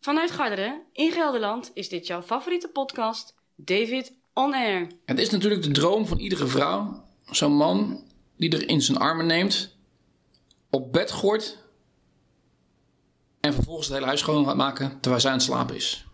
Vanuit 0.00 0.30
Garderen 0.30 0.82
in 0.92 1.12
Gelderland 1.12 1.70
is 1.74 1.88
dit 1.88 2.06
jouw 2.06 2.22
favoriete 2.22 2.68
podcast, 2.68 3.34
David 3.56 4.12
On 4.34 4.54
Air. 4.54 4.86
Het 5.04 5.18
is 5.18 5.30
natuurlijk 5.30 5.62
de 5.62 5.70
droom 5.70 6.06
van 6.06 6.18
iedere 6.18 6.46
vrouw. 6.46 7.04
Zo'n 7.30 7.52
man 7.52 8.04
die 8.36 8.52
er 8.52 8.68
in 8.68 8.82
zijn 8.82 8.98
armen 8.98 9.26
neemt, 9.26 9.76
op 10.70 10.92
bed 10.92 11.10
gooit 11.10 11.58
en 13.40 13.54
vervolgens 13.54 13.86
het 13.86 13.94
hele 13.94 14.06
huis 14.06 14.20
schoon 14.20 14.44
gaat 14.44 14.56
maken 14.56 15.00
terwijl 15.00 15.22
zij 15.22 15.30
aan 15.30 15.36
het 15.36 15.46
slapen 15.46 15.76
is. 15.76 16.06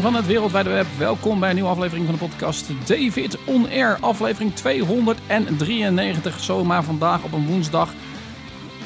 Van 0.00 0.14
het 0.14 0.26
wereldwijde 0.26 0.70
web, 0.70 0.86
welkom 0.98 1.40
bij 1.40 1.48
een 1.48 1.54
nieuwe 1.54 1.70
aflevering 1.70 2.06
van 2.06 2.14
de 2.14 2.20
podcast 2.20 2.66
David 2.86 3.38
On 3.44 3.68
Air, 3.70 3.96
aflevering 4.00 4.54
293, 4.54 6.40
zomaar 6.40 6.84
vandaag 6.84 7.22
op 7.22 7.32
een 7.32 7.46
woensdag. 7.46 7.92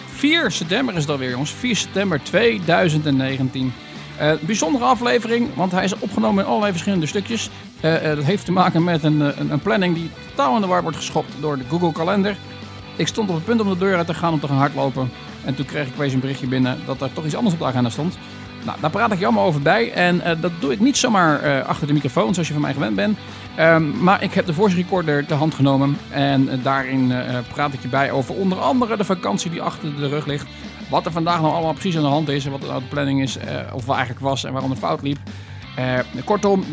4 0.07 0.51
september 0.51 0.95
is 0.97 1.07
dat 1.07 1.19
weer 1.19 1.30
jongens, 1.30 1.51
4 1.51 1.77
september 1.77 2.23
2019. 2.23 3.73
Eh, 4.19 4.33
bijzondere 4.41 4.85
aflevering, 4.85 5.55
want 5.55 5.73
hij 5.73 5.85
is 5.85 5.98
opgenomen 5.98 6.43
in 6.43 6.48
allerlei 6.48 6.73
verschillende 6.73 7.07
stukjes. 7.07 7.51
Eh, 7.80 8.02
dat 8.02 8.24
heeft 8.24 8.45
te 8.45 8.52
maken 8.52 8.85
met 8.85 9.02
een 9.02 9.60
planning 9.63 9.95
die 9.95 10.10
totaal 10.29 10.55
in 10.55 10.60
de 10.60 10.66
war 10.66 10.83
wordt 10.83 10.97
geschopt 10.97 11.33
door 11.41 11.59
de 11.59 11.65
Google 11.69 11.93
Kalender. 11.93 12.37
Ik 12.97 13.07
stond 13.07 13.29
op 13.29 13.35
het 13.35 13.45
punt 13.45 13.60
om 13.60 13.69
de 13.69 13.79
deur 13.79 13.97
uit 13.97 14.07
te 14.07 14.15
gaan 14.15 14.33
om 14.33 14.41
te 14.41 14.49
gaan 14.49 14.57
hardlopen. 14.57 15.10
En 15.45 15.55
toen 15.55 15.66
kreeg 15.66 15.87
ik 15.87 15.93
opeens 15.95 16.13
een 16.13 16.21
berichtje 16.21 16.47
binnen 16.47 16.79
dat 16.87 17.01
er 17.01 17.13
toch 17.13 17.24
iets 17.24 17.37
anders 17.37 17.55
op 17.55 17.60
de 17.60 17.66
agenda 17.66 17.91
stond. 17.91 18.19
Nou, 18.65 18.80
daar 18.80 18.91
praat 18.91 19.12
ik 19.12 19.19
je 19.19 19.25
allemaal 19.25 19.46
over 19.46 19.63
bij. 19.63 19.93
En 19.93 20.21
eh, 20.21 20.41
dat 20.41 20.52
doe 20.59 20.73
ik 20.73 20.80
niet 20.80 20.96
zomaar 20.96 21.41
eh, 21.41 21.66
achter 21.66 21.87
de 21.87 21.93
microfoon, 21.93 22.32
zoals 22.32 22.49
je 22.49 22.55
van 22.55 22.63
mij 22.63 22.73
gewend 22.73 22.96
bent. 22.96 23.19
Ehm, 23.57 24.02
maar 24.02 24.23
ik 24.23 24.35
heb 24.35 24.46
de 24.46 24.54
voice 24.54 24.77
recorder 24.77 25.27
ter 25.27 25.37
hand 25.37 25.54
genomen. 25.54 25.99
En 26.10 26.49
eh, 26.49 26.59
daarin 26.63 27.13
praat 27.52 27.73
ik 27.73 27.82
je 27.82 27.88
bij 27.88 28.10
over 28.10 28.35
onder 28.35 28.59
andere 28.59 28.96
de 28.96 29.04
vakantie 29.04 29.51
die 29.51 29.63
achter 29.63 29.96
de 29.96 30.09
rug 30.09 30.27
ligt. 30.27 30.46
Wat 30.91 31.07
er 31.07 31.13
vandaag 31.13 31.41
nou 31.41 31.52
allemaal 31.52 31.73
precies 31.73 31.96
aan 31.96 32.02
de 32.02 32.09
hand 32.09 32.29
is. 32.29 32.45
En 32.45 32.51
wat 32.51 32.60
nou 32.60 32.80
de 32.80 32.88
planning 32.88 33.23
is. 33.23 33.38
of 33.73 33.85
wat 33.87 33.96
eigenlijk 33.96 34.24
was 34.24 34.45
en 34.45 34.52
waarom 34.52 34.71
het 34.71 34.79
fout 34.79 35.02
liep. 35.02 35.19
Kortom, 36.24 36.65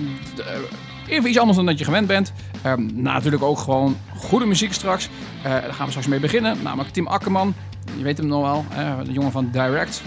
even 1.07 1.29
iets 1.29 1.39
anders 1.39 1.57
dan 1.57 1.65
dat 1.65 1.79
je 1.79 1.85
gewend 1.85 2.07
bent. 2.07 2.33
Ehm, 2.61 3.01
natuurlijk 3.01 3.43
ook 3.43 3.57
gewoon 3.57 3.97
goede 4.15 4.45
muziek 4.45 4.73
straks. 4.73 5.09
Daar 5.43 5.73
gaan 5.73 5.85
we 5.85 5.89
straks 5.89 6.07
mee 6.07 6.19
beginnen. 6.19 6.57
Namelijk 6.63 6.89
Tim 6.89 7.07
Akkerman. 7.07 7.53
Je 7.97 8.03
weet 8.03 8.17
hem 8.17 8.27
nog 8.27 8.41
wel. 8.41 8.65
de 9.03 9.11
jongen 9.11 9.31
van 9.31 9.49
Direct. 9.51 10.01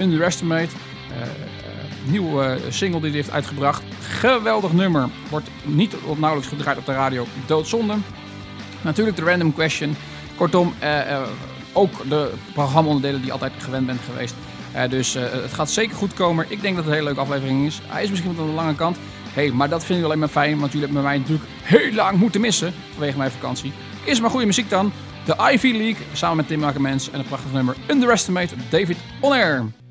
Underestimate. 0.00 0.70
Eh, 1.16 1.22
eh, 1.22 1.28
nieuwe 2.04 2.58
single 2.68 3.00
die 3.00 3.08
hij 3.08 3.18
heeft 3.18 3.30
uitgebracht. 3.30 3.82
Geweldig 4.00 4.72
nummer. 4.72 5.08
Wordt 5.30 5.48
niet 5.64 5.94
nauwelijks 6.16 6.48
gedraaid 6.48 6.78
op 6.78 6.86
de 6.86 6.92
radio. 6.92 7.26
Doodzonde. 7.46 7.94
Natuurlijk 8.82 9.16
de 9.16 9.24
random 9.24 9.54
question. 9.54 9.96
Kortom, 10.36 10.74
eh, 10.78 11.12
eh, 11.12 11.22
ook 11.72 12.08
de 12.08 12.32
programmaonderdelen 12.52 13.16
die 13.16 13.26
je 13.26 13.32
altijd 13.32 13.52
gewend 13.58 13.86
bent 13.86 14.00
geweest. 14.10 14.34
Eh, 14.76 14.88
dus 14.90 15.14
eh, 15.14 15.22
het 15.22 15.52
gaat 15.52 15.70
zeker 15.70 15.96
goed 15.96 16.14
komen. 16.14 16.46
Ik 16.48 16.60
denk 16.60 16.76
dat 16.76 16.84
het 16.84 16.86
een 16.86 16.98
hele 16.98 17.04
leuke 17.04 17.20
aflevering 17.20 17.66
is. 17.66 17.80
Hij 17.86 18.02
is 18.02 18.10
misschien 18.10 18.34
wat 18.34 18.44
aan 18.44 18.50
de 18.50 18.56
lange 18.56 18.74
kant. 18.74 18.96
Hey, 19.32 19.50
maar 19.50 19.68
dat 19.68 19.84
vind 19.84 19.98
ik 19.98 20.04
alleen 20.04 20.18
maar 20.18 20.28
fijn, 20.28 20.58
want 20.58 20.72
jullie 20.72 20.86
hebben 20.86 21.04
mij 21.04 21.18
natuurlijk 21.18 21.48
heel 21.62 21.92
lang 21.92 22.18
moeten 22.18 22.40
missen 22.40 22.74
vanwege 22.92 23.18
mijn 23.18 23.30
vakantie. 23.30 23.72
Is 24.04 24.20
maar 24.20 24.30
goede 24.30 24.46
muziek 24.46 24.70
dan. 24.70 24.92
De 25.24 25.50
Ivy 25.52 25.72
League 25.72 26.06
samen 26.12 26.36
met 26.36 26.46
Tim 26.48 26.64
Akkermans 26.64 27.10
en 27.10 27.18
een 27.18 27.26
prachtig 27.26 27.52
nummer 27.52 27.76
Underestimate 27.88 28.54
David 28.70 28.96
On 29.20 29.85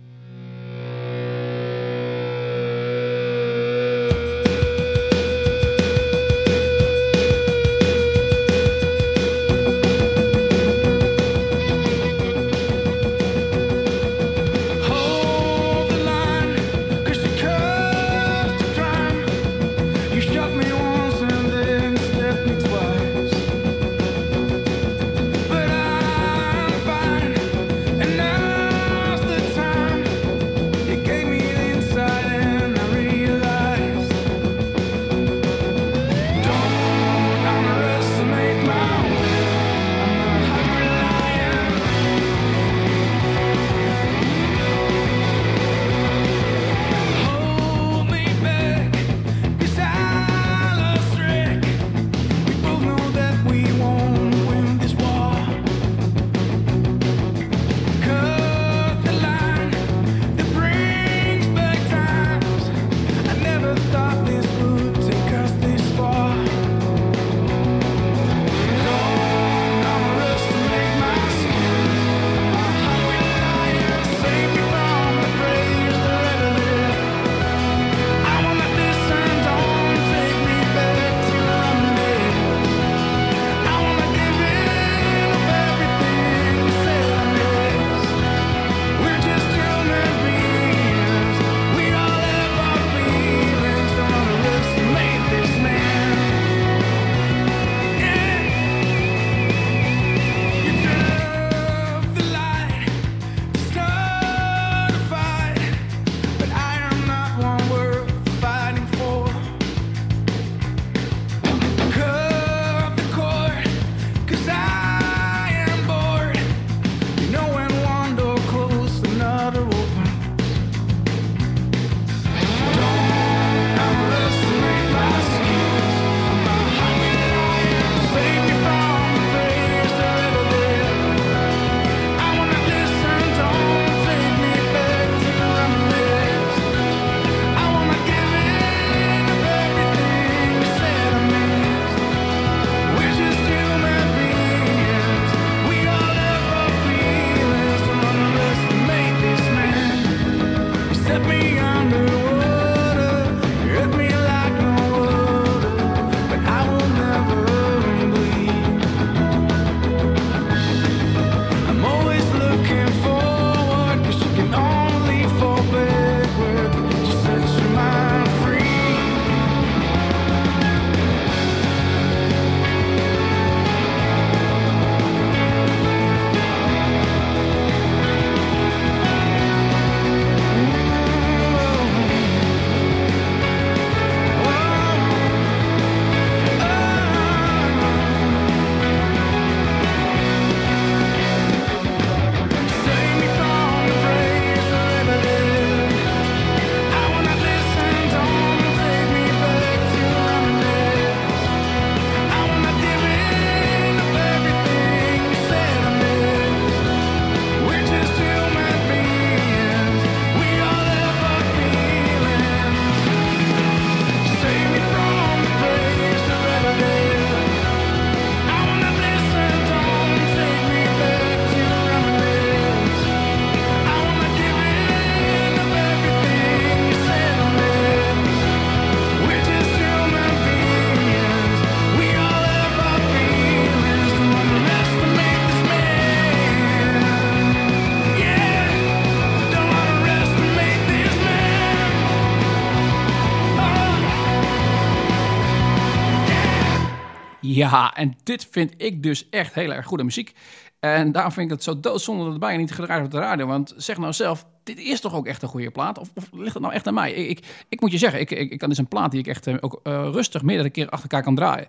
Ja, 247.56 247.94
en 247.94 248.16
dit 248.24 248.48
vind 248.52 248.74
ik 248.78 249.04
dus 249.04 249.30
echt 249.30 249.54
heel 249.54 249.74
erg 249.74 249.86
goede 249.86 250.04
muziek. 250.04 250.34
En 250.80 251.12
daarom 251.12 251.32
vind 251.32 251.46
ik 251.46 251.52
het 251.52 251.64
zo 251.64 251.80
doodzonde 251.80 252.40
dat 252.40 252.50
het 252.50 252.58
niet 252.58 252.72
gedraaid 252.72 253.00
wordt 253.00 253.14
op 253.14 253.20
de 253.20 253.26
radio. 253.26 253.46
Want 253.46 253.74
zeg 253.78 253.98
nou 253.98 254.14
zelf, 254.14 254.46
dit 254.64 254.80
is 254.80 255.02
toch 255.02 255.14
ook 255.14 255.28
echt 255.28 255.42
een 255.42 255.48
goede 255.48 255.72
plaat? 255.72 255.98
Of, 255.98 256.10
ligt 256.32 256.54
het 256.54 256.62
nou 256.62 256.74
echt 256.74 256.88
aan 256.88 256.94
mij? 256.94 257.12
Ik, 257.12 257.66
ik, 257.70 257.82
moet 257.82 257.92
je 257.92 257.98
zeggen, 257.98 258.20
ik, 258.20 258.32
ik, 258.32 258.52
ik 258.52 258.60
kan 258.60 258.70
dus 258.70 258.78
een 258.78 258.88
plaat 258.88 259.12
die 259.12 259.20
ik 259.20 259.28
echt 259.28 259.48
eh, 259.48 259.56
ook 259.60 259.80
eh, 259.84 260.10
rustig 260.12 260.42
meerdere 260.42 260.70
keer 260.70 260.90
achter 260.90 261.10
elkaar 261.10 261.24
kan 261.24 261.36
draaien. 261.36 261.68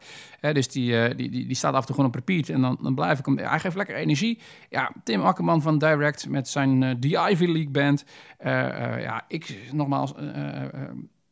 Dus 0.54 0.68
die, 0.68 1.00
eh, 1.00 1.16
die, 1.16 1.30
die, 1.30 1.46
die 1.46 1.56
staat 1.56 1.74
af 1.74 1.80
en 1.80 1.86
toe 1.86 1.94
gewoon 1.94 2.10
op 2.10 2.16
repeat. 2.16 2.48
En 2.48 2.60
dan, 2.60 2.78
dan 2.82 2.94
blijf 2.94 3.18
ik 3.18 3.26
hem... 3.26 3.38
Hij 3.38 3.60
geeft 3.60 3.76
lekker 3.76 3.96
energie. 3.96 4.38
Ja, 4.70 4.92
Tim 5.04 5.20
Akkerman 5.20 5.62
van 5.62 5.78
Direct 5.78 6.28
met 6.28 6.48
zijn 6.48 7.00
The 7.00 7.28
Ivy 7.30 7.44
League 7.44 7.70
Band. 7.70 8.04
Ja, 8.38 9.24
ik 9.28 9.58
nogmaals... 9.72 10.12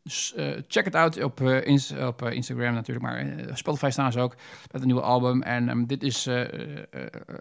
eh, 0.05 0.53
eh, 0.53 0.63
check 0.69 0.85
het 0.85 0.97
uit 0.97 1.23
op, 1.23 1.41
eh, 1.41 2.07
op 2.07 2.23
eh, 2.23 2.33
Instagram 2.33 2.75
natuurlijk, 2.75 3.07
maar 3.07 3.27
Spotify 3.53 3.91
staan 3.91 4.13
ze 4.13 4.21
ook 4.21 4.35
met 4.73 4.81
een 4.81 4.87
nieuwe 4.87 5.03
album. 5.03 5.43
En 5.43 5.69
ehm, 5.69 5.85
dit 5.85 6.03
is 6.03 6.29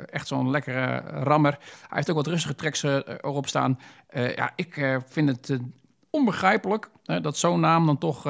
echt 0.09 0.27
zo'n 0.27 0.49
lekkere 0.49 0.97
rammer. 0.97 1.51
Hij 1.59 1.87
heeft 1.89 2.09
ook 2.09 2.15
wat 2.15 2.27
rustige 2.27 2.55
tracks 2.55 2.83
erop 2.83 3.47
staan. 3.47 3.79
Ja, 4.13 4.51
ik 4.55 4.99
vind 5.05 5.29
het 5.29 5.59
onbegrijpelijk 6.09 6.89
dat 7.21 7.37
zo'n 7.37 7.59
naam 7.59 7.85
dan 7.85 7.97
toch 7.97 8.25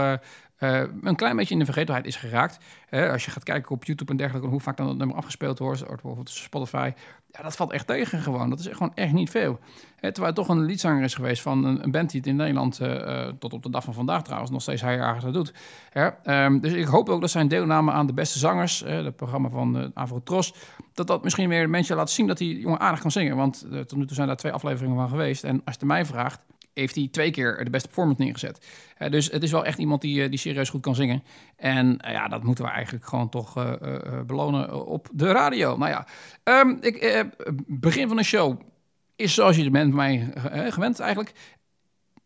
een 0.58 1.16
klein 1.16 1.36
beetje 1.36 1.54
in 1.54 1.60
de 1.60 1.66
vergetelheid 1.66 2.06
is 2.06 2.16
geraakt. 2.16 2.58
Als 2.90 3.26
je 3.26 3.32
gaat 3.32 3.44
kijken 3.44 3.72
op 3.72 3.84
YouTube 3.84 4.12
en 4.12 4.18
dergelijke, 4.18 4.50
hoe 4.50 4.60
vaak 4.60 4.78
dan 4.78 4.88
dat 4.88 4.98
nummer 4.98 5.18
afgespeeld 5.18 5.60
wordt, 5.60 5.86
bijvoorbeeld 5.86 6.30
Spotify, 6.30 6.92
ja, 7.32 7.44
dat 7.44 7.56
valt 7.56 7.72
echt 7.72 7.88
tegen 7.88 8.22
gewoon. 8.22 8.50
Dat 8.50 8.60
is 8.60 8.68
gewoon 8.68 8.96
echt 8.96 9.14
niet 9.14 9.30
veel. 9.30 9.60
Terwijl 10.12 10.26
het 10.26 10.36
toch 10.36 10.50
een 10.50 10.66
liedzanger 10.66 11.04
is 11.04 11.16
geweest 11.16 11.42
van 11.42 11.66
een, 11.66 11.84
een 11.84 11.92
band 11.92 12.10
die 12.10 12.20
het 12.20 12.30
in 12.30 12.36
Nederland, 12.36 12.80
eh, 12.80 13.26
eh, 13.26 13.34
tot 13.40 13.54
op 13.54 13.64
de 13.64 13.70
dag 13.70 13.84
van 13.84 13.94
vandaag 13.94 14.24
trouwens, 14.24 14.52
nog 14.52 14.62
steeds 14.62 14.84
ergens 14.84 15.34
doet. 15.34 15.54
Hè, 15.90 16.08
ehm, 16.24 16.60
dus 16.60 16.72
ik 16.72 16.86
hoop 16.86 17.10
ook 17.10 17.22
dat 17.22 17.30
zijn 17.30 17.48
deelname 17.48 17.92
aan 17.92 18.08
de 18.08 18.14
beste 18.14 18.40
zangers, 18.40 18.84
eh, 18.84 19.04
het 19.04 19.16
programma 19.16 19.50
van 19.50 19.78
uh, 19.78 19.86
Avrotros, 19.94 20.54
dat 20.94 21.08
dat 21.08 21.24
misschien 21.24 21.50
weer 21.50 21.70
mensen 21.70 21.96
laat 21.96 22.10
zien 22.10 22.28
dat 22.28 22.38
die 22.38 22.60
jongen 22.60 22.80
aardig 22.80 23.00
kan 23.00 23.12
zingen. 23.12 23.36
Want 23.36 23.66
eh, 23.72 23.80
tot 23.80 23.98
nu 23.98 24.06
toe 24.06 24.16
zijn 24.16 24.28
daar 24.28 24.38
twee 24.38 24.52
afleveringen 24.52 24.98
van 24.98 25.10
geweest. 25.10 25.44
En 25.44 25.62
als 25.66 25.76
je 25.80 25.86
mij 25.86 26.06
vraagt, 26.06 26.40
heeft 26.74 26.96
hij 26.96 27.08
twee 27.12 27.32
keer 27.32 27.64
de 27.64 27.70
beste 27.70 27.88
performance 27.88 28.22
neergezet. 28.22 28.66
Eh, 28.98 29.12
dus 29.12 29.32
het 29.32 29.44
is 29.44 29.52
wel 29.52 29.66
echt 29.66 29.78
iemand 29.78 30.02
die, 30.02 30.24
eh, 30.24 30.30
die 30.30 30.40
serieus 30.40 30.70
goed 30.70 30.82
kan 30.82 30.96
zingen. 30.96 31.24
En 31.56 32.00
eh, 32.00 32.14
ja, 32.14 32.28
dat 32.28 32.44
moeten 32.44 32.66
we 32.66 32.72
eigenlijk 32.72 33.06
gewoon 33.06 33.30
toch 33.30 33.58
eh, 33.58 33.74
eh, 33.82 33.96
eh, 33.96 34.26
belonen 34.26 34.86
op 34.86 35.10
de 35.14 35.32
radio. 35.32 35.78
Nou 35.78 35.92
ja, 35.92 36.08
ehm, 36.44 36.76
ik, 36.82 36.96
eh, 36.96 37.22
begin 37.68 38.08
van 38.08 38.18
de 38.18 38.24
show 38.24 38.62
is 39.16 39.34
zoals 39.34 39.56
je 39.56 39.70
bent 39.70 39.94
mij 39.94 40.34
eh, 40.34 40.72
gewend 40.72 41.00
eigenlijk. 41.00 41.34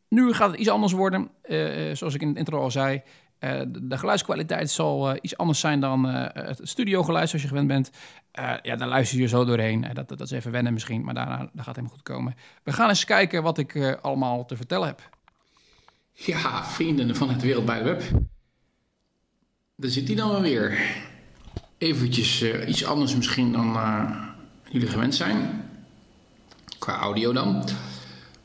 Nu 0.10 0.34
gaat 0.34 0.52
het 0.52 0.60
iets 0.60 0.70
anders 0.70 0.94
worden. 0.94 1.30
Eh, 1.42 1.96
zoals 1.96 2.14
ik 2.14 2.22
in 2.22 2.28
het 2.28 2.38
intro 2.38 2.62
al 2.62 2.72
zei. 2.72 3.02
eh, 3.40 3.62
de, 3.68 3.98
geluidskwaliteit 3.98 4.70
zal 4.70 5.18
iets 5.22 5.38
anders 5.38 5.60
zijn 5.60 5.80
dan 5.80 6.04
het 6.06 6.60
studiogeluid 6.64 7.28
zoals 7.28 7.44
je 7.44 7.50
gewend 7.50 7.68
bent. 7.68 7.92
Ja, 8.62 8.76
daar 8.76 8.88
luister 8.88 9.20
je 9.20 9.28
zo 9.28 9.46
doorheen. 9.46 9.84
Eh, 9.84 9.94
dat, 9.94 10.08
dat 10.10 10.22
is 10.22 10.32
even 10.32 10.52
wennen 10.52 10.74
misschien, 10.74 11.04
maar 11.04 11.14
daarna 11.14 11.38
dat 11.38 11.50
gaat 11.66 11.76
helemaal 11.76 11.96
goed 11.96 12.04
komen. 12.04 12.36
We 12.64 12.74
gaan 12.74 12.90
eens 12.90 13.06
kijken 13.06 13.44
wat 13.44 13.58
ik 13.58 13.98
allemaal 14.02 14.46
te 14.46 14.56
vertellen 14.56 14.88
heb. 14.88 15.10
Ja, 16.14 16.66
vrienden 16.66 17.16
van 17.16 17.30
het 17.30 17.42
Wereldwijde 17.42 17.84
Web. 17.84 18.02
Daar 19.76 19.90
zit 19.90 20.08
hij 20.08 20.16
dan 20.16 20.42
weer. 20.42 20.80
Eventjes 21.78 22.44
iets 22.44 22.86
anders 22.86 23.16
misschien 23.16 23.52
dan 23.52 23.78
jullie 24.70 24.88
gewend 24.88 25.16
zijn. 25.16 25.64
Qua 26.80 27.00
audio 27.00 27.34
dan. 27.34 27.64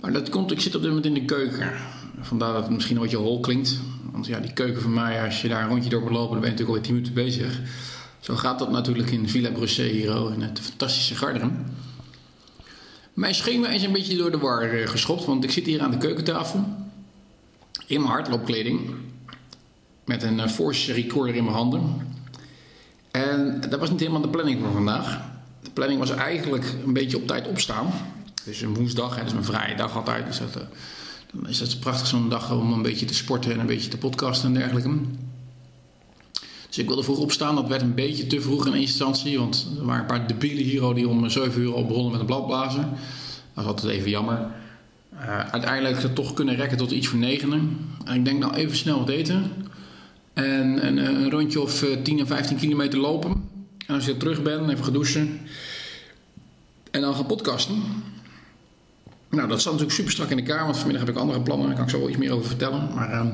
Maar 0.01 0.13
dat 0.13 0.29
komt, 0.29 0.51
ik 0.51 0.61
zit 0.61 0.75
op 0.75 0.81
dit 0.81 0.89
moment 0.89 1.07
in 1.07 1.15
de 1.15 1.25
keuken. 1.25 1.73
Vandaar 2.21 2.53
dat 2.53 2.63
het 2.63 2.73
misschien 2.73 2.97
een 2.97 3.03
beetje 3.03 3.17
hol 3.17 3.41
klinkt. 3.41 3.81
Want 4.13 4.27
ja, 4.27 4.41
die 4.41 4.53
keuken 4.53 4.83
van 4.83 4.93
mij, 4.93 5.25
als 5.25 5.43
je 5.43 5.49
daar 5.49 5.63
een 5.63 5.69
rondje 5.69 5.91
door 5.91 6.03
moet 6.03 6.11
lopen, 6.11 6.31
dan 6.33 6.41
ben 6.41 6.51
je 6.51 6.57
natuurlijk 6.57 6.87
alweer 6.87 7.03
10 7.03 7.15
minuten 7.15 7.15
bezig. 7.15 7.61
Zo 8.21 8.37
gaat 8.37 8.59
dat 8.59 8.71
natuurlijk 8.71 9.11
in 9.11 9.29
Villa 9.29 9.51
Brusset 9.51 9.91
hier 9.91 10.33
in 10.33 10.43
het 10.43 10.61
fantastische 10.61 11.15
Garderen. 11.15 11.67
Mijn 13.13 13.35
schema 13.35 13.69
is 13.69 13.83
een 13.83 13.93
beetje 13.93 14.17
door 14.17 14.31
de 14.31 14.39
war 14.39 14.63
eh, 14.63 14.89
geschopt, 14.89 15.25
want 15.25 15.45
ik 15.45 15.51
zit 15.51 15.67
hier 15.67 15.81
aan 15.81 15.91
de 15.91 15.97
keukentafel. 15.97 16.65
In 17.87 18.01
mijn 18.01 18.13
hardloopkleding. 18.13 18.95
Met 20.05 20.23
een 20.23 20.41
eh, 20.41 20.49
Force 20.49 20.93
recorder 20.93 21.35
in 21.35 21.45
mijn 21.45 21.57
handen. 21.57 22.11
En 23.11 23.61
dat 23.69 23.81
was 23.81 23.91
niet 23.91 24.01
helemaal 24.01 24.21
de 24.21 24.29
planning 24.29 24.61
voor 24.61 24.73
vandaag. 24.73 25.21
De 25.63 25.71
planning 25.71 26.01
was 26.01 26.11
eigenlijk 26.11 26.65
een 26.85 26.93
beetje 26.93 27.17
op 27.17 27.27
tijd 27.27 27.49
opstaan. 27.49 27.93
Dus 28.45 28.61
een 28.61 28.75
woensdag, 28.75 29.11
hè, 29.11 29.17
dat 29.17 29.27
is 29.27 29.33
mijn 29.33 29.45
vrije 29.45 29.77
dag 29.77 29.97
altijd. 29.97 30.27
Dus 30.27 30.39
dat, 30.39 30.57
eh, 30.57 30.63
dan 31.33 31.49
is 31.49 31.59
dat 31.59 31.81
prachtig 31.81 32.07
zo'n 32.07 32.29
dag 32.29 32.53
om 32.53 32.73
een 32.73 32.83
beetje 32.83 33.07
te 33.07 33.15
sporten 33.15 33.53
en 33.53 33.61
een 33.61 33.67
beetje 33.67 33.89
te 33.89 33.99
podcasten 33.99 34.49
en 34.49 34.55
dergelijke. 34.55 34.91
Dus 36.69 36.79
ik 36.79 36.87
wilde 36.87 37.03
vroeg 37.03 37.19
opstaan. 37.19 37.55
Dat 37.55 37.69
werd 37.69 37.83
een 37.83 37.95
beetje 37.95 38.27
te 38.27 38.41
vroeg 38.41 38.67
in 38.67 38.75
instantie. 38.75 39.39
Want 39.39 39.69
er 39.79 39.85
waren 39.85 40.01
een 40.01 40.07
paar 40.07 40.27
debielen 40.27 40.65
hier 40.65 40.95
die 40.95 41.09
om 41.09 41.31
7 41.31 41.61
uur 41.61 41.75
al 41.75 41.87
begonnen 41.87 42.11
met 42.11 42.21
een 42.21 42.27
bladblazen. 42.27 42.81
Dat 42.81 43.65
was 43.65 43.65
altijd 43.65 43.93
even 43.93 44.11
jammer. 44.11 44.47
Uh, 45.15 45.39
uiteindelijk 45.39 46.03
het 46.03 46.15
toch 46.15 46.35
kunnen 46.35 46.57
rekken 46.57 46.79
tot 46.79 46.91
iets 46.91 47.07
voor 47.07 47.19
negenen. 47.19 47.79
En 48.05 48.15
ik 48.15 48.25
denk 48.25 48.39
nou 48.39 48.55
even 48.55 48.77
snel 48.77 48.99
wat 48.99 49.09
eten. 49.09 49.53
En 50.33 50.87
een, 50.87 50.97
een 50.97 51.31
rondje 51.31 51.61
of 51.61 51.85
10 52.03 52.19
en 52.19 52.27
15 52.27 52.57
kilometer 52.57 52.99
lopen. 52.99 53.31
En 53.87 53.95
als 53.95 54.05
je 54.05 54.17
terug 54.17 54.43
bent, 54.43 54.71
even 54.71 54.85
gaan 54.85 54.93
douchen. 54.93 55.41
En 56.91 57.01
dan 57.01 57.15
gaan 57.15 57.27
podcasten. 57.27 57.83
Nou, 59.37 59.49
dat 59.49 59.63
zat 59.63 59.73
natuurlijk 59.73 59.99
super 59.99 60.13
strak 60.13 60.31
in 60.31 60.39
elkaar. 60.39 60.65
Want 60.65 60.77
vanmiddag 60.77 61.07
heb 61.07 61.15
ik 61.15 61.21
andere 61.21 61.41
plannen. 61.41 61.67
Daar 61.67 61.77
kan 61.77 61.85
ik 61.85 61.91
zo 61.91 61.99
wel 61.99 62.09
iets 62.09 62.19
meer 62.19 62.33
over 62.33 62.47
vertellen. 62.47 62.89
Maar... 62.95 63.11
Uh, 63.13 63.31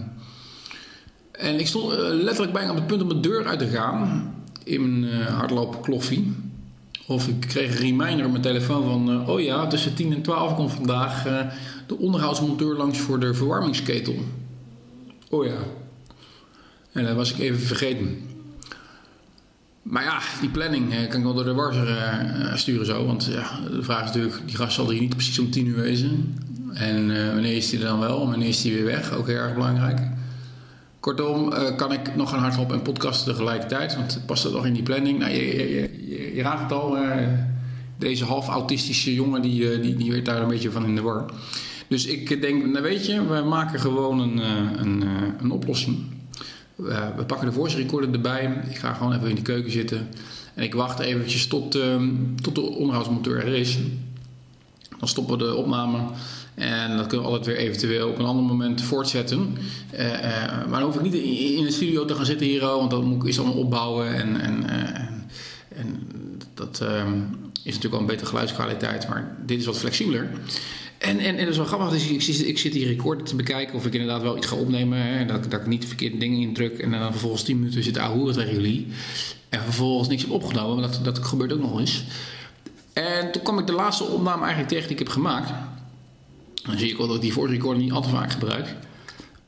en 1.32 1.58
ik 1.58 1.66
stond 1.66 1.92
uh, 1.92 1.98
letterlijk 1.98 2.52
bijna 2.52 2.70
op 2.70 2.76
het 2.76 2.86
punt 2.86 3.02
om 3.02 3.08
de 3.08 3.20
deur 3.20 3.46
uit 3.46 3.58
te 3.58 3.66
gaan 3.66 4.34
in 4.64 5.00
mijn 5.00 5.14
uh, 5.14 5.26
hardloopkloffie. 5.26 6.34
Of 7.06 7.28
ik 7.28 7.40
kreeg 7.40 7.70
een 7.70 7.76
reminder 7.76 8.24
op 8.24 8.30
mijn 8.30 8.42
telefoon 8.42 8.84
van... 8.84 9.10
Uh, 9.10 9.28
oh 9.28 9.40
ja, 9.40 9.66
tussen 9.66 9.94
10 9.94 10.12
en 10.12 10.22
12 10.22 10.54
komt 10.54 10.72
vandaag 10.72 11.26
eh, 11.26 11.46
de 11.86 11.98
onderhoudsmonteur 11.98 12.76
langs 12.76 12.98
voor 12.98 13.20
de 13.20 13.34
verwarmingsketel. 13.34 14.14
Oh 15.30 15.46
ja. 15.46 15.58
En 16.92 17.04
dat 17.04 17.16
was 17.16 17.32
ik 17.32 17.38
even 17.38 17.60
vergeten. 17.60 18.27
Maar 19.88 20.02
ja, 20.02 20.20
die 20.40 20.50
planning 20.50 20.92
eh, 20.92 21.08
kan 21.08 21.18
ik 21.18 21.24
wel 21.24 21.34
door 21.34 21.44
de 21.44 21.54
war 21.54 21.74
uh, 21.74 22.54
sturen 22.54 22.86
zo. 22.86 23.06
Want 23.06 23.24
ja, 23.24 23.60
de 23.70 23.82
vraag 23.82 24.00
is 24.00 24.06
natuurlijk, 24.06 24.36
die 24.46 24.56
gast 24.56 24.74
zal 24.74 24.90
hier 24.90 25.00
niet 25.00 25.14
precies 25.14 25.38
om 25.38 25.50
10 25.50 25.66
uur 25.66 25.76
wezen. 25.76 26.38
En 26.74 27.10
uh, 27.10 27.32
wanneer 27.32 27.56
is 27.56 27.70
hij 27.70 27.80
er 27.80 27.86
dan 27.86 27.98
wel? 27.98 28.28
Wanneer 28.28 28.48
is 28.48 28.62
hij 28.62 28.72
weer 28.72 28.84
weg? 28.84 29.12
Ook 29.12 29.26
heel 29.26 29.36
erg 29.36 29.54
belangrijk. 29.54 30.00
Kortom, 31.00 31.52
kan 31.76 31.92
ik 31.92 32.16
nog 32.16 32.30
gaan 32.30 32.38
hardlopen 32.38 32.76
en 32.76 32.82
podcasten 32.82 33.32
tegelijkertijd? 33.32 33.96
Want 33.96 34.22
past 34.26 34.42
dat 34.42 34.52
nog 34.52 34.66
in 34.66 34.72
die 34.72 34.82
planning. 34.82 35.18
Nou, 35.18 35.32
je, 35.32 35.56
je, 35.56 36.34
je, 36.34 36.44
het 36.44 36.72
al. 36.72 36.96
Deze 37.98 38.24
half 38.24 38.48
autistische 38.48 39.14
jongen, 39.14 39.42
die, 39.42 39.80
die, 39.80 39.96
die 39.96 40.12
werd 40.12 40.24
daar 40.24 40.42
een 40.42 40.48
beetje 40.48 40.70
van 40.70 40.84
in 40.84 40.94
de 40.94 41.02
war. 41.02 41.24
Dus 41.88 42.06
ik 42.06 42.40
denk, 42.40 42.66
nou 42.66 42.82
weet 42.82 43.06
je, 43.06 43.26
we 43.26 43.42
maken 43.42 43.80
gewoon 43.80 44.20
een, 44.20 44.38
een, 44.80 45.04
een 45.38 45.50
oplossing. 45.50 45.98
We 47.16 47.24
pakken 47.26 47.46
de 47.46 47.52
voice 47.52 47.76
recorder 47.76 48.12
erbij. 48.12 48.62
Ik 48.68 48.78
ga 48.78 48.92
gewoon 48.92 49.12
even 49.12 49.28
in 49.28 49.34
de 49.34 49.42
keuken 49.42 49.72
zitten. 49.72 50.08
En 50.54 50.62
ik 50.62 50.74
wacht 50.74 50.98
eventjes 50.98 51.46
tot, 51.46 51.78
tot 52.40 52.54
de 52.54 52.60
onderhoudsmonteur 52.60 53.46
er 53.46 53.54
is. 53.54 53.78
Dan 54.98 55.08
stoppen 55.08 55.38
we 55.38 55.44
de 55.44 55.54
opname. 55.54 55.98
En 56.54 56.96
dat 56.96 57.06
kunnen 57.06 57.26
we 57.26 57.32
altijd 57.32 57.56
weer 57.56 57.66
eventueel 57.66 58.08
op 58.08 58.18
een 58.18 58.24
ander 58.24 58.44
moment 58.44 58.82
voortzetten. 58.82 59.56
Uh, 59.92 59.98
maar 60.68 60.80
dan 60.80 60.82
hoef 60.82 60.94
ik 60.94 61.02
niet 61.02 61.14
in, 61.14 61.56
in 61.56 61.64
de 61.64 61.70
studio 61.70 62.04
te 62.04 62.14
gaan 62.14 62.26
zitten 62.26 62.46
hier, 62.46 62.60
want 62.60 62.90
dat 62.90 63.04
moet 63.04 63.22
ik 63.22 63.28
is 63.28 63.38
allemaal 63.38 63.56
opbouwen. 63.56 64.14
En, 64.14 64.40
en, 64.40 64.68
en 65.68 66.08
dat 66.58 66.80
is 67.62 67.74
natuurlijk 67.74 67.90
wel 67.90 68.00
een 68.00 68.06
betere 68.06 68.26
geluidskwaliteit, 68.26 69.08
maar 69.08 69.36
dit 69.46 69.58
is 69.58 69.66
wat 69.66 69.78
flexibeler. 69.78 70.30
En, 70.98 71.18
en, 71.18 71.36
en 71.36 71.36
dat 71.36 71.48
is 71.48 71.56
wel 71.56 71.66
grappig, 71.66 71.90
dus 71.90 72.28
ik, 72.28 72.46
ik, 72.46 72.58
zit 72.58 72.72
die 72.72 72.86
recorder 72.86 73.26
te 73.26 73.36
bekijken 73.36 73.74
of 73.74 73.86
ik 73.86 73.92
inderdaad 73.92 74.22
wel 74.22 74.36
iets 74.36 74.46
ga 74.46 74.56
opnemen. 74.56 74.98
Hè, 74.98 75.24
dat, 75.24 75.50
dat 75.50 75.60
ik 75.60 75.66
niet 75.66 75.80
de 75.80 75.86
verkeerde 75.86 76.18
dingen 76.18 76.40
indruk 76.40 76.78
en 76.78 76.90
dan 76.90 77.10
vervolgens 77.10 77.42
10 77.42 77.58
minuten 77.58 77.82
zit 77.82 77.98
ahoeren 77.98 78.34
tegen 78.34 78.52
jullie. 78.52 78.86
En 79.48 79.62
vervolgens 79.62 80.08
niks 80.08 80.22
heb 80.22 80.30
opgenomen, 80.30 80.80
maar 80.80 80.90
dat, 80.90 81.04
dat 81.04 81.18
gebeurt 81.18 81.52
ook 81.52 81.60
nog 81.60 81.78
eens. 81.78 82.04
En 82.92 83.32
toen 83.32 83.42
kwam 83.42 83.58
ik 83.58 83.66
de 83.66 83.72
laatste 83.72 84.04
opname 84.04 84.40
eigenlijk 84.40 84.68
tegen 84.68 84.88
die 84.88 84.96
ik 84.96 85.02
heb 85.02 85.12
gemaakt. 85.12 85.50
Dan 86.62 86.78
zie 86.78 86.90
ik 86.90 86.96
wel 86.96 87.06
dat 87.06 87.16
ik 87.16 87.22
die 87.22 87.32
voice 87.32 87.52
recorder 87.52 87.82
niet 87.82 87.92
al 87.92 88.02
te 88.02 88.08
vaak 88.08 88.32
gebruik. 88.32 88.74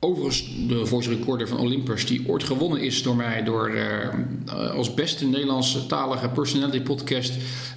Overigens, 0.03 0.45
de 0.69 0.87
voice 0.87 1.09
recorder 1.09 1.49
van 1.49 1.59
Olympus, 1.59 2.07
die 2.07 2.29
ooit 2.29 2.45
gewonnen 2.45 2.81
is 2.81 3.03
door 3.03 3.17
mij 3.17 3.45
door 3.45 3.71
uh, 3.71 4.71
als 4.75 4.95
beste 4.95 5.27
Nederlandstalige 5.27 6.29
personality 6.29 6.81
podcast 6.81 7.33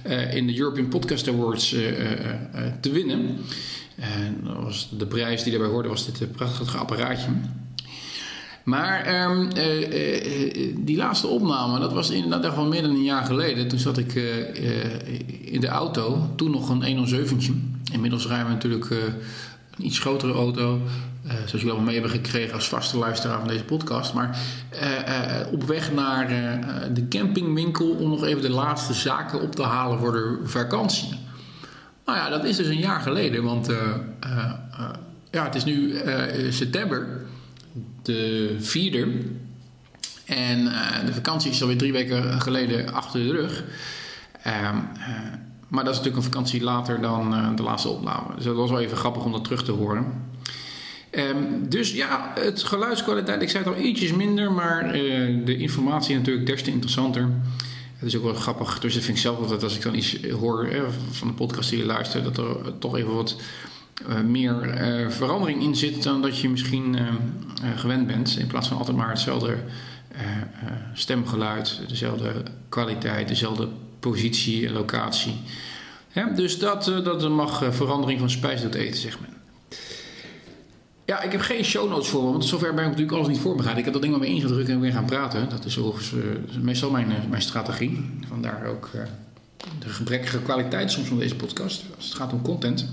uh, 0.06 0.34
in 0.34 0.46
de 0.46 0.58
European 0.58 0.88
Podcast 0.88 1.28
Awards 1.28 1.68
te 2.80 2.90
winnen. 2.90 3.36
En 3.96 4.40
was 4.62 4.88
de 4.98 5.06
prijs 5.06 5.42
die 5.42 5.52
daarbij 5.52 5.70
hoorde, 5.70 5.88
was 5.88 6.06
dit 6.06 6.32
prachtige 6.32 6.78
apparaatje. 6.78 7.28
Maar 8.62 9.28
um, 9.30 9.48
die 10.84 10.96
laatste 10.96 11.26
opname, 11.26 11.78
dat 11.78 11.92
was 11.92 12.10
inderdaad 12.10 12.54
wel 12.54 12.66
meer 12.66 12.82
dan 12.82 12.90
een 12.90 13.02
jaar 13.02 13.24
geleden. 13.24 13.68
Toen 13.68 13.78
zat 13.78 13.98
ik 13.98 14.14
in 15.40 15.60
de 15.60 15.68
auto, 15.68 16.30
toen 16.36 16.50
nog 16.50 16.68
een 16.68 17.08
107'tje. 17.08 17.52
Inmiddels 17.92 18.26
rijden 18.26 18.46
we 18.46 18.52
natuurlijk 18.52 18.92
een 19.76 19.86
iets 19.86 19.98
grotere 19.98 20.32
auto. 20.32 20.80
eh, 21.26 21.34
zoals 21.34 21.50
jullie 21.50 21.66
allemaal 21.66 21.84
mee 21.84 22.00
hebben 22.00 22.12
gekregen 22.12 22.54
als 22.54 22.68
vaste 22.68 22.98
luisteraar 22.98 23.38
van 23.38 23.48
deze 23.48 23.64
podcast. 23.64 24.14
Maar 24.14 24.38
eh, 24.68 25.40
eh, 25.40 25.52
op 25.52 25.64
weg 25.64 25.92
naar 25.92 26.28
de 26.92 27.08
campingwinkel 27.08 27.90
om 27.90 28.08
nog 28.08 28.24
even 28.24 28.42
de 28.42 28.50
laatste 28.50 28.92
zaken 28.92 29.40
op 29.40 29.54
te 29.54 29.62
halen 29.62 29.98
voor 29.98 30.12
de 30.12 30.40
vakantie. 30.44 31.08
Nou 32.04 32.18
ja, 32.18 32.28
dat 32.28 32.44
is 32.44 32.56
dus 32.56 32.66
een 32.66 32.78
jaar 32.78 33.00
geleden, 33.00 33.42
want 33.42 33.66
ja, 35.30 35.44
het 35.44 35.54
is 35.54 35.64
nu 35.64 36.00
september, 36.50 37.26
de 38.02 38.56
vierde. 38.60 39.08
En 40.24 40.64
de 41.06 41.12
vakantie 41.12 41.50
is 41.50 41.62
alweer 41.62 41.76
drie 41.76 41.92
weken 41.92 42.40
geleden 42.40 42.92
achter 42.92 43.20
de 43.20 43.32
rug. 43.32 43.64
Ehm, 44.44 44.76
eh, 44.98 45.16
maar 45.74 45.84
dat 45.84 45.92
is 45.92 45.98
natuurlijk 45.98 46.26
een 46.26 46.32
vakantie 46.32 46.62
later 46.62 47.00
dan 47.00 47.34
eh, 47.34 47.56
de 47.56 47.62
laatste 47.62 47.88
opname. 47.88 48.34
Dus 48.34 48.44
dat 48.44 48.56
was 48.56 48.70
wel 48.70 48.80
even 48.80 48.96
grappig 48.96 49.24
om 49.24 49.32
dat 49.32 49.44
terug 49.44 49.64
te 49.64 49.72
horen. 49.72 50.06
Ehm, 51.10 51.36
dus 51.68 51.92
ja, 51.92 52.32
het 52.34 52.62
geluidskwaliteit, 52.62 53.42
ik 53.42 53.50
zei 53.50 53.64
het 53.64 53.74
al 53.74 53.80
ietsjes 53.80 54.12
minder, 54.12 54.52
maar 54.52 54.90
eh, 54.90 54.92
de 55.44 55.56
informatie 55.56 56.16
natuurlijk 56.16 56.46
des 56.46 56.62
te 56.62 56.70
interessanter. 56.70 57.28
Het 57.96 58.08
is 58.08 58.16
ook 58.16 58.24
wel 58.24 58.34
grappig, 58.34 58.78
dus 58.78 58.94
dat 58.94 59.02
vind 59.02 59.16
ik 59.16 59.22
zelf 59.22 59.38
altijd 59.38 59.62
als 59.62 59.76
ik 59.76 59.82
dan 59.82 59.94
iets 59.94 60.18
hoor 60.30 60.64
eh, 60.64 60.82
van 61.10 61.28
de 61.28 61.34
podcast 61.34 61.70
die 61.70 61.78
je 61.78 61.84
luistert, 61.84 62.24
dat 62.24 62.38
er 62.38 62.78
toch 62.78 62.96
even 62.96 63.14
wat 63.14 63.36
meer 64.24 64.76
verandering 65.08 65.62
in 65.62 65.76
zit 65.76 66.02
dan 66.02 66.22
dat 66.22 66.38
je 66.38 66.48
misschien 66.48 66.96
gewend 67.76 68.06
bent. 68.06 68.36
In 68.38 68.46
plaats 68.46 68.68
van 68.68 68.78
altijd 68.78 68.96
maar 68.96 69.08
hetzelfde 69.08 69.56
stemgeluid, 70.94 71.80
dezelfde 71.88 72.32
kwaliteit, 72.68 73.28
dezelfde 73.28 73.68
positie 74.10 74.66
en 74.66 74.72
locatie. 74.72 75.34
Dus 76.34 76.58
dat, 76.58 76.88
eh, 76.88 77.04
dat 77.04 77.28
mag 77.28 77.62
eh, 77.62 77.72
verandering 77.72 78.20
van 78.20 78.30
spijs 78.30 78.60
tot 78.60 78.74
eten, 78.74 79.00
zegt 79.00 79.20
men. 79.20 79.30
Ja, 81.04 81.22
ik 81.22 81.32
heb 81.32 81.40
geen 81.40 81.64
show 81.64 81.90
notes 81.90 82.08
voor 82.08 82.24
me, 82.24 82.30
want 82.30 82.44
zover 82.44 82.74
ben 82.74 82.84
ik 82.84 82.90
natuurlijk 82.90 83.16
alles 83.16 83.28
niet 83.28 83.38
voorbereid. 83.38 83.78
Ik 83.78 83.84
heb 83.84 83.92
dat 83.92 84.02
ding 84.02 84.14
maar 84.14 84.24
weer 84.24 84.34
ingedrukt 84.34 84.68
en 84.68 84.80
weer 84.80 84.92
gaan 84.92 85.04
praten. 85.04 85.48
Dat 85.48 85.64
is 85.64 85.78
overigens 85.78 86.12
eh, 86.12 86.62
meestal 86.62 86.90
mijn, 86.90 87.12
mijn 87.30 87.42
strategie. 87.42 88.10
Vandaar 88.28 88.66
ook 88.66 88.90
de 89.78 89.88
gebrekkige 89.88 90.38
kwaliteit 90.38 90.90
soms 90.90 91.08
van 91.08 91.18
deze 91.18 91.34
podcast, 91.34 91.84
als 91.96 92.04
het 92.04 92.14
gaat 92.14 92.32
om 92.32 92.42
content. 92.42 92.88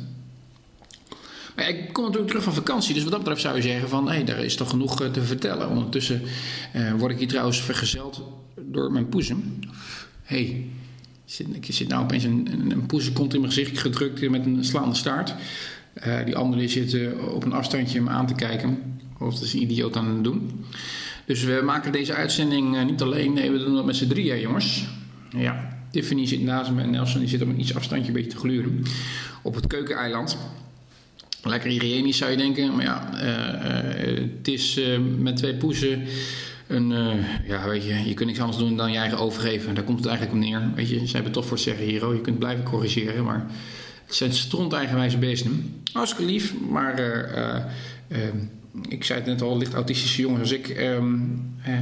Maar 1.56 1.70
ik 1.70 1.94
kom 1.94 2.04
natuurlijk 2.04 2.30
terug 2.30 2.44
van 2.44 2.54
vakantie, 2.54 2.94
dus 2.94 3.04
wat 3.04 3.12
dat 3.12 3.20
betreft 3.20 3.42
zou 3.42 3.56
je 3.56 3.62
zeggen 3.62 3.90
van... 3.90 4.10
hé, 4.10 4.24
daar 4.24 4.44
is 4.44 4.56
toch 4.56 4.70
genoeg 4.70 4.96
te 5.12 5.24
vertellen. 5.24 5.70
Ondertussen 5.70 6.22
word 6.98 7.12
ik 7.12 7.18
hier 7.18 7.28
trouwens 7.28 7.62
vergezeld 7.62 8.22
door 8.56 8.92
mijn 8.92 9.10
poezem. 9.10 9.60
Hé, 10.24 10.44
hey, 10.44 10.70
ik 11.52 11.66
zit 11.70 11.88
nou 11.88 12.04
opeens 12.04 12.24
een, 12.24 12.48
een, 12.52 12.72
een 12.72 12.86
poezenkont 12.86 13.34
in 13.34 13.40
mijn 13.42 13.54
gezicht 13.54 13.80
gedrukt 13.80 14.30
met 14.30 14.46
een 14.46 14.66
slaande 14.66 14.96
staart. 14.96 15.36
Eh, 15.94 16.26
die 16.26 16.36
andere 16.36 16.62
die 16.62 16.70
zit 16.70 16.94
eh, 16.94 17.34
op 17.34 17.46
een 17.46 17.54
afstandje 17.54 18.02
me 18.02 18.10
aan 18.10 18.28
te 18.28 18.34
kijken. 18.34 19.00
Of 19.20 19.34
dat 19.34 19.44
is 19.44 19.54
een 19.54 19.62
idioot 19.62 19.96
aan 19.96 20.08
het 20.08 20.24
doen. 20.24 20.66
Dus 21.26 21.44
we 21.44 21.62
maken 21.64 21.92
deze 21.92 22.14
uitzending 22.14 22.78
eh, 22.78 22.86
niet 22.86 23.02
alleen. 23.02 23.34
Nee, 23.34 23.52
we 23.52 23.58
doen 23.58 23.76
dat 23.76 23.86
met 23.86 23.96
z'n 23.96 24.08
drieën, 24.08 24.40
jongens. 24.40 24.88
Ja, 25.30 25.78
Tiffany 25.92 26.26
zit 26.26 26.42
naast 26.42 26.72
me 26.72 26.82
en 26.82 26.90
Nelson 26.90 27.20
die 27.20 27.30
zit 27.30 27.42
op 27.42 27.48
een 27.48 27.60
iets 27.60 27.76
afstandje 27.76 28.08
een 28.08 28.14
beetje 28.14 28.30
te 28.30 28.38
gluren. 28.38 28.84
Op 29.42 29.56
het 29.56 29.68
keukeneiland. 29.68 30.38
Lekker 31.44 31.70
hygiënisch 31.70 32.18
zou 32.18 32.32
je 32.32 32.38
denken. 32.38 32.76
Maar 32.76 32.84
ja, 32.84 33.14
eh, 33.14 34.22
het 34.38 34.48
is 34.48 34.80
met 35.18 35.36
twee 35.36 35.56
poezen... 35.56 36.04
Een, 36.72 36.92
eh, 36.92 37.48
ja, 37.48 37.68
weet 37.68 37.84
je, 37.84 38.08
je 38.08 38.14
kunt 38.14 38.28
niks 38.28 38.40
anders 38.40 38.58
doen 38.58 38.78
dan 38.78 38.92
je 38.92 38.98
eigen 38.98 39.18
overgeven. 39.18 39.76
Daar 39.76 39.84
komt 39.84 40.00
het 40.00 40.08
eigenlijk 40.08 40.38
op 40.38 40.44
neer. 40.44 40.62
Weet 40.76 40.90
je, 40.90 41.08
ze 41.08 41.14
hebben 41.14 41.32
toch 41.32 41.44
voor 41.46 41.58
het 41.58 41.66
zeggen 41.66 41.86
hier. 41.86 42.14
Je 42.14 42.22
kunt 42.22 42.40
blijven 42.40 42.64
corrigeren, 42.64 43.24
maar 43.24 43.46
het 44.06 44.16
zijn 44.16 44.34
stront 44.34 44.74
eigenwijze 44.74 45.18
beesten. 45.18 45.84
Hartstikke 45.94 46.32
lief, 46.32 46.54
maar 46.70 46.94
eh, 46.94 47.38
eh, 47.38 47.64
eh, 48.08 48.20
ik 48.88 49.04
zei 49.04 49.20
het 49.20 49.28
net 49.28 49.42
al, 49.42 49.58
licht 49.58 49.74
autistische 49.74 50.22
jongens 50.22 50.42
als 50.42 50.52
ik 50.52 50.70
ehm, 50.70 51.16
eh, 51.64 51.74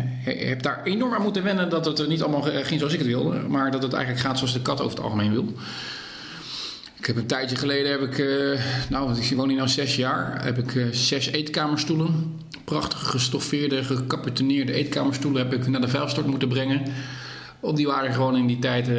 heb 0.47 0.61
daar 0.61 0.83
enorm 0.83 1.13
aan 1.13 1.21
moeten 1.21 1.43
wennen 1.43 1.69
dat 1.69 1.85
het 1.85 2.07
niet 2.07 2.21
allemaal 2.21 2.41
ging 2.41 2.79
zoals 2.79 2.93
ik 2.93 2.99
het 2.99 3.07
wilde, 3.07 3.39
maar 3.47 3.71
dat 3.71 3.83
het 3.83 3.93
eigenlijk 3.93 4.25
gaat 4.25 4.37
zoals 4.37 4.53
de 4.53 4.61
kat 4.61 4.81
over 4.81 4.95
het 4.95 5.05
algemeen 5.05 5.31
wil. 5.31 5.53
Ik 6.99 7.05
heb 7.05 7.15
een 7.15 7.25
tijdje 7.25 7.55
geleden 7.55 7.91
heb 7.91 8.01
ik, 8.01 8.19
eh, 8.19 8.61
nou, 8.89 9.05
want 9.05 9.31
ik 9.31 9.37
woon 9.37 9.47
hier 9.47 9.57
nou 9.57 9.69
zes 9.69 9.95
jaar, 9.95 10.43
heb 10.43 10.57
ik 10.57 10.75
eh, 10.75 10.85
zes 10.91 11.27
eetkamerstoelen. 11.27 12.39
Prachtige 12.63 13.05
gestoffeerde, 13.05 13.83
gecaputoneerde 13.83 14.73
eetkamerstoelen 14.73 15.41
heb 15.41 15.53
ik 15.53 15.67
naar 15.67 15.81
de 15.81 15.87
vuilstort 15.87 16.27
moeten 16.27 16.47
brengen. 16.47 16.83
Want 17.59 17.77
die 17.77 17.87
waren 17.87 18.13
gewoon 18.13 18.37
in 18.37 18.47
die 18.47 18.59
tijd 18.59 18.87
eh, 18.87 18.95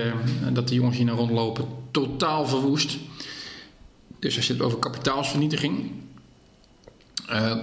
dat 0.53 0.69
de 0.69 0.75
jongens 0.75 0.97
hier 0.97 1.07
naar 1.07 1.15
rondlopen 1.15 1.65
totaal 1.91 2.47
verwoest. 2.47 2.99
Dus 4.19 4.37
als 4.37 4.47
je 4.47 4.53
het 4.53 4.63
over 4.63 4.79
kapitaalsvernietiging. 4.79 5.91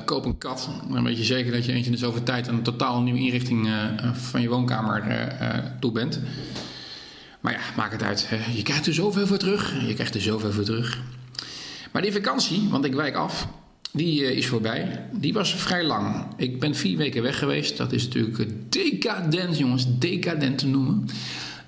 koop 0.05 0.25
een 0.25 0.37
kat. 0.37 0.69
Dan 0.91 1.03
weet 1.03 1.17
je 1.17 1.23
zeker 1.23 1.51
dat 1.51 1.65
je 1.65 1.71
eentje 1.71 1.85
in 1.85 1.91
de 1.91 1.97
zoveel 1.97 2.23
tijd 2.23 2.47
aan 2.47 2.55
een 2.55 2.63
totaal 2.63 3.01
nieuwe 3.01 3.19
inrichting 3.19 3.69
van 4.13 4.41
je 4.41 4.49
woonkamer 4.49 5.03
toe 5.79 5.91
bent. 5.91 6.19
Maar 7.39 7.53
ja, 7.53 7.59
maakt 7.75 7.91
het 7.91 8.03
uit. 8.03 8.27
Je 8.55 8.61
krijgt 8.61 8.87
er 8.87 8.93
zoveel 8.93 9.27
voor 9.27 9.37
terug. 9.37 9.87
Je 9.87 9.93
krijgt 9.93 10.15
er 10.15 10.21
zoveel 10.21 10.51
voor 10.51 10.63
terug. 10.63 10.99
Maar 11.91 12.01
die 12.01 12.11
vakantie, 12.11 12.67
want 12.69 12.85
ik 12.85 12.93
wijk 12.93 13.15
af, 13.15 13.47
die 13.91 14.25
eh, 14.25 14.37
is 14.37 14.47
voorbij. 14.47 15.05
Die 15.11 15.33
was 15.33 15.53
vrij 15.55 15.83
lang. 15.83 16.25
Ik 16.37 16.59
ben 16.59 16.75
vier 16.75 16.97
weken 16.97 17.23
weg 17.23 17.39
geweest. 17.39 17.77
Dat 17.77 17.91
is 17.91 18.03
natuurlijk 18.03 18.39
eh, 18.39 18.45
decadent, 18.69 19.57
jongens. 19.57 19.97
Decadent 19.99 20.57
te 20.57 20.67
noemen. 20.67 21.09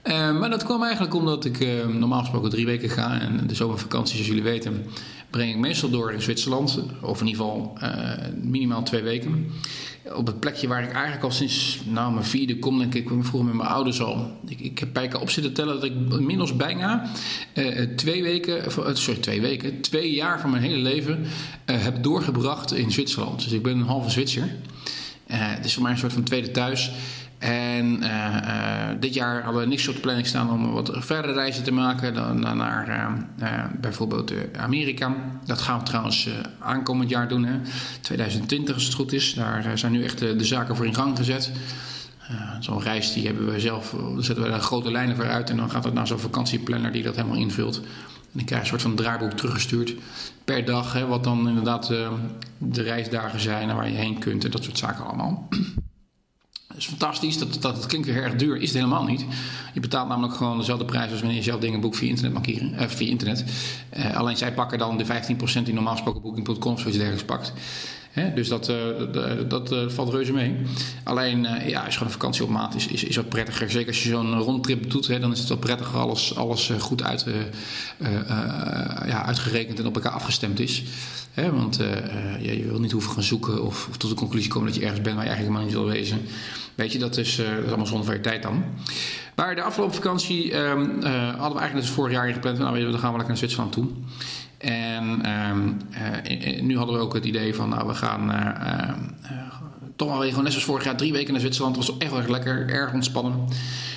Eh, 0.01 0.39
maar 0.39 0.49
dat 0.49 0.63
kwam 0.63 0.83
eigenlijk 0.83 1.13
omdat 1.13 1.45
ik 1.45 1.59
eh, 1.59 1.87
normaal 1.87 2.19
gesproken 2.19 2.49
drie 2.49 2.65
weken 2.65 2.89
ga. 2.89 3.19
En 3.19 3.47
de 3.47 3.55
zomervakantie, 3.55 4.13
zoals 4.13 4.27
jullie 4.27 4.43
weten, 4.43 4.85
breng 5.29 5.49
ik 5.49 5.57
meestal 5.57 5.89
door 5.89 6.11
in 6.11 6.21
Zwitserland. 6.21 6.79
Of 7.01 7.21
in 7.21 7.27
ieder 7.27 7.43
geval 7.43 7.73
eh, 7.79 7.91
minimaal 8.41 8.83
twee 8.83 9.01
weken. 9.01 9.51
Op 10.15 10.27
het 10.27 10.39
plekje 10.39 10.67
waar 10.67 10.83
ik 10.83 10.91
eigenlijk 10.91 11.23
al 11.23 11.31
sinds 11.31 11.81
nou, 11.85 12.13
mijn 12.13 12.25
vierde 12.25 12.59
kom, 12.59 12.77
denk 12.77 12.93
ik, 12.93 13.07
vroeger 13.07 13.43
met 13.43 13.53
mijn 13.53 13.69
ouders 13.69 14.01
al. 14.01 14.31
Ik, 14.47 14.59
ik 14.59 14.79
heb 14.79 14.93
bij 14.93 15.13
op 15.13 15.29
zitten 15.29 15.53
tellen 15.53 15.73
dat 15.73 15.83
ik 15.83 15.93
inmiddels 16.11 16.55
bijna 16.55 17.09
twee 17.95 18.23
weken, 18.23 18.71
sorry, 18.97 19.19
twee 19.19 19.41
weken, 19.41 19.81
twee 19.81 20.11
jaar 20.11 20.39
van 20.39 20.49
mijn 20.49 20.63
hele 20.63 20.77
leven 20.77 21.25
heb 21.65 22.03
doorgebracht 22.03 22.73
in 22.73 22.91
Zwitserland. 22.91 23.43
Dus 23.43 23.51
ik 23.51 23.63
ben 23.63 23.77
een 23.77 23.85
halve 23.85 24.09
Zwitser. 24.09 24.49
Het 25.25 25.65
is 25.65 25.73
voor 25.73 25.83
mij 25.83 25.91
een 25.91 25.97
soort 25.97 26.13
van 26.13 26.23
tweede 26.23 26.51
thuis. 26.51 26.91
En 27.39 28.03
eh, 28.03 28.37
eh, 28.37 28.97
dit 28.99 29.13
jaar 29.13 29.43
hadden 29.43 29.61
we 29.61 29.67
niks 29.67 29.87
op 29.87 29.95
de 29.95 30.01
planning 30.01 30.27
staan 30.27 30.51
om 30.51 30.71
wat 30.71 30.91
verdere 30.93 31.33
reizen 31.33 31.63
te 31.63 31.71
maken 31.71 32.13
dan, 32.13 32.39
naar 32.39 32.87
eh, 33.39 33.63
bijvoorbeeld 33.79 34.33
Amerika. 34.57 35.15
Dat 35.45 35.61
gaan 35.61 35.79
we 35.79 35.85
trouwens 35.85 36.29
aankomend 36.59 37.09
jaar 37.09 37.27
doen, 37.27 37.43
hè. 37.43 37.59
2020 38.01 38.75
als 38.75 38.83
het 38.83 38.93
goed 38.93 39.13
is. 39.13 39.33
Daar 39.33 39.77
zijn 39.77 39.91
nu 39.91 40.03
echt 40.03 40.19
de, 40.19 40.45
zaken 40.45 40.75
voor 40.75 40.85
in 40.85 40.95
gang 40.95 41.17
gezet. 41.17 41.51
Zo'n 42.59 42.81
reis 42.81 43.13
die 43.13 43.25
hebben 43.25 43.51
we 43.51 43.59
zelf, 43.59 43.95
zetten 44.17 44.43
we 44.43 44.49
daar 44.49 44.61
grote 44.61 44.91
lijnen 44.91 45.15
voor 45.15 45.27
uit 45.27 45.49
en 45.49 45.57
dan 45.57 45.69
gaat 45.69 45.83
het 45.83 45.93
naar 45.93 46.07
zo'n 46.07 46.19
vakantieplanner 46.19 46.91
die 46.91 47.03
dat 47.03 47.15
helemaal 47.15 47.37
invult. 47.37 47.77
En 47.77 47.85
dan 48.31 48.45
krijg 48.45 48.61
een 48.61 48.67
soort 48.67 48.81
van 48.81 48.95
draaiboek 48.95 49.31
teruggestuurd 49.31 49.95
per 50.45 50.65
dag, 50.65 50.93
hè, 50.93 51.05
wat 51.05 51.23
dan 51.23 51.47
inderdaad 51.47 51.87
de 52.57 52.81
reisdagen 52.81 53.39
zijn 53.39 53.69
en 53.69 53.75
waar 53.75 53.89
je 53.89 53.97
heen 53.97 54.19
kunt 54.19 54.45
en 54.45 54.51
dat 54.51 54.63
soort 54.63 54.77
zaken 54.77 55.05
allemaal. 55.05 55.47
Is 56.79 56.85
fantastisch. 56.85 57.37
Dat, 57.37 57.53
dat, 57.53 57.75
dat 57.75 57.85
klinkt 57.85 58.07
weer 58.07 58.23
erg 58.23 58.35
duur. 58.35 58.55
Is 58.55 58.69
het 58.69 58.77
helemaal 58.77 59.03
niet. 59.03 59.25
Je 59.73 59.79
betaalt 59.79 60.07
namelijk 60.07 60.33
gewoon 60.35 60.57
dezelfde 60.57 60.85
prijs 60.85 61.11
als 61.11 61.19
wanneer 61.19 61.37
je 61.37 61.43
zelf 61.43 61.59
dingen 61.59 61.79
boekt 61.81 61.97
via 61.97 62.09
internet. 62.09 62.45
eh, 62.75 62.87
via 62.87 63.07
internet. 63.09 63.43
Eh, 63.89 64.15
alleen 64.15 64.37
zij 64.37 64.53
pakken 64.53 64.77
dan 64.77 64.97
de 64.97 65.05
15% 65.05 65.65
die 65.65 65.73
normaal 65.73 65.93
gesproken 65.93 66.21
booking.com 66.21 66.77
zoiets 66.77 66.97
dergelijks 66.97 67.25
pakt. 67.25 67.53
Dus 68.35 68.47
dat, 68.47 68.69
eh, 68.69 68.75
dat, 69.11 69.49
dat 69.49 69.71
eh, 69.71 69.87
valt 69.87 70.09
reuze 70.09 70.33
mee. 70.33 70.55
Alleen, 71.03 71.45
eh, 71.45 71.69
ja, 71.69 71.85
je 71.85 71.91
gewoon 71.91 72.07
een 72.07 72.13
vakantie 72.13 72.43
op 72.43 72.49
maat 72.49 72.75
is, 72.75 72.87
is, 72.87 73.03
is 73.03 73.15
wat 73.15 73.29
prettiger. 73.29 73.69
Zeker 73.71 73.87
als 73.87 74.03
je 74.03 74.09
zo'n 74.09 74.39
rondtrip 74.39 74.89
doet, 74.91 75.21
dan 75.21 75.31
is 75.31 75.39
het 75.39 75.49
wat 75.49 75.59
prettiger 75.59 75.99
alles, 75.99 76.35
alles 76.35 76.69
eh, 76.69 76.79
goed 76.79 77.03
uit, 77.03 77.25
eh, 77.27 77.33
eh, 77.97 78.15
eh, 78.19 79.07
ja, 79.07 79.25
uitgerekend 79.25 79.79
en 79.79 79.85
op 79.85 79.95
elkaar 79.95 80.11
afgestemd 80.11 80.59
is. 80.59 80.83
Want 81.33 81.79
eh, 81.79 81.97
eh, 81.97 82.43
ja, 82.45 82.51
je 82.51 82.65
wil 82.65 82.79
niet 82.79 82.91
hoeven 82.91 83.11
gaan 83.11 83.23
zoeken 83.23 83.63
of, 83.63 83.87
of 83.89 83.97
tot 83.97 84.09
de 84.09 84.15
conclusie 84.15 84.49
komen 84.49 84.67
dat 84.67 84.75
je 84.75 84.81
ergens 84.81 85.01
bent 85.01 85.15
waar 85.15 85.25
je 85.25 85.31
eigenlijk 85.31 85.57
helemaal 85.57 85.81
niet 85.81 85.87
wil 85.87 85.99
wezen. 85.99 86.21
Weet 86.79 86.91
je, 86.91 86.99
dat 86.99 87.17
is, 87.17 87.39
eh, 87.39 87.67
allemaal 87.67 87.85
zonder 87.85 88.05
van 88.05 88.15
je 88.15 88.21
tijd 88.21 88.43
dan. 88.43 88.63
Maar 89.35 89.55
de 89.55 89.61
afgelopen 89.61 89.95
vakantie 89.95 90.53
ehm, 90.53 90.81
eh, 91.01 91.11
hadden 91.27 91.53
we 91.53 91.59
eigenlijk 91.59 91.73
dus 91.73 91.89
vorig 91.89 92.13
jaar 92.13 92.33
gepland. 92.33 92.57
Nou, 92.57 92.77
je, 92.77 92.83
dan 92.83 92.99
gaan 92.99 93.11
we 93.11 93.17
lekker 93.17 93.27
naar 93.27 93.37
Zwitserland 93.37 93.71
toe. 93.71 93.87
En 94.57 95.19
ehm, 95.21 95.69
eh, 96.23 96.61
nu 96.61 96.77
hadden 96.77 96.95
we 96.95 97.01
ook 97.01 97.13
het 97.13 97.25
idee 97.25 97.55
van, 97.55 97.69
nou, 97.69 97.87
we 97.87 97.93
gaan 97.93 98.31
toch 99.95 100.07
wel 100.07 100.27
gewoon 100.27 100.43
net 100.43 100.51
zoals 100.51 100.67
vorig 100.67 100.83
jaar 100.83 100.95
drie 100.95 101.11
weken 101.11 101.31
naar 101.31 101.41
Zwitserland. 101.41 101.75
Dat 101.75 101.85
was 101.85 101.97
echt 101.97 102.11
wel 102.11 102.21
lekker, 102.27 102.69
erg 102.69 102.93
ontspannen. 102.93 103.47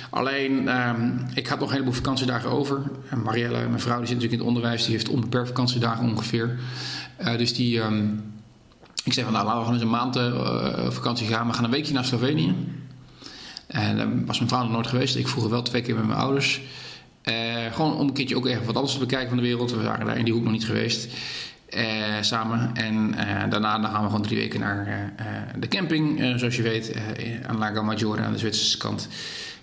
Alleen, 0.09 0.67
ehm, 0.67 1.09
ik 1.33 1.47
had 1.47 1.59
nog 1.59 1.67
een 1.67 1.73
heleboel 1.73 1.93
vakantiedagen 1.93 2.49
over. 2.49 2.81
En 3.09 3.21
Marielle, 3.21 3.67
mijn 3.67 3.79
vrouw, 3.79 3.97
die 3.97 4.07
zit 4.07 4.15
natuurlijk 4.15 4.41
in 4.41 4.47
het 4.47 4.47
onderwijs. 4.47 4.83
Die 4.83 4.91
heeft 4.91 5.09
onbeperkt 5.09 5.47
vakantiedagen 5.47 6.09
ongeveer. 6.09 6.59
Dus 7.37 7.53
die... 7.53 7.81
ik 9.03 9.13
zei 9.13 9.25
van, 9.25 9.33
nou, 9.33 9.45
laten 9.45 9.59
we 9.59 9.65
gewoon 9.65 9.73
eens 9.73 9.83
een 9.83 9.89
maand 9.89 10.15
eh, 10.15 10.89
vakantie 10.89 11.27
gaan. 11.27 11.47
We 11.47 11.53
gaan 11.53 11.63
een 11.63 11.71
weekje 11.71 11.93
naar 11.93 12.05
Slovenië. 12.05 12.55
En 13.67 13.97
daar 13.97 14.25
was 14.25 14.39
mijn 14.39 14.61
nog 14.63 14.71
nooit 14.71 14.87
geweest. 14.87 15.15
Ik 15.15 15.27
vroeger 15.27 15.51
wel 15.51 15.61
twee 15.61 15.81
keer 15.81 15.95
met 15.95 16.07
mijn 16.07 16.19
ouders. 16.19 16.61
Eh, 17.21 17.33
gewoon 17.71 17.95
om 17.97 18.07
een 18.07 18.13
keertje 18.13 18.35
ook 18.37 18.47
even 18.47 18.65
wat 18.65 18.75
anders 18.75 18.93
te 18.93 18.99
bekijken 18.99 19.27
van 19.27 19.37
de 19.37 19.43
wereld. 19.43 19.71
We 19.71 19.81
waren 19.83 20.05
daar 20.05 20.17
in 20.17 20.23
die 20.25 20.33
hoek 20.33 20.43
nog 20.43 20.51
niet 20.51 20.65
geweest. 20.65 21.07
eh, 21.69 21.85
samen. 22.21 22.71
En 22.73 23.13
eh, 23.13 23.49
daarna 23.49 23.79
dan 23.79 23.91
gaan 23.91 24.01
we 24.01 24.07
gewoon 24.07 24.21
drie 24.21 24.37
weken 24.37 24.59
naar 24.59 24.87
eh, 24.87 25.25
eh, 25.27 25.43
de 25.59 25.67
camping, 25.67 26.21
eh, 26.21 26.35
zoals 26.35 26.55
je 26.55 26.61
weet, 26.61 26.91
eh, 26.91 27.01
aan 27.47 27.57
Lago 27.57 27.83
Maggiore 27.83 28.21
aan 28.21 28.31
de 28.31 28.37
Zwitserse 28.37 28.77
kant. 28.77 29.07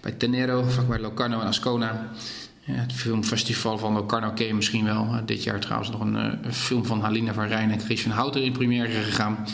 Bij 0.00 0.12
Tenero, 0.12 0.62
vlakbij 0.68 0.98
Locarno 0.98 1.40
en 1.40 1.46
Ascona. 1.46 2.08
Het 2.72 2.92
filmfestival 2.92 3.78
van 3.78 3.92
Locarno 3.92 4.30
ken 4.30 4.54
misschien 4.56 4.84
wel. 4.84 5.04
Eh, 5.04 5.18
dit 5.26 5.42
jaar 5.42 5.60
trouwens 5.60 5.90
nog 5.90 6.00
een, 6.00 6.16
eh, 6.16 6.32
een 6.42 6.54
film 6.54 6.84
van 6.84 7.00
Halina 7.00 7.32
van 7.32 7.46
Rijn 7.46 7.70
en 7.70 7.80
Chris 7.80 8.02
van 8.02 8.10
Houten 8.10 8.42
in 8.42 8.52
première 8.52 9.02
gegaan. 9.02 9.46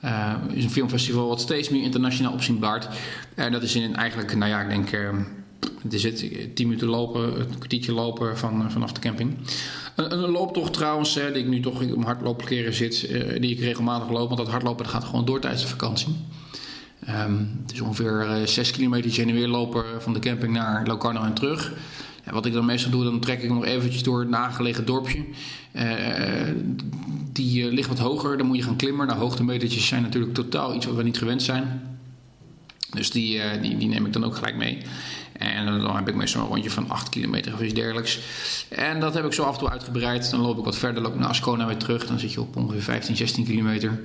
Eh, 0.00 0.32
Het 0.48 0.56
is 0.56 0.64
een 0.64 0.70
filmfestival 0.70 1.28
wat 1.28 1.40
steeds 1.40 1.68
meer 1.68 1.82
internationaal 1.82 2.32
opzien 2.32 2.58
baart. 2.58 2.88
En 3.34 3.52
dat 3.52 3.62
is 3.62 3.74
in 3.74 3.96
eigenlijk, 3.96 4.34
nou 4.34 4.50
ja, 4.50 4.60
ik 4.60 4.68
denk... 4.68 4.90
eh, 4.90 5.10
het 5.82 5.92
is 5.92 6.02
het, 6.02 6.18
10 6.56 6.66
minuten 6.66 6.88
lopen, 6.88 7.40
een 7.40 7.58
kwartiertje 7.58 7.92
lopen 7.92 8.38
van, 8.38 8.70
vanaf 8.70 8.92
de 8.92 9.00
camping. 9.00 9.36
Een, 9.96 10.12
een 10.12 10.30
looptocht 10.30 10.72
trouwens, 10.72 11.14
die 11.14 11.22
ik 11.24 11.46
nu 11.46 11.60
toch 11.60 11.82
op 11.92 12.04
hardloopkleren 12.04 12.74
zit, 12.74 13.06
eh, 13.06 13.40
die 13.40 13.50
ik 13.50 13.60
regelmatig 13.60 14.10
loop. 14.10 14.26
Want 14.26 14.40
dat 14.40 14.48
hardlopen 14.48 14.84
dat 14.84 14.92
gaat 14.94 15.04
gewoon 15.04 15.24
door 15.24 15.40
tijdens 15.40 15.62
de 15.62 15.68
vakantie. 15.68 16.16
Ehm, 17.06 17.36
het 17.62 17.72
is 17.72 17.80
ongeveer 17.80 18.20
eh 18.20 18.46
6 18.46 18.70
kilometer 18.70 19.10
heen 19.10 19.28
en 19.28 19.34
weer 19.34 19.48
lopen 19.48 19.84
van 19.98 20.12
de 20.12 20.18
camping 20.18 20.52
naar 20.52 20.86
Locarno 20.86 21.22
en 21.22 21.34
terug. 21.34 21.72
Wat 22.30 22.46
ik 22.46 22.52
dan 22.52 22.64
meestal 22.64 22.90
doe, 22.90 23.04
dan 23.04 23.20
trek 23.20 23.42
ik 23.42 23.50
nog 23.50 23.64
eventjes 23.64 24.02
door 24.02 24.20
het 24.20 24.28
nagelegen 24.28 24.86
dorpje. 24.86 25.24
Eh, 25.72 25.86
die 27.32 27.66
eh, 27.66 27.72
ligt 27.72 27.88
wat 27.88 27.98
hoger, 27.98 28.36
dan 28.36 28.46
moet 28.46 28.56
je 28.56 28.62
gaan 28.62 28.76
klimmen. 28.76 29.06
Nou, 29.06 29.18
hoogtemetertjes 29.18 29.86
zijn 29.86 30.02
natuurlijk 30.02 30.34
totaal 30.34 30.74
iets 30.74 30.86
wat 30.86 30.96
we 30.96 31.02
niet 31.02 31.18
gewend 31.18 31.42
zijn. 31.42 31.96
Dus 32.90 33.10
die, 33.10 33.40
eh, 33.40 33.62
die, 33.62 33.76
die 33.76 33.88
neem 33.88 34.06
ik 34.06 34.12
dan 34.12 34.24
ook 34.24 34.34
gelijk 34.34 34.56
mee. 34.56 34.78
En 35.32 35.66
dan 35.66 35.96
heb 35.96 36.08
ik 36.08 36.14
meestal 36.14 36.42
een 36.42 36.48
rondje 36.48 36.70
van 36.70 36.90
8 36.90 37.08
kilometer 37.08 37.52
of 37.52 37.60
iets 37.60 37.74
dergelijks. 37.74 38.20
En 38.68 39.00
dat 39.00 39.14
heb 39.14 39.24
ik 39.24 39.32
zo 39.32 39.42
af 39.42 39.52
en 39.52 39.58
toe 39.58 39.70
uitgebreid. 39.70 40.30
Dan 40.30 40.40
loop 40.40 40.58
ik 40.58 40.64
wat 40.64 40.76
verder, 40.76 41.02
loop 41.02 41.14
ik 41.14 41.20
naar 41.20 41.28
Ascona 41.28 41.66
weer 41.66 41.76
terug. 41.76 42.06
Dan 42.06 42.18
zit 42.18 42.32
je 42.32 42.40
op 42.40 42.56
ongeveer 42.56 42.82
15, 42.82 43.16
16 43.16 43.44
kilometer. 43.44 44.00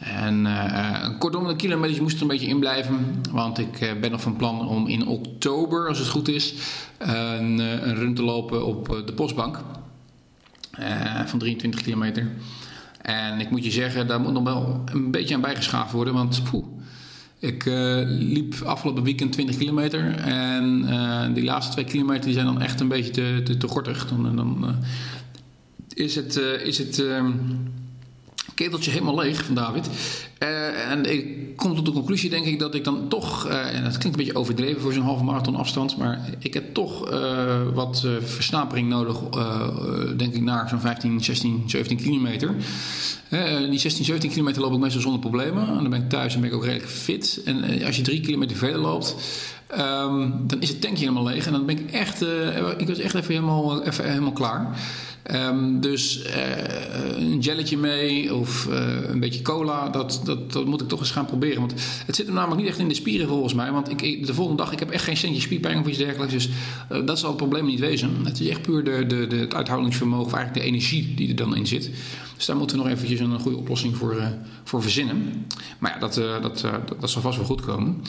En 0.00 0.46
eh, 0.46 1.08
kortom, 1.18 1.46
de 1.46 1.56
kilometers 1.56 2.00
moesten 2.00 2.18
er 2.18 2.22
een 2.22 2.38
beetje 2.38 2.52
in 2.52 2.58
blijven. 2.58 3.22
Want 3.30 3.58
ik 3.58 3.80
eh, 3.80 4.00
ben 4.00 4.10
nog 4.10 4.20
van 4.20 4.36
plan 4.36 4.68
om 4.68 4.86
in 4.86 5.06
oktober, 5.06 5.88
als 5.88 5.98
het 5.98 6.08
goed 6.08 6.28
is, 6.28 6.54
een, 6.98 7.58
een 7.58 7.94
run 7.94 8.14
te 8.14 8.22
lopen 8.22 8.66
op 8.66 9.02
de 9.06 9.12
postbank. 9.12 9.60
Van 11.26 11.38
23 11.38 11.82
kilometer. 11.82 12.30
En 13.02 13.40
ik 13.40 13.50
moet 13.50 13.64
je 13.64 13.70
zeggen, 13.70 14.06
daar 14.06 14.20
moet 14.20 14.32
nog 14.32 14.42
wel 14.42 14.84
een 14.92 15.10
beetje 15.10 15.34
aan 15.34 15.40
bijgeschaafd 15.40 15.92
worden. 15.92 16.14
Want 16.14 16.42
poeh, 16.50 16.66
ik 17.38 17.64
liep 18.06 18.54
afgelopen 18.64 19.02
weekend 19.02 19.32
20 19.32 19.56
kilometer. 19.56 20.14
En 20.14 21.34
die 21.34 21.44
laatste 21.44 21.72
twee 21.72 21.84
kilometer 21.84 22.24
die 22.24 22.32
zijn 22.32 22.46
dan 22.46 22.60
echt 22.60 22.80
een 22.80 22.88
beetje 22.88 23.42
te, 23.42 23.56
te, 23.58 23.68
gortig. 23.68 24.08
Dan, 24.08 24.36
dan 24.36 24.74
is 25.94 26.14
het, 26.14 26.36
is 26.64 26.78
het 26.78 26.98
ehm, 26.98 27.32
keteltje 28.64 28.90
helemaal 28.90 29.18
leeg 29.18 29.44
van 29.44 29.54
David. 29.54 29.88
Eh, 30.38 30.90
en 30.90 31.12
ik 31.12 31.56
kom 31.56 31.74
tot 31.74 31.84
de 31.86 31.92
conclusie, 31.92 32.30
denk 32.30 32.46
ik, 32.46 32.58
dat 32.58 32.74
ik 32.74 32.84
dan 32.84 33.08
toch, 33.08 33.46
eh, 33.46 33.74
en 33.74 33.84
dat 33.84 33.98
klinkt 33.98 34.18
een 34.18 34.24
beetje 34.24 34.38
overdreven 34.38 34.80
voor 34.80 34.92
zo'n 34.92 35.02
halve 35.02 35.24
marathon 35.24 35.56
afstand, 35.56 35.96
maar 35.96 36.20
ik 36.38 36.54
heb 36.54 36.74
toch 36.74 37.10
eh, 37.10 37.62
wat 37.74 38.06
versnapering 38.22 38.88
nodig, 38.88 39.18
denk 40.16 40.34
ik, 40.34 40.42
naar 40.42 40.68
zo'n 40.68 40.80
15, 40.80 41.24
16, 41.24 41.62
17 41.66 41.96
kilometer. 41.96 42.54
Die 43.70 43.78
16, 43.78 44.04
17 44.04 44.30
kilometer 44.30 44.62
loop 44.62 44.72
ik 44.72 44.78
meestal 44.78 45.00
zonder 45.00 45.20
problemen. 45.20 45.68
En 45.68 45.74
dan 45.74 45.90
ben 45.90 46.02
ik 46.02 46.08
thuis 46.08 46.34
en 46.34 46.40
ben 46.40 46.50
ik 46.50 46.56
ook 46.56 46.64
redelijk 46.64 46.90
fit. 46.90 47.40
En 47.44 47.84
als 47.84 47.96
je 47.96 48.02
drie 48.02 48.20
kilometer 48.20 48.56
verder 48.56 48.80
loopt, 48.80 49.14
ehm, 49.66 50.30
dan 50.46 50.60
is 50.60 50.68
het 50.68 50.80
tankje 50.80 51.04
helemaal 51.04 51.32
leeg. 51.32 51.46
En 51.46 51.52
dan 51.52 51.66
ben 51.66 51.78
ik 51.78 51.90
echt, 51.90 52.24
ik 52.76 52.88
was 52.88 52.98
echt 52.98 53.14
even 53.14 53.34
helemaal, 53.34 53.82
even 53.82 54.08
helemaal 54.08 54.32
klaar. 54.32 54.78
Ehm, 55.22 55.80
dus 55.80 56.22
eh, 56.22 57.16
een 57.16 57.38
jelletje 57.38 57.76
mee 57.76 58.34
of 58.34 58.66
eh, 58.66 59.10
een 59.10 59.20
beetje 59.20 59.42
cola, 59.42 59.88
dat, 59.88 60.20
dat, 60.24 60.52
dat 60.52 60.66
moet 60.66 60.80
ik 60.80 60.88
toch 60.88 61.00
eens 61.00 61.10
gaan 61.10 61.26
proberen. 61.26 61.58
Want 61.58 61.74
het 62.06 62.16
zit 62.16 62.26
hem 62.26 62.34
namelijk 62.34 62.60
niet 62.60 62.70
echt 62.70 62.78
in 62.78 62.88
de 62.88 62.94
spieren 62.94 63.28
volgens 63.28 63.54
mij. 63.54 63.72
Want 63.72 63.90
ik, 63.90 64.26
de 64.26 64.34
volgende 64.34 64.62
dag, 64.62 64.72
ik 64.72 64.78
heb 64.78 64.90
echt 64.90 65.04
geen 65.04 65.16
centje 65.16 65.40
spierpijn 65.40 65.78
of 65.78 65.86
iets 65.86 65.98
dergelijks. 65.98 66.32
Dus 66.32 66.48
eh, 66.88 67.06
dat 67.06 67.18
zal 67.18 67.28
het 67.28 67.38
probleem 67.38 67.66
niet 67.66 67.80
wezen. 67.80 68.10
Het 68.24 68.40
is 68.40 68.48
echt 68.48 68.62
puur 68.62 68.84
de, 68.84 69.06
de, 69.06 69.26
de, 69.26 69.36
het 69.36 69.54
uithoudingsvermogen, 69.54 70.26
of 70.26 70.32
eigenlijk 70.32 70.64
de 70.64 70.70
energie 70.72 71.14
die 71.14 71.28
er 71.28 71.36
dan 71.36 71.56
in 71.56 71.66
zit. 71.66 71.90
Dus 72.40 72.48
daar 72.48 72.58
moeten 72.58 72.76
we 72.76 72.82
nog 72.82 72.92
eventjes 72.92 73.20
een 73.20 73.40
goede 73.40 73.56
oplossing 73.56 73.96
voor, 73.96 74.16
eh, 74.16 74.26
voor 74.64 74.82
verzinnen. 74.82 75.46
Maar 75.78 75.92
ja, 75.92 75.98
dat, 75.98 76.16
eh, 76.16 76.42
dat, 76.42 76.62
eh, 76.64 76.72
dat, 76.86 77.00
dat 77.00 77.10
zal 77.10 77.22
vast 77.22 77.36
wel 77.36 77.46
goed 77.46 77.60
komen. 77.60 78.02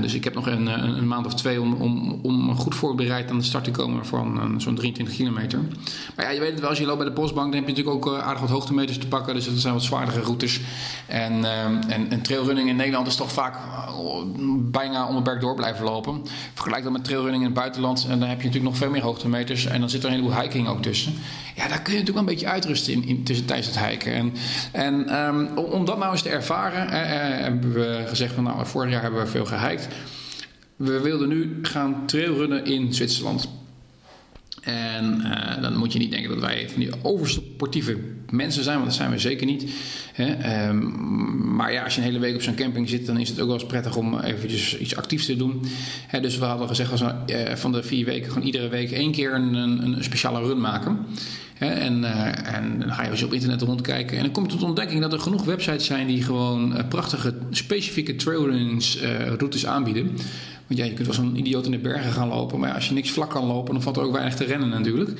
Dus 0.00 0.14
ik 0.14 0.24
heb 0.24 0.34
nog 0.34 0.46
een, 0.46 0.66
een, 0.66 1.06
maand 1.06 1.26
of 1.26 1.34
twee 1.34 1.60
om, 1.60 1.74
om, 1.74 2.18
om 2.22 2.56
goed 2.56 2.74
voorbereid 2.74 3.30
aan 3.30 3.38
de 3.38 3.44
start 3.44 3.64
te 3.64 3.70
komen 3.70 4.06
van 4.06 4.54
zo'n 4.60 4.74
23 4.74 5.16
kilometer. 5.16 5.60
Maar 6.16 6.24
ja, 6.24 6.30
je 6.30 6.40
weet 6.40 6.50
het 6.50 6.60
wel, 6.60 6.68
als 6.68 6.78
je 6.78 6.86
loopt 6.86 6.98
bij 6.98 7.06
de 7.06 7.12
postbank, 7.12 7.52
dan 7.52 7.60
heb 7.60 7.68
je 7.68 7.82
natuurlijk 7.82 8.06
ook 8.06 8.18
aardig 8.18 8.40
wat 8.40 8.50
hoogtemeters 8.50 8.98
te 8.98 9.06
pakken. 9.06 9.34
Dus 9.34 9.44
dat 9.44 9.58
zijn 9.58 9.74
wat 9.74 9.82
zwaardere 9.82 10.20
routes. 10.20 10.60
En, 11.06 11.44
en, 11.88 12.10
en 12.10 12.22
trailrunning 12.22 12.68
in 12.68 12.76
Nederland 12.76 13.06
is 13.06 13.16
toch 13.16 13.32
vaak 13.32 13.56
bijna 14.58 15.06
onbeperkt 15.06 15.40
door 15.40 15.54
blijven 15.54 15.84
lopen. 15.84 16.22
Vergelijk 16.54 16.82
dat 16.82 16.92
met 16.92 17.04
trailrunning 17.04 17.42
in 17.42 17.48
het 17.48 17.58
buitenland. 17.58 18.06
En 18.08 18.18
dan 18.18 18.28
heb 18.28 18.40
je 18.40 18.46
natuurlijk 18.46 18.72
nog 18.72 18.76
veel 18.76 18.90
meer 18.90 19.02
hoogtemeters. 19.02 19.66
En 19.66 19.80
dan 19.80 19.90
zit 19.90 20.02
er 20.02 20.08
een 20.08 20.14
heleboel 20.14 20.40
hiking 20.40 20.68
ook 20.68 20.82
tussen. 20.82 21.14
Ja, 21.56 21.68
daar 21.68 21.82
kun 21.82 21.92
je 21.92 21.98
natuurlijk 21.98 22.08
wel 22.08 22.18
een 22.18 22.24
beetje 22.24 22.48
uitrusten 22.48 22.92
in, 22.92 23.06
in, 23.06 23.22
tussen, 23.22 23.46
tijdens 23.62 23.76
het 23.76 23.88
hiken. 23.88 24.12
En, 24.12 24.32
en 24.72 25.08
ehm, 25.08 25.56
om, 25.56 25.84
dat 25.84 25.98
nou 25.98 26.12
eens 26.12 26.22
te 26.22 26.28
ervaren, 26.28 26.88
eh, 26.88 27.42
hebben 27.42 27.72
we 27.72 28.04
gezegd 28.06 28.34
van 28.34 28.44
nou, 28.44 28.66
vorig 28.66 28.90
jaar 28.90 29.02
hebben 29.02 29.20
we 29.20 29.26
veel 29.26 29.44
gehiked. 29.44 29.88
We 30.76 31.00
wilden 31.00 31.28
nu 31.28 31.58
gaan 31.62 32.06
trailrunnen 32.06 32.64
in 32.64 32.94
Zwitserland. 32.94 33.48
En 34.62 35.20
eh, 35.22 35.62
dan 35.62 35.76
moet 35.76 35.92
je 35.92 35.98
niet 35.98 36.10
denken 36.10 36.30
dat 36.30 36.38
wij 36.38 36.68
van 36.68 36.80
die 36.80 36.90
oversportieve 37.02 37.96
mensen 38.30 38.64
zijn, 38.64 38.76
want 38.76 38.88
dat 38.88 38.98
zijn 38.98 39.10
we 39.10 39.18
zeker 39.18 39.46
niet. 39.46 39.70
Hè? 40.12 40.32
Ehm, 40.32 41.54
maar 41.56 41.72
ja, 41.72 41.84
als 41.84 41.94
je 41.94 42.00
een 42.00 42.06
hele 42.06 42.18
week 42.18 42.34
op 42.34 42.42
zo'n 42.42 42.54
camping 42.54 42.88
zit, 42.88 43.06
dan 43.06 43.18
is 43.18 43.28
het 43.28 43.40
ook 43.40 43.46
wel 43.46 43.54
eens 43.54 43.66
prettig 43.66 43.96
om 43.96 44.20
eventjes 44.20 44.78
iets 44.78 44.96
actiefs 44.96 45.26
te 45.26 45.36
doen. 45.36 45.62
Hè, 46.06 46.20
dus 46.20 46.38
we 46.38 46.44
hadden 46.44 46.68
gezegd, 46.68 46.90
als 46.90 47.00
we, 47.00 47.32
eh, 47.32 47.56
van 47.56 47.72
de 47.72 47.82
vier 47.82 48.04
weken 48.04 48.28
gewoon 48.32 48.46
iedere 48.46 48.68
week 48.68 48.90
één 48.90 49.12
keer 49.12 49.34
een, 49.34 49.54
een 49.54 50.04
speciale 50.04 50.46
run 50.46 50.60
maken. 50.60 51.06
En, 51.58 52.04
eh, 52.04 52.54
en 52.54 52.78
dan 52.78 52.92
ga 52.92 53.02
je 53.02 53.24
op 53.24 53.32
internet 53.32 53.62
rondkijken. 53.62 54.16
En 54.16 54.22
dan 54.22 54.32
kom 54.32 54.42
je 54.42 54.48
tot 54.48 54.60
de 54.60 54.66
ontdekking 54.66 55.00
dat 55.00 55.12
er 55.12 55.20
genoeg 55.20 55.44
websites 55.44 55.86
zijn 55.86 56.06
die 56.06 56.22
gewoon 56.22 56.76
eh, 56.76 56.88
prachtige, 56.88 57.34
specifieke 57.50 58.16
trailrunnings-routes 58.16 59.66
aanbieden. 59.66 60.06
Want 60.66 60.80
ja, 60.80 60.84
je 60.84 60.92
kunt 60.92 61.06
wel 61.06 61.16
zo'n 61.16 61.36
idioot 61.36 61.64
in 61.64 61.70
de 61.70 61.78
bergen 61.78 62.12
gaan 62.12 62.28
lopen. 62.28 62.58
Maar 62.58 62.68
ja, 62.68 62.74
als 62.74 62.88
je 62.88 62.94
niks 62.94 63.10
vlak 63.10 63.30
kan 63.30 63.46
lopen, 63.46 63.72
dan 63.72 63.82
valt 63.82 63.96
er 63.96 64.02
ook 64.02 64.12
weinig 64.12 64.34
te 64.34 64.44
rennen 64.44 64.68
natuurlijk. 64.68 65.10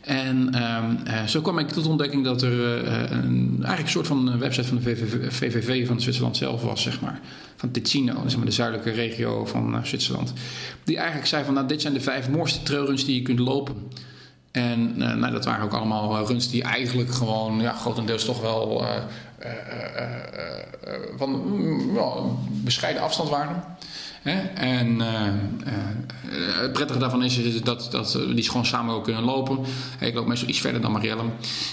En 0.00 0.54
ehm, 0.54 0.96
eh, 1.04 1.26
zo 1.26 1.40
kwam 1.40 1.58
ik 1.58 1.68
tot 1.68 1.84
de 1.84 1.90
ontdekking 1.90 2.24
dat 2.24 2.42
er 2.42 2.84
eh, 2.84 3.10
een, 3.10 3.48
eigenlijk 3.50 3.80
een 3.80 3.88
soort 3.88 4.06
van 4.06 4.38
website 4.38 4.68
van 4.68 4.76
de 4.76 4.82
VVV, 5.30 5.86
van 5.86 6.00
Zwitserland 6.00 6.36
zelf 6.36 6.62
was, 6.62 6.82
zeg 6.82 7.00
maar. 7.00 7.20
Van 7.56 7.70
Ticino, 7.70 8.14
maar 8.36 8.44
de 8.44 8.50
zuidelijke 8.50 8.90
regio 8.90 9.44
van 9.44 9.74
eh, 9.74 9.84
Zwitserland. 9.84 10.32
Die 10.84 10.96
eigenlijk 10.96 11.26
zei 11.26 11.44
van, 11.44 11.54
nou, 11.54 11.68
dit 11.68 11.80
zijn 11.80 11.92
de 11.92 12.00
vijf 12.00 12.28
mooiste 12.28 12.62
trailruns 12.62 13.04
die 13.04 13.14
je 13.14 13.22
kunt 13.22 13.38
lopen. 13.38 13.74
En 14.50 15.02
eh, 15.02 15.14
nou, 15.14 15.32
dat 15.32 15.44
waren 15.44 15.64
ook 15.64 15.72
allemaal 15.72 16.18
eh, 16.18 16.26
runs 16.26 16.50
die 16.50 16.62
eigenlijk 16.62 17.12
gewoon 17.12 17.60
ja, 17.60 17.72
grotendeels 17.72 18.24
toch 18.24 18.40
wel 18.40 18.86
eh, 18.86 19.02
van 21.16 21.30
mm, 21.30 22.38
bescheiden 22.50 23.02
afstand 23.02 23.28
waren. 23.28 23.64
Hè? 24.22 24.38
En 24.54 25.00
het 26.60 26.72
prettige 26.72 26.98
daarvan 26.98 27.24
is, 27.24 27.62
dat, 27.62 27.88
dat 27.90 28.20
die 28.34 28.48
gewoon 28.48 28.66
samen 28.66 28.94
ook 28.94 29.04
kunnen 29.04 29.22
lopen. 29.22 29.58
Ik 30.00 30.14
loop 30.14 30.26
meestal 30.26 30.48
iets 30.48 30.60
verder 30.60 30.80
dan 30.80 30.92
Marielle. 30.92 31.22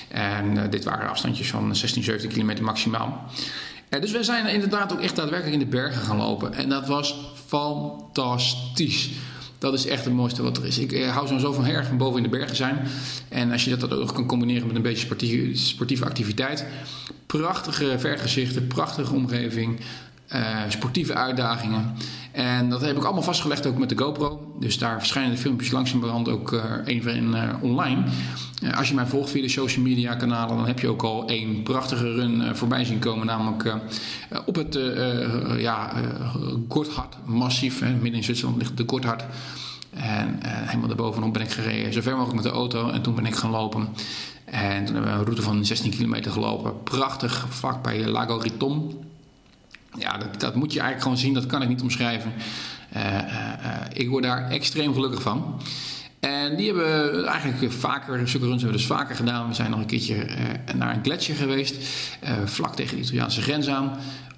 En 0.07 0.69
dit 0.69 0.83
waren 0.83 1.09
afstandjes 1.09 1.49
van 1.49 1.75
16, 1.75 2.03
17 2.03 2.29
kilometer 2.29 2.63
maximaal. 2.63 3.29
Eh, 3.95 4.01
dus 4.01 4.11
we 4.11 4.23
zijn 4.23 4.45
inderdaad 4.45 4.93
ook 4.93 5.01
echt 5.01 5.15
daadwerkelijk 5.15 5.61
in 5.61 5.69
de 5.69 5.75
bergen 5.75 6.01
gaan 6.01 6.17
lopen. 6.17 6.53
En 6.53 6.69
dat 6.69 6.87
was 6.87 7.15
fantastisch. 7.47 9.09
Dat 9.65 9.73
is 9.73 9.85
echt 9.85 10.05
het 10.05 10.13
mooiste 10.13 10.43
wat 10.43 10.57
er 10.57 10.65
is. 10.65 10.77
Ik 10.77 10.91
eh, 10.91 11.15
hou 11.15 11.39
zo 11.39 11.53
van 11.53 11.65
erg 11.65 11.87
van 11.87 11.97
boven 11.97 12.17
in 12.17 12.23
de 12.23 12.37
bergen 12.37 12.55
zijn. 12.55 12.87
En 13.29 13.51
als 13.51 13.65
je 13.65 13.77
dat 13.77 13.93
ook 13.93 14.13
kan 14.13 14.25
combineren 14.25 14.67
met 14.67 14.75
een 14.75 14.81
beetje 14.81 15.05
sportieve, 15.05 15.57
sportieve 15.57 16.05
activiteit. 16.05 16.65
Prachtige 17.25 17.95
vergezichten, 17.99 18.67
prachtige 18.67 19.13
omgeving. 19.13 19.79
Eh, 20.27 20.41
sportieve 20.67 21.13
uitdagingen. 21.13 21.95
En 22.35 22.69
dat 22.69 22.81
heb 22.81 22.97
ik 22.97 23.03
allemaal 23.03 23.23
vastgelegd 23.23 23.65
ook 23.65 23.77
met 23.77 23.89
de 23.89 23.97
GoPro. 23.97 24.55
Dus 24.59 24.77
daar 24.77 24.97
verschijnen 24.97 25.31
de 25.31 25.37
filmpjes 25.37 25.71
langzamerhand 25.71 26.29
ook 26.29 26.49
voor 26.49 26.81
één 26.85 27.33
eh, 27.33 27.49
online. 27.61 28.03
Eh, 28.61 28.77
als 28.77 28.87
je 28.87 28.93
mij 28.95 29.05
volgt 29.05 29.29
via 29.29 29.41
de 29.41 29.49
social 29.49 29.83
media 29.83 30.15
kanalen, 30.15 30.55
dan 30.55 30.67
heb 30.67 30.79
je 30.79 30.87
ook 30.87 31.03
al 31.03 31.27
één 31.27 31.63
prachtige 31.63 32.13
run 32.13 32.41
eh, 32.41 32.53
voorbij 32.53 32.85
zien 32.85 32.99
komen. 32.99 33.25
Namelijk 33.25 33.73
op 34.45 34.55
het 34.55 34.79
ja, 35.57 35.93
massief. 37.25 37.81
Midden 37.81 38.13
in 38.13 38.23
Zwitserland 38.23 38.57
ligt 38.57 38.77
de 38.77 38.83
Gotthard. 38.87 39.23
En 39.93 40.37
helemaal 40.41 40.87
daarbovenop 40.87 41.33
ben 41.33 41.41
ik 41.41 41.51
gereden, 41.51 41.93
zo 41.93 42.01
ver 42.01 42.15
mogelijk 42.15 42.35
met 42.35 42.43
de 42.43 42.57
auto. 42.57 42.89
En 42.89 43.01
toen 43.01 43.15
ben 43.15 43.25
ik 43.25 43.35
gaan 43.35 43.51
lopen. 43.51 43.87
En 44.45 44.85
toen 44.85 44.95
hebben 44.95 45.11
we 45.13 45.17
een 45.17 45.23
route 45.23 45.41
van 45.41 45.65
16 45.65 45.91
kilometer 45.91 46.31
gelopen. 46.31 46.83
Prachtig, 46.83 47.45
vlak 47.49 47.83
bij 47.83 48.07
Lago 48.07 48.37
Riton. 48.37 49.04
Ja, 49.97 50.17
dat, 50.17 50.39
dat 50.39 50.55
moet 50.55 50.73
je 50.73 50.79
eigenlijk 50.79 51.01
gewoon 51.01 51.17
zien. 51.17 51.33
Dat 51.33 51.45
kan 51.45 51.61
ik 51.61 51.67
niet 51.67 51.81
omschrijven. 51.81 52.33
Eh, 52.89 53.17
eh, 53.17 53.23
eh, 53.23 53.81
ik 53.93 54.09
word 54.09 54.23
daar 54.23 54.49
extreem 54.49 54.93
gelukkig 54.93 55.21
van. 55.21 55.61
En 56.19 56.55
die 56.55 56.65
hebben 56.65 57.11
we 57.11 57.25
eigenlijk 57.25 57.73
vaker, 57.73 58.27
zulke 58.27 58.45
runs 58.45 58.61
hebben 58.61 58.79
we 58.79 58.85
dus 58.85 58.97
vaker 58.97 59.15
gedaan. 59.15 59.47
We 59.47 59.53
zijn 59.53 59.69
nog 59.69 59.79
een 59.79 59.85
keertje 59.85 60.27
naar 60.75 60.95
een 60.95 61.03
gletsjer 61.03 61.35
geweest, 61.35 61.75
vlak 62.45 62.75
tegen 62.75 62.95
de 62.95 63.03
Italiaanse 63.03 63.41
grens 63.41 63.67
aan. 63.67 63.97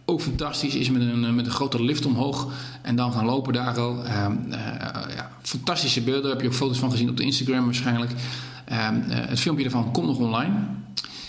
Ook 0.09 0.21
fantastisch, 0.21 0.75
is 0.75 0.89
met 0.89 1.01
een, 1.01 1.35
met 1.35 1.45
een 1.45 1.51
grote 1.51 1.83
lift 1.83 2.05
omhoog 2.05 2.47
en 2.81 2.95
dan 2.95 3.11
gaan 3.11 3.25
lopen 3.25 3.53
daar 3.53 3.79
al. 3.79 4.05
Ehm, 4.05 4.31
eh, 4.49 4.59
ja, 5.15 5.31
fantastische 5.41 6.01
beelden, 6.01 6.21
daar 6.23 6.31
heb 6.31 6.41
je 6.41 6.47
ook 6.47 6.53
foto's 6.53 6.77
van 6.77 6.91
gezien 6.91 7.09
op 7.09 7.17
de 7.17 7.23
Instagram 7.23 7.65
waarschijnlijk. 7.65 8.11
Ehm, 8.65 8.95
eh, 9.09 9.17
het 9.29 9.39
filmpje 9.39 9.63
daarvan 9.63 9.91
komt 9.91 10.07
nog 10.07 10.17
online. 10.17 10.53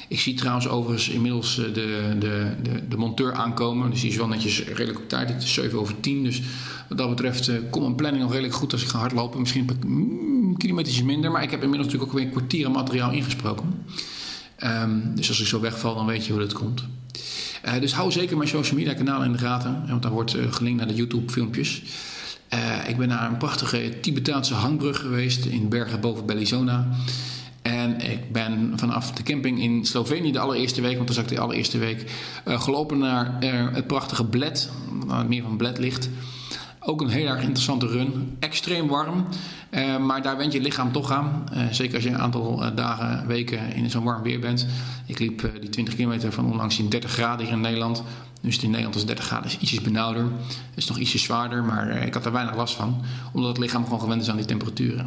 Ik 0.09 0.21
zie 0.21 0.35
trouwens 0.35 0.68
overigens 0.68 1.09
inmiddels 1.09 1.59
eh, 1.59 1.64
de, 1.64 2.16
de, 2.18 2.55
de, 2.62 2.88
de 2.88 2.97
monteur 2.97 3.33
aankomen. 3.33 3.90
Dus 3.90 4.01
die 4.01 4.11
is 4.11 4.16
wel 4.16 4.29
netjes 4.29 4.64
redelijk 4.64 4.99
op 4.99 5.09
tijd. 5.09 5.29
Het 5.29 5.42
is 5.42 5.53
7 5.53 5.79
over 5.79 6.01
10. 6.01 6.25
Dus 6.25 6.42
wat 6.88 6.99
dat 6.99 7.09
betreft 7.09 7.49
eh, 7.49 7.57
komt 7.71 7.85
mijn 7.85 7.97
planning 7.97 8.23
nog 8.23 8.33
redelijk 8.33 8.55
goed 8.55 8.73
als 8.73 8.83
ik 8.83 8.88
ga 8.88 8.99
hardlopen. 8.99 9.40
Misschien 9.40 9.68
een 9.68 9.88
mm, 9.88 10.57
kilometers 10.57 11.03
minder. 11.03 11.31
Maar 11.31 11.42
ik 11.42 11.51
heb 11.51 11.62
inmiddels 11.62 11.92
natuurlijk 11.92 12.12
ook 12.12 12.18
weer 12.18 12.27
een 12.27 12.37
kwartier 12.37 12.71
materiaal 12.71 13.12
ingesproken. 13.12 13.85
Ehm, 14.57 15.14
dus 15.14 15.29
als 15.29 15.40
ik 15.40 15.47
zo 15.47 15.61
wegval, 15.61 15.94
dan 15.94 16.07
weet 16.07 16.27
je 16.27 16.33
hoe 16.33 16.40
dat 16.40 16.53
komt. 16.53 16.85
Eh, 17.62 17.81
dus 17.81 17.92
hou 17.92 18.12
zeker 18.12 18.37
mijn 18.37 18.49
social 18.49 18.79
media 18.79 18.94
kanalen 18.94 19.27
in 19.27 19.33
de 19.33 19.38
gaten. 19.38 19.85
Want 19.88 20.03
daar 20.03 20.12
wordt 20.12 20.35
eh, 20.35 20.53
gelinkt 20.53 20.79
naar 20.79 20.88
de 20.88 20.94
YouTube 20.94 21.33
filmpjes. 21.33 21.83
Eh, 22.49 22.88
ik 22.88 22.97
ben 22.97 23.09
naar 23.09 23.31
een 23.31 23.37
prachtige 23.37 24.01
Tibetaanse 24.01 24.55
hangbrug 24.55 25.01
geweest 25.01 25.44
in 25.44 25.68
bergen 25.68 26.01
boven 26.01 26.27
Bellizona. 26.27 26.88
En 27.62 28.01
ik 28.01 28.33
ben 28.33 28.73
vanaf 28.77 29.12
de 29.12 29.23
camping 29.23 29.62
in 29.62 29.87
Slovenië 29.87 30.33
de 30.33 30.38
allereerste 30.38 30.81
week, 30.81 30.94
want 30.94 31.07
toen 31.07 31.14
zat 31.14 31.31
ik 31.31 31.37
de 31.37 31.42
allereerste 31.42 31.79
week, 31.79 32.11
eh, 32.44 32.61
gelopen 32.61 32.99
naar 32.99 33.37
eh, 33.40 33.66
het 33.73 33.87
prachtige 33.87 34.25
Bled, 34.25 34.71
waar 35.07 35.18
het 35.18 35.29
meer 35.29 35.42
van 35.42 35.57
Bled 35.57 35.79
ligt. 35.79 36.09
Ook 36.88 37.01
een 37.01 37.09
heel 37.09 37.27
erg 37.27 37.40
interessante 37.40 37.87
run. 37.87 38.37
Extreem 38.38 38.88
warm, 38.88 39.27
eh, 39.70 39.98
maar 39.98 40.22
daar 40.22 40.37
went 40.37 40.53
je 40.53 40.61
lichaam 40.61 40.92
toch 40.92 41.12
aan. 41.12 41.44
Eh, 41.53 41.66
zeker 41.70 41.94
als 41.94 42.05
je 42.05 42.11
een 42.11 42.18
aantal 42.18 42.64
eh, 42.64 42.77
dagen, 42.77 43.27
weken 43.27 43.72
in 43.74 43.90
zo'n 43.90 44.05
warm 44.05 44.22
weer 44.22 44.40
bent. 44.40 44.66
Ik 45.07 45.18
liep 45.18 45.51
die 45.61 45.68
20 45.68 45.94
kilometer 45.94 46.33
van 46.33 46.44
onlangs 46.44 46.79
in 46.79 46.88
30 46.88 47.11
graden 47.11 47.44
hier 47.44 47.55
in 47.55 47.61
Nederland. 47.61 48.03
Dus 48.40 48.59
in 48.59 48.68
Nederland 48.70 48.94
is 48.94 49.07
30 49.07 49.24
graden 49.24 49.46
is 49.46 49.59
ietsjes 49.59 49.81
benauwder. 49.81 50.27
Is 50.74 50.87
nog 50.87 50.98
ietsjes 50.98 51.22
zwaarder, 51.22 51.64
maar 51.64 52.07
ik 52.07 52.14
had 52.14 52.24
er 52.24 52.33
weinig 52.33 52.57
last 52.57 52.74
van. 52.74 53.03
Omdat 53.33 53.51
het 53.51 53.59
lichaam 53.59 53.85
gewoon 53.85 54.01
gewend 54.01 54.22
is 54.22 54.31
aan 54.31 54.37
die 54.37 54.44
temperaturen. 54.44 55.07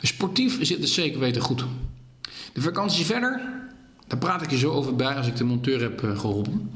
Dus 0.00 0.08
sportief 0.08 0.66
zit 0.66 0.78
het 0.78 0.88
zeker 0.88 1.20
weten 1.20 1.42
goed. 1.42 1.64
De 2.52 2.60
vakantie 2.60 3.04
verder, 3.04 3.40
daar 4.06 4.18
praat 4.18 4.42
ik 4.42 4.50
je 4.50 4.58
zo 4.58 4.70
over 4.70 4.96
bij 4.96 5.14
als 5.14 5.26
ik 5.26 5.36
de 5.36 5.44
monteur 5.44 5.80
heb 5.80 6.02
eh, 6.04 6.18
geholpen. 6.18 6.70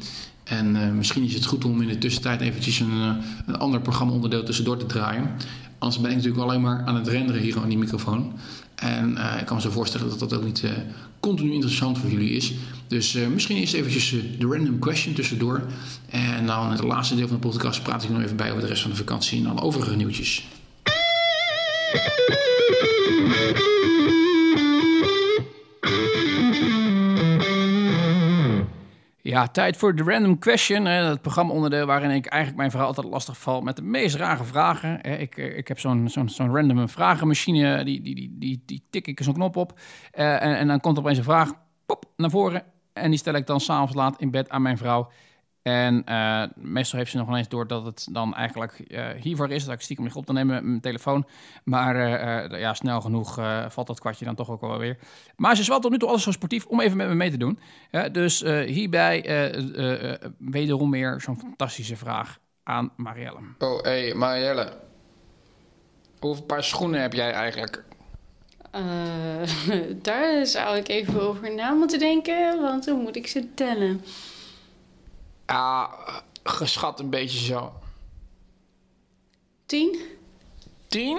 En 0.44 0.76
eh, 0.76 0.90
misschien 0.90 1.24
is 1.24 1.34
het 1.34 1.44
goed 1.44 1.64
om 1.64 1.82
in 1.82 1.88
de 1.88 1.98
tussentijd 1.98 2.40
eventjes 2.40 2.80
een, 2.80 2.90
eh, 2.90 3.14
een 3.46 3.58
ander 3.58 3.80
programmaonderdeel 3.80 4.44
tussendoor 4.44 4.76
te 4.76 4.86
draaien. 4.86 5.30
Anders 5.78 6.00
ben 6.00 6.10
ik 6.10 6.16
natuurlijk 6.16 6.42
alleen 6.42 6.60
maar 6.60 6.82
aan 6.84 6.94
het 6.94 7.08
renderen 7.08 7.42
hier 7.42 7.58
aan 7.58 7.68
die 7.68 7.78
microfoon. 7.78 8.32
En 8.74 9.16
eh, 9.16 9.40
ik 9.40 9.46
kan 9.46 9.56
me 9.56 9.62
zo 9.62 9.70
voorstellen 9.70 10.08
dat 10.08 10.18
dat 10.18 10.34
ook 10.34 10.44
niet 10.44 10.64
continu 11.20 11.52
interessant 11.52 11.98
voor 11.98 12.10
jullie 12.10 12.30
is. 12.30 12.52
Dus 12.86 13.16
misschien 13.32 13.56
eerst 13.56 13.74
eventjes 13.74 14.10
de 14.38 14.46
random 14.46 14.78
question 14.78 15.14
tussendoor. 15.14 15.62
En 16.10 16.46
dan 16.46 16.64
in 16.64 16.70
het 16.70 16.82
laatste 16.82 17.14
deel 17.14 17.28
van 17.28 17.36
de 17.40 17.48
podcast 17.48 17.82
praat 17.82 18.02
ik 18.02 18.10
nog 18.10 18.22
even 18.22 18.36
bij 18.36 18.50
over 18.50 18.62
de 18.62 18.68
rest 18.68 18.82
van 18.82 18.90
de 18.90 18.96
vakantie 18.96 19.40
en 19.40 19.46
alle 19.46 19.60
overige 19.60 19.96
nieuwtjes. 19.96 20.46
Ja, 29.24 29.46
tijd 29.46 29.76
voor 29.76 29.94
de 29.94 30.02
Random 30.02 30.38
Question. 30.38 30.84
Het 30.84 31.22
programma-onderdeel 31.22 31.86
waarin 31.86 32.10
ik 32.10 32.26
eigenlijk 32.26 32.56
mijn 32.56 32.70
verhaal 32.70 32.88
altijd 32.88 33.06
lastig 33.06 33.38
val 33.38 33.60
met 33.60 33.76
de 33.76 33.82
meest 33.82 34.14
rare 34.16 34.44
vragen. 34.44 35.02
Ik, 35.20 35.36
eh, 35.36 35.56
ik 35.56 35.68
heb 35.68 35.78
zo'n 35.78 36.08
zo'n 36.08 36.28
zo'n 36.28 36.54
random 36.54 36.88
vragenmachine, 36.88 37.84
die, 37.84 38.00
die, 38.00 38.14
die, 38.14 38.36
die, 38.38 38.62
die 38.66 38.82
tik 38.90 39.06
ik 39.06 39.22
zo'n 39.22 39.34
knop 39.34 39.56
op. 39.56 39.78
Eh, 40.10 40.42
en, 40.42 40.56
en 40.56 40.66
dan 40.66 40.80
komt 40.80 40.98
opeens 40.98 41.18
een 41.18 41.24
vraag 41.24 41.52
pop, 41.86 42.04
naar 42.16 42.30
voren. 42.30 42.62
En 42.92 43.10
die 43.10 43.18
stel 43.18 43.34
ik 43.34 43.46
dan 43.46 43.60
s'avonds 43.60 43.94
laat 43.94 44.20
in 44.20 44.30
bed 44.30 44.48
aan 44.48 44.62
mijn 44.62 44.78
vrouw. 44.78 45.10
En 45.62 46.04
eh, 46.04 46.42
meestal 46.54 46.98
heeft 46.98 47.10
ze 47.10 47.16
nog 47.16 47.28
ineens 47.28 47.48
door 47.48 47.66
dat 47.66 47.84
het 47.84 48.08
dan 48.10 48.34
eigenlijk 48.34 48.78
eh, 48.78 49.08
hiervoor 49.20 49.50
is. 49.50 49.64
Dat 49.64 49.74
ik 49.74 49.80
stiekem 49.80 50.04
lig 50.04 50.16
op 50.16 50.26
te 50.26 50.32
nemen 50.32 50.54
met 50.54 50.64
mijn 50.64 50.80
telefoon. 50.80 51.26
Maar 51.64 51.96
eh, 51.96 52.44
eh, 52.44 52.60
ja, 52.60 52.74
snel 52.74 53.00
genoeg 53.00 53.38
eh, 53.38 53.64
valt 53.68 53.86
dat 53.86 54.00
kwartje 54.00 54.24
dan 54.24 54.34
toch 54.34 54.50
ook 54.50 54.60
wel 54.60 54.78
weer. 54.78 54.98
Maar 55.36 55.54
ze 55.54 55.60
is 55.62 55.68
wel 55.68 55.80
tot 55.80 55.90
nu 55.90 55.98
toe 55.98 56.08
alles 56.08 56.22
zo 56.22 56.30
sportief 56.30 56.66
om 56.66 56.80
even 56.80 56.96
met 56.96 57.08
me 57.08 57.14
mee 57.14 57.30
te 57.30 57.36
doen. 57.36 57.58
Ja, 57.90 58.08
dus 58.08 58.42
eh, 58.42 58.60
hierbij 58.60 59.24
eh, 59.24 59.54
eh, 59.54 60.12
eh, 60.12 60.20
wederom 60.38 60.90
weer 60.90 61.20
zo'n 61.20 61.38
fantastische 61.38 61.96
vraag 61.96 62.38
aan 62.62 62.92
Marielle. 62.96 63.38
Oh, 63.58 63.82
hé, 63.82 63.90
hey, 63.90 64.14
Marielle. 64.14 64.72
Hoeveel 66.18 66.44
paar 66.44 66.64
schoenen 66.64 67.00
heb 67.00 67.12
jij 67.12 67.32
eigenlijk? 67.32 67.84
Eh, 68.70 68.82
daar 70.02 70.46
zou 70.46 70.76
ik 70.76 70.88
even 70.88 71.22
over 71.22 71.54
na 71.54 71.72
moeten 71.72 71.98
denken, 71.98 72.60
want 72.60 72.84
dan 72.84 73.00
moet 73.00 73.16
ik 73.16 73.26
ze 73.26 73.54
tellen. 73.54 74.00
Ja, 75.52 75.90
geschat 76.42 77.00
een 77.00 77.10
beetje 77.10 77.38
zo. 77.38 77.72
Tien? 79.66 79.98
Tien? 80.88 81.18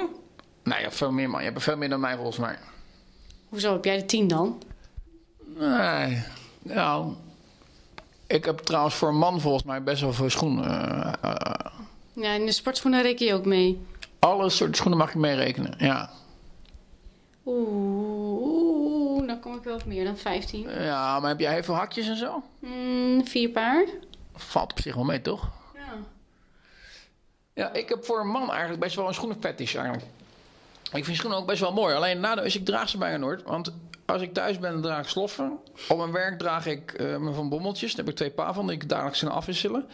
Nee, 0.64 0.82
ja, 0.82 0.92
veel 0.92 1.12
meer 1.12 1.30
man. 1.30 1.44
Je 1.44 1.50
hebt 1.50 1.64
veel 1.64 1.78
meer 1.78 1.90
dan 1.90 2.00
mij 2.00 2.16
volgens 2.16 2.38
mij. 2.38 2.58
Hoezo 3.50 3.74
heb 3.74 3.86
jij 3.86 3.98
de 3.98 4.06
tien 4.06 4.28
dan? 4.28 4.62
Nee, 5.58 6.24
nou... 6.62 7.14
Ik 8.28 8.46
heb 8.46 8.60
trouwens 8.60 8.96
voor 8.96 9.10
een 9.10 9.18
man 9.18 9.42
volgens 9.42 9.64
mij 9.64 9.84
best 9.84 10.02
wel 10.02 10.14
veel 10.14 10.30
schoenen. 10.30 10.66
Eh, 10.66 11.14
eh, 11.22 11.72
Ja, 12.14 12.32
in 12.34 12.46
de 12.46 12.52
sportschoenen 12.52 13.02
reken 13.02 13.26
je 13.26 13.34
ook 13.34 13.46
mee. 13.46 13.82
alle 14.20 14.50
soorten 14.50 14.76
schoenen 14.76 14.98
mag 15.00 15.14
je 15.14 15.20
meerekenen, 15.20 15.74
ja. 15.78 16.10
Oeh, 17.46 18.42
oeh, 18.42 19.28
dan 19.28 19.40
kom 19.40 19.56
ik 19.56 19.64
wel 19.64 19.76
op 19.76 19.86
meer 19.86 20.06
dan 20.06 20.18
15. 20.18 20.70
Ja, 20.70 21.20
maar 21.20 21.30
heb 21.30 21.40
jij 21.40 21.54
heel 21.54 21.64
veel 21.64 21.74
hakjes 21.76 22.08
en 22.08 22.18
zo? 22.18 22.44
Mm, 22.60 23.28
vier 23.28 23.50
paar. 23.50 23.86
Valt 24.34 24.72
op 24.72 24.80
zich 24.80 24.96
wel 24.96 25.04
mee, 25.04 25.22
toch? 25.22 25.50
Ja. 25.74 25.94
Ja, 27.54 27.74
ik 27.74 27.90
heb 27.90 28.06
voor 28.06 28.20
een 28.20 28.28
man 28.28 28.50
eigenlijk 28.50 28.80
best 28.80 28.96
wel 28.96 29.08
een 29.08 29.14
schoenenfetish 29.14 29.76
eigenlijk. 29.76 30.06
Ik 30.94 31.06
vind 31.06 31.18
schoenen 31.18 31.40
ook 31.40 31.48
best 31.48 31.60
wel 31.60 31.74
mooi. 31.74 31.96
Alleen 31.96 32.20
nadeel 32.20 32.44
is, 32.44 32.56
ik 32.56 32.66
draag 32.66 32.90
ze 32.90 32.98
bijna 32.98 33.18
nooit. 33.18 33.44
Want 33.44 33.74
als 34.06 34.22
ik 34.22 34.34
thuis 34.34 34.60
ben, 34.60 34.82
draag 34.82 35.04
ik 35.04 35.08
sloffen. 35.08 35.58
Op 35.90 35.98
mijn 35.98 36.12
werk 36.12 36.40
draag 36.40 36.66
ik 36.66 36.92
eh 36.92 37.18
me 37.18 37.34
van 37.34 37.50
bommeltjes. 37.50 37.90
Daar 37.90 38.06
heb 38.06 38.14
ik 38.14 38.16
twee 38.16 38.32
paar 38.32 38.54
van 38.54 38.68
die 38.68 38.76
ik 38.76 38.90
dagelijks 38.90 39.20
kan 39.20 39.32
afwisselen. 39.32 39.86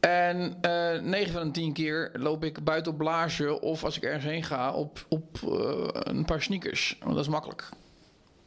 En 0.00 0.58
eh 0.60 1.00
9 1.00 1.32
van 1.32 1.46
de 1.46 1.50
10 1.50 1.72
keer 1.72 2.10
loop 2.12 2.44
ik 2.44 2.64
buiten 2.64 2.92
op 2.92 2.98
blage 2.98 3.60
of 3.60 3.84
als 3.84 3.96
ik 3.96 4.02
ergens 4.02 4.24
heen 4.24 4.42
ga 4.42 4.72
op, 4.72 5.06
op 5.08 5.38
eh, 5.42 5.88
een 5.92 6.24
paar 6.24 6.42
sneakers. 6.42 6.96
Want 7.00 7.14
dat 7.14 7.24
is 7.24 7.30
makkelijk. 7.30 7.68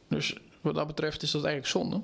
Dus 0.08 0.36
wat 0.60 0.74
dat 0.74 0.86
betreft 0.86 1.22
is 1.22 1.30
dat 1.30 1.44
eigenlijk 1.44 1.72
zonde. 1.72 2.00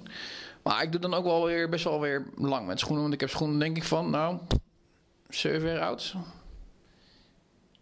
Maar 0.64 0.82
ik 0.82 0.92
doe 0.92 1.00
dan 1.00 1.14
ook 1.14 1.24
wel 1.24 1.44
weer 1.44 1.68
best 1.68 1.84
wel 1.84 2.00
weer 2.00 2.24
lang 2.36 2.66
met 2.66 2.78
schoenen. 2.78 3.02
Want 3.02 3.14
ik 3.14 3.20
heb 3.20 3.30
schoenen 3.30 3.58
denk 3.58 3.76
ik 3.76 3.84
van, 3.84 4.10
nou, 4.10 4.38
7 5.28 5.68
jaar 5.68 5.80
oud. 5.80 6.14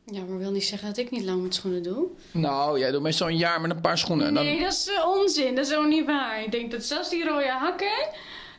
Ja, 0.05 0.25
maar 0.25 0.39
wil 0.39 0.51
niet 0.51 0.65
zeggen 0.65 0.89
dat 0.89 0.97
ik 0.97 1.11
niet 1.11 1.25
lang 1.25 1.43
met 1.43 1.55
schoenen 1.55 1.83
doe. 1.83 2.07
Nou, 2.31 2.79
jij 2.79 2.91
doet 2.91 3.03
meestal 3.03 3.29
een 3.29 3.37
jaar 3.37 3.61
met 3.61 3.71
een 3.71 3.81
paar 3.81 3.99
schoenen. 3.99 4.27
En 4.27 4.35
dan, 4.35 4.45
Nee, 4.45 4.61
dat 4.61 4.73
is 4.73 4.89
eh, 4.89 5.09
onzin. 5.09 5.55
Dat 5.55 5.67
is 5.67 5.75
ook 5.75 5.87
niet 5.87 6.07
waar. 6.07 6.43
Ik 6.43 6.53
denk 6.53 6.71
dat 6.71 6.85
zelfs 6.85 7.11
die 7.11 7.25
rode 7.25 7.51
hakken, 7.51 8.09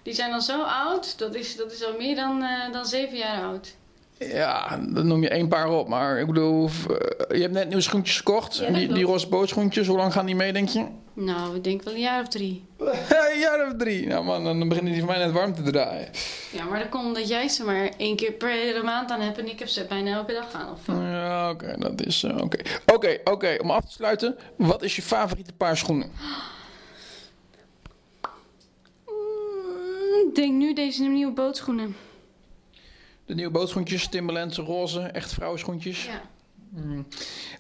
die 0.04 0.14
zijn 0.14 0.34
al 0.34 0.42
zo 0.42 0.64
oud. 0.64 1.18
Dat 1.18 1.36
is, 1.36 1.56
dat 1.56 1.72
is 1.72 1.86
al 1.86 1.98
meer 1.98 2.16
dan, 2.16 2.44
eh, 2.44 2.72
dan 2.72 2.86
zeven 2.86 3.18
jaar 3.18 3.44
oud. 3.44 3.76
Ja, 4.18 4.78
dan 4.90 5.08
noem 5.08 5.22
je 5.22 5.30
één 5.30 5.48
paar 5.48 5.70
op. 5.70 5.88
Maar 5.88 6.20
ik 6.20 6.28
bedoel, 6.28 6.66
eh, 6.66 7.36
je 7.36 7.42
hebt 7.42 7.54
net 7.54 7.68
nieuwe 7.68 7.82
schoentjes 7.82 8.18
gekocht. 8.18 8.58
Ja, 8.58 8.72
die, 8.72 8.94
die 8.94 9.06
roze 9.06 9.28
bootschoentjes, 9.28 9.88
hoe 9.88 9.98
lang 9.98 10.14
gaan 10.14 10.26
die 10.26 10.36
mee, 10.36 10.54
denk 10.54 10.70
je? 10.70 10.86
Nou, 11.16 11.56
ik 11.56 11.64
denk 11.64 11.82
wel 11.84 11.94
een 11.94 12.00
jaar 12.00 12.22
of 12.22 12.28
drie. 12.28 12.66
een 13.34 13.40
jaar 13.40 13.68
of 13.68 13.74
drie. 13.78 14.08
Nou 14.08 14.24
man, 14.24 14.44
dan 14.44 14.68
beginnen 14.70 14.94
die 14.94 15.02
voor 15.02 15.12
mij 15.12 15.20
net 15.26 15.32
warm 15.32 15.54
te 15.56 15.62
draaien. 15.62 16.10
Ja, 16.52 16.66
maar 16.66 16.80
dat 16.80 16.90
komt 16.90 17.06
omdat 17.06 17.28
jij 17.28 17.48
ze 17.48 17.64
maar 17.64 17.92
één 17.98 18.16
keer 18.16 18.32
per 18.32 18.84
maand 18.86 19.12
aan 19.12 19.22
hebt 19.22 19.38
en 19.38 19.48
ik 19.50 19.60
heb 19.60 19.68
ze 19.68 19.86
bijna 19.86 20.12
elke 20.16 20.34
dag 20.34 20.54
aan. 20.54 20.72
Of... 20.72 20.88
Ja, 20.88 21.50
oké, 21.50 21.76
dat 21.80 22.06
is... 22.06 22.24
eh, 22.24 22.38
Oké, 22.38 22.62
oké, 22.94 23.18
oké. 23.24 23.58
Om 23.62 23.72
af 23.72 23.86
te 23.86 23.92
sluiten, 23.92 24.36
wat 24.58 24.84
is 24.84 24.96
je 24.96 25.02
favoriete 25.02 25.54
paar 25.54 25.78
schoenen? 25.78 26.12
Mm, 29.08 30.28
ik 30.30 30.36
denk 30.36 30.54
nu 30.54 30.74
deze 30.74 31.04
nieuwe 31.04 31.34
bootschoenen. 31.34 31.96
De 33.26 33.34
nieuwe 33.36 33.52
bootschoentjes, 33.52 34.08
Timberland, 34.08 34.56
roze, 34.56 35.00
echt 35.02 35.34
vrouwenschoentjes. 35.34 36.06
Ja. 36.06 36.22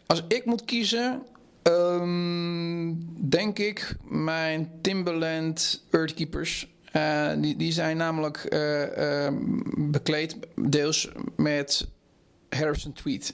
Als 0.06 0.24
ik 0.28 0.46
moet 0.46 0.66
kiezen, 0.66 1.24
ehm, 1.64 2.94
denk 3.30 3.60
ik 3.60 3.96
mijn 4.04 4.72
Timberland 4.82 5.84
Earthkeepers. 5.92 6.72
Eh, 6.92 7.32
die, 7.38 7.56
die 7.56 7.72
zijn 7.72 7.98
namelijk 7.98 8.38
eh, 8.38 9.26
ehm, 9.26 9.36
bekleed 9.76 10.38
deels 10.56 11.10
met 11.36 11.88
Harrison 12.50 12.94
Tweed. 12.94 13.34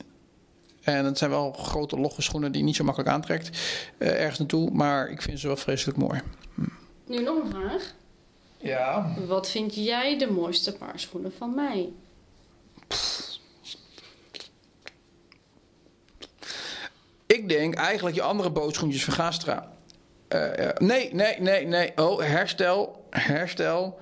En 0.81 1.05
het 1.05 1.17
zijn 1.17 1.29
wel 1.29 1.51
grote 1.51 1.99
logge 1.99 2.21
schoenen 2.21 2.51
die 2.51 2.61
je 2.61 2.67
niet 2.67 2.75
zo 2.75 2.83
makkelijk 2.83 3.11
aantrekt 3.11 3.49
eh, 3.97 4.21
ergens 4.21 4.39
naartoe. 4.39 4.71
Maar 4.71 5.09
ik 5.09 5.21
vind 5.21 5.39
ze 5.39 5.47
wel 5.47 5.55
vreselijk 5.57 5.97
mooi. 5.97 6.21
Nu 7.07 7.23
nog 7.23 7.43
een 7.43 7.49
vraag. 7.49 7.93
Ja. 8.57 9.13
Wat 9.27 9.49
vind 9.49 9.75
jij 9.75 10.17
de 10.17 10.31
mooiste 10.31 10.73
paar 10.73 10.99
schoenen 10.99 11.33
van 11.37 11.55
mij? 11.55 11.89
Ik 12.87 13.28
ik 17.39 17.49
denk 17.49 17.75
eigenlijk 17.75 18.15
je 18.15 18.21
andere 18.21 18.49
bootschoentjes 18.49 19.03
van 19.03 19.13
Gastra. 19.13 19.71
Eh, 20.27 20.67
eh, 20.67 20.75
nee, 20.77 21.13
nee, 21.13 21.39
nee, 21.39 21.65
nee. 21.65 21.91
Oh, 21.95 22.21
herstel, 22.21 23.05
herstel. 23.09 23.99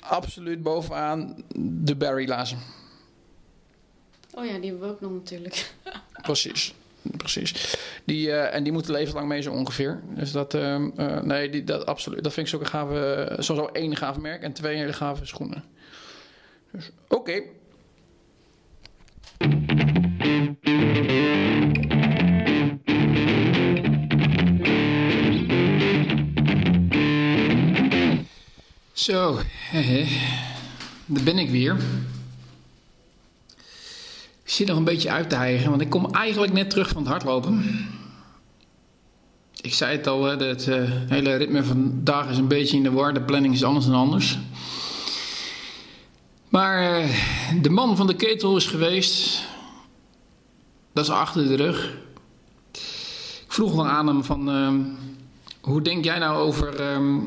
Absoluut 0.00 0.62
bovenaan 0.62 1.44
de 1.56 1.96
Barry 1.96 2.28
lazen. 2.28 2.58
Oh 4.34 4.44
ja, 4.44 4.58
die 4.58 4.70
hebben 4.70 4.88
we 4.88 4.94
ook 4.94 5.00
nog 5.00 5.12
natuurlijk. 5.12 5.72
Precies. 6.22 6.74
Precies. 7.16 7.76
Die, 8.04 8.30
eh, 8.32 8.54
en 8.54 8.62
die 8.62 8.72
moeten 8.72 8.92
levenslang 8.92 9.28
mee 9.28 9.42
zo 9.42 9.52
ongeveer. 9.52 10.00
Dus 10.14 10.32
dat, 10.32 10.54
ehm, 10.54 10.90
eh, 10.96 11.20
nee, 11.20 11.50
die, 11.50 11.64
dat 11.64 11.86
absoluut. 11.86 12.22
Dat 12.22 12.32
vind 12.32 12.46
ik 12.46 12.52
zo'n 12.52 12.66
gave, 12.66 13.14
eh, 13.14 13.42
sowieso 13.42 13.70
één 13.72 13.96
gaaf 13.96 14.18
merk 14.18 14.42
en 14.42 14.52
twee 14.52 14.76
hele 14.76 14.92
gave 14.92 15.26
schoenen. 15.26 15.64
Dus, 16.72 16.90
oké. 17.08 17.42
Zo, 29.08 29.38
hehe. 29.70 30.06
daar 31.06 31.22
ben 31.22 31.38
ik 31.38 31.50
weer. 31.50 31.76
Ik 34.44 34.50
zit 34.50 34.66
nog 34.66 34.76
een 34.76 34.84
beetje 34.84 35.10
uit 35.10 35.30
te 35.30 35.36
hijgen, 35.36 35.70
want 35.70 35.82
ik 35.82 35.90
kom 35.90 36.14
eigenlijk 36.14 36.52
net 36.52 36.70
terug 36.70 36.88
van 36.88 37.02
het 37.02 37.10
hardlopen. 37.10 37.86
Ik 39.60 39.74
zei 39.74 39.96
het 39.96 40.06
al, 40.06 40.24
hè, 40.24 40.36
het 40.36 40.68
eh, 40.68 40.82
hele 40.88 41.34
ritme 41.34 41.64
van 41.64 41.76
vandaag 41.76 42.30
is 42.30 42.38
een 42.38 42.48
beetje 42.48 42.76
in 42.76 42.82
de 42.82 42.90
war. 42.90 43.14
De 43.14 43.22
planning 43.22 43.54
is 43.54 43.64
anders 43.64 43.86
dan 43.86 43.94
anders. 43.94 44.38
Maar 46.48 47.00
eh, 47.00 47.08
de 47.62 47.70
man 47.70 47.96
van 47.96 48.06
de 48.06 48.16
ketel 48.16 48.56
is 48.56 48.66
geweest. 48.66 49.44
Dat 50.92 51.04
is 51.04 51.10
achter 51.10 51.48
de 51.48 51.54
rug. 51.54 51.96
Ik 53.46 53.52
vroeg 53.52 53.74
dan 53.74 53.86
aan 53.86 54.06
hem 54.06 54.24
van... 54.24 54.50
ehm, 54.50 54.80
hoe 55.60 55.82
denk 55.82 56.04
jij 56.04 56.18
nou 56.18 56.38
over 56.38 56.80
ehm, 56.80 57.18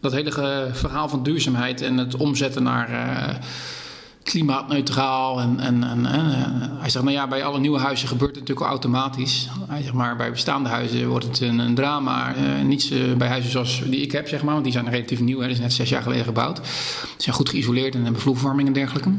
dat 0.00 0.12
hele 0.12 0.68
verhaal 0.72 1.08
van 1.08 1.22
duurzaamheid... 1.22 1.82
en 1.82 1.96
het 1.96 2.16
omzetten 2.16 2.62
naar... 2.62 2.88
eh, 2.88 3.34
klimaatneutraal. 4.22 5.40
En, 5.40 5.60
en, 5.60 5.84
en, 5.84 6.06
eh, 6.06 6.12
hij 6.80 6.90
zegt, 6.90 7.04
nou 7.04 7.16
ja, 7.16 7.28
bij 7.28 7.44
alle 7.44 7.58
nieuwe 7.58 7.78
huizen 7.78 8.08
gebeurt 8.08 8.30
het 8.30 8.40
natuurlijk 8.40 8.66
automatisch. 8.66 9.48
Hij 9.68 9.82
zegt, 9.82 9.94
maar 9.94 10.16
bij 10.16 10.30
bestaande 10.30 10.68
huizen 10.68 11.08
wordt 11.08 11.24
het 11.24 11.40
een, 11.40 11.58
een 11.58 11.74
drama. 11.74 12.34
Eh, 12.34 12.64
niet 12.64 12.92
bij 13.16 13.28
huizen 13.28 13.50
zoals 13.50 13.82
die 13.86 14.00
ik 14.00 14.12
heb, 14.12 14.28
zeg 14.28 14.42
maar, 14.42 14.52
want 14.52 14.64
die 14.64 14.72
zijn 14.72 14.90
relatief 14.90 15.20
nieuw. 15.20 15.38
Hè, 15.38 15.46
die 15.46 15.54
zijn 15.54 15.66
net 15.66 15.76
zes 15.76 15.88
jaar 15.88 16.02
geleden 16.02 16.24
gebouwd. 16.24 16.56
Ze 16.56 17.22
zijn 17.22 17.36
goed 17.36 17.48
geïsoleerd 17.48 17.94
en 17.94 18.02
hebben 18.02 18.20
vloerverwarming 18.20 18.68
en 18.68 18.74
dergelijke. 18.74 19.10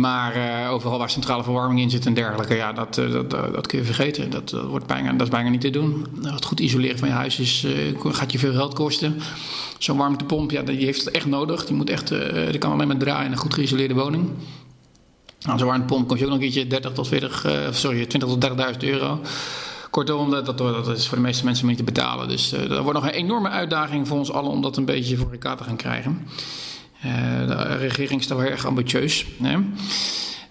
Maar 0.00 0.34
eh, 0.34 0.72
overal 0.72 0.98
waar 0.98 1.10
centrale 1.10 1.42
verwarming 1.42 1.80
in 1.80 1.90
zit 1.90 2.06
en 2.06 2.14
dergelijke, 2.14 2.54
ja, 2.54 2.72
dat, 2.72 2.98
eh, 2.98 3.12
dat, 3.12 3.30
dat, 3.30 3.54
dat 3.54 3.66
kun 3.66 3.78
je 3.78 3.84
vergeten. 3.84 4.30
Dat, 4.30 4.50
dat, 4.50 4.64
wordt 4.64 4.86
bijna, 4.86 5.12
dat 5.12 5.20
is 5.20 5.28
bijna 5.28 5.48
niet 5.48 5.60
te 5.60 5.70
doen. 5.70 6.06
Het 6.22 6.44
goed 6.44 6.60
isoleren 6.60 6.98
van 6.98 7.08
je 7.08 7.14
huis 7.14 7.38
is, 7.38 7.64
eh, 7.64 8.12
gaat 8.12 8.32
je 8.32 8.38
veel 8.38 8.52
geld 8.52 8.74
kosten. 8.74 9.20
Zo'n 9.80 9.96
warmtepomp, 9.96 10.50
ja, 10.50 10.62
die 10.62 10.84
heeft 10.84 11.04
het 11.04 11.14
echt 11.14 11.26
nodig. 11.26 11.66
Die, 11.66 11.76
moet 11.76 11.90
echt, 11.90 12.10
eh, 12.10 12.50
die 12.50 12.58
kan 12.58 12.72
alleen 12.72 12.88
maar 12.88 12.96
draaien 12.96 13.26
in 13.26 13.32
een 13.32 13.38
goed 13.38 13.54
geïsoleerde 13.54 13.94
woning. 13.94 14.30
Nou, 15.40 15.58
zo'n 15.58 15.68
warmtepomp 15.68 16.08
kost 16.08 16.20
je 16.20 16.24
ook 16.24 16.30
nog 16.30 16.40
een 16.40 16.50
keertje 16.50 16.66
30 16.66 16.92
tot 16.92 17.08
40, 17.08 17.44
eh, 17.44 17.72
sorry, 17.72 18.06
20 18.06 18.28
tot 18.28 18.40
30.000 18.40 18.82
euro. 18.82 19.20
Kortom, 19.90 20.30
dat, 20.30 20.58
dat, 20.58 20.88
is 20.88 21.08
voor 21.08 21.16
de 21.16 21.22
meeste 21.22 21.44
mensen 21.44 21.66
niet 21.66 21.76
te 21.76 21.82
betalen. 21.82 22.28
Dus 22.28 22.52
eh, 22.52 22.68
dat 22.68 22.82
wordt 22.82 22.98
nog 23.00 23.08
een 23.08 23.14
enorme 23.14 23.48
uitdaging 23.48 24.08
voor 24.08 24.18
ons 24.18 24.32
allen 24.32 24.50
om 24.50 24.62
dat 24.62 24.76
een 24.76 24.84
beetje 24.84 25.16
voor 25.16 25.32
elkaar 25.32 25.56
te 25.56 25.64
gaan 25.64 25.76
krijgen. 25.76 26.26
Eh, 27.00 27.46
de 27.46 27.76
regering 27.76 28.20
is 28.20 28.26
daar 28.26 28.38
wel 28.38 28.46
erg 28.46 28.66
ambitieus. 28.66 29.26
Hè? 29.42 29.56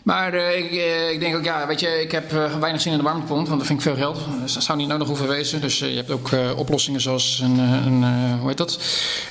Maar 0.03 0.33
eh, 0.33 0.57
ik, 0.57 0.71
eh, 0.71 1.11
ik 1.11 1.19
denk 1.19 1.35
ook, 1.35 1.43
ja, 1.43 1.67
weet 1.67 1.79
je, 1.79 2.01
ik 2.01 2.11
heb 2.11 2.31
weinig 2.59 2.81
zin 2.81 2.91
in 2.91 2.97
de 2.97 3.03
warmtepomp, 3.03 3.47
want 3.47 3.57
dat 3.57 3.67
vind 3.67 3.79
ik 3.79 3.85
veel 3.85 3.95
geld. 3.95 4.19
Dus 4.41 4.53
dat 4.53 4.63
zou 4.63 4.77
niet 4.77 4.87
nodig 4.87 5.07
hoeven 5.07 5.27
wezen. 5.27 5.61
Dus 5.61 5.79
je 5.79 5.85
hebt 5.85 6.11
ook 6.11 6.29
oplossingen 6.55 7.01
zoals 7.01 7.39
een, 7.43 7.57
een 7.57 8.03
hoe 8.39 8.47
heet 8.47 8.57
dat, 8.57 8.79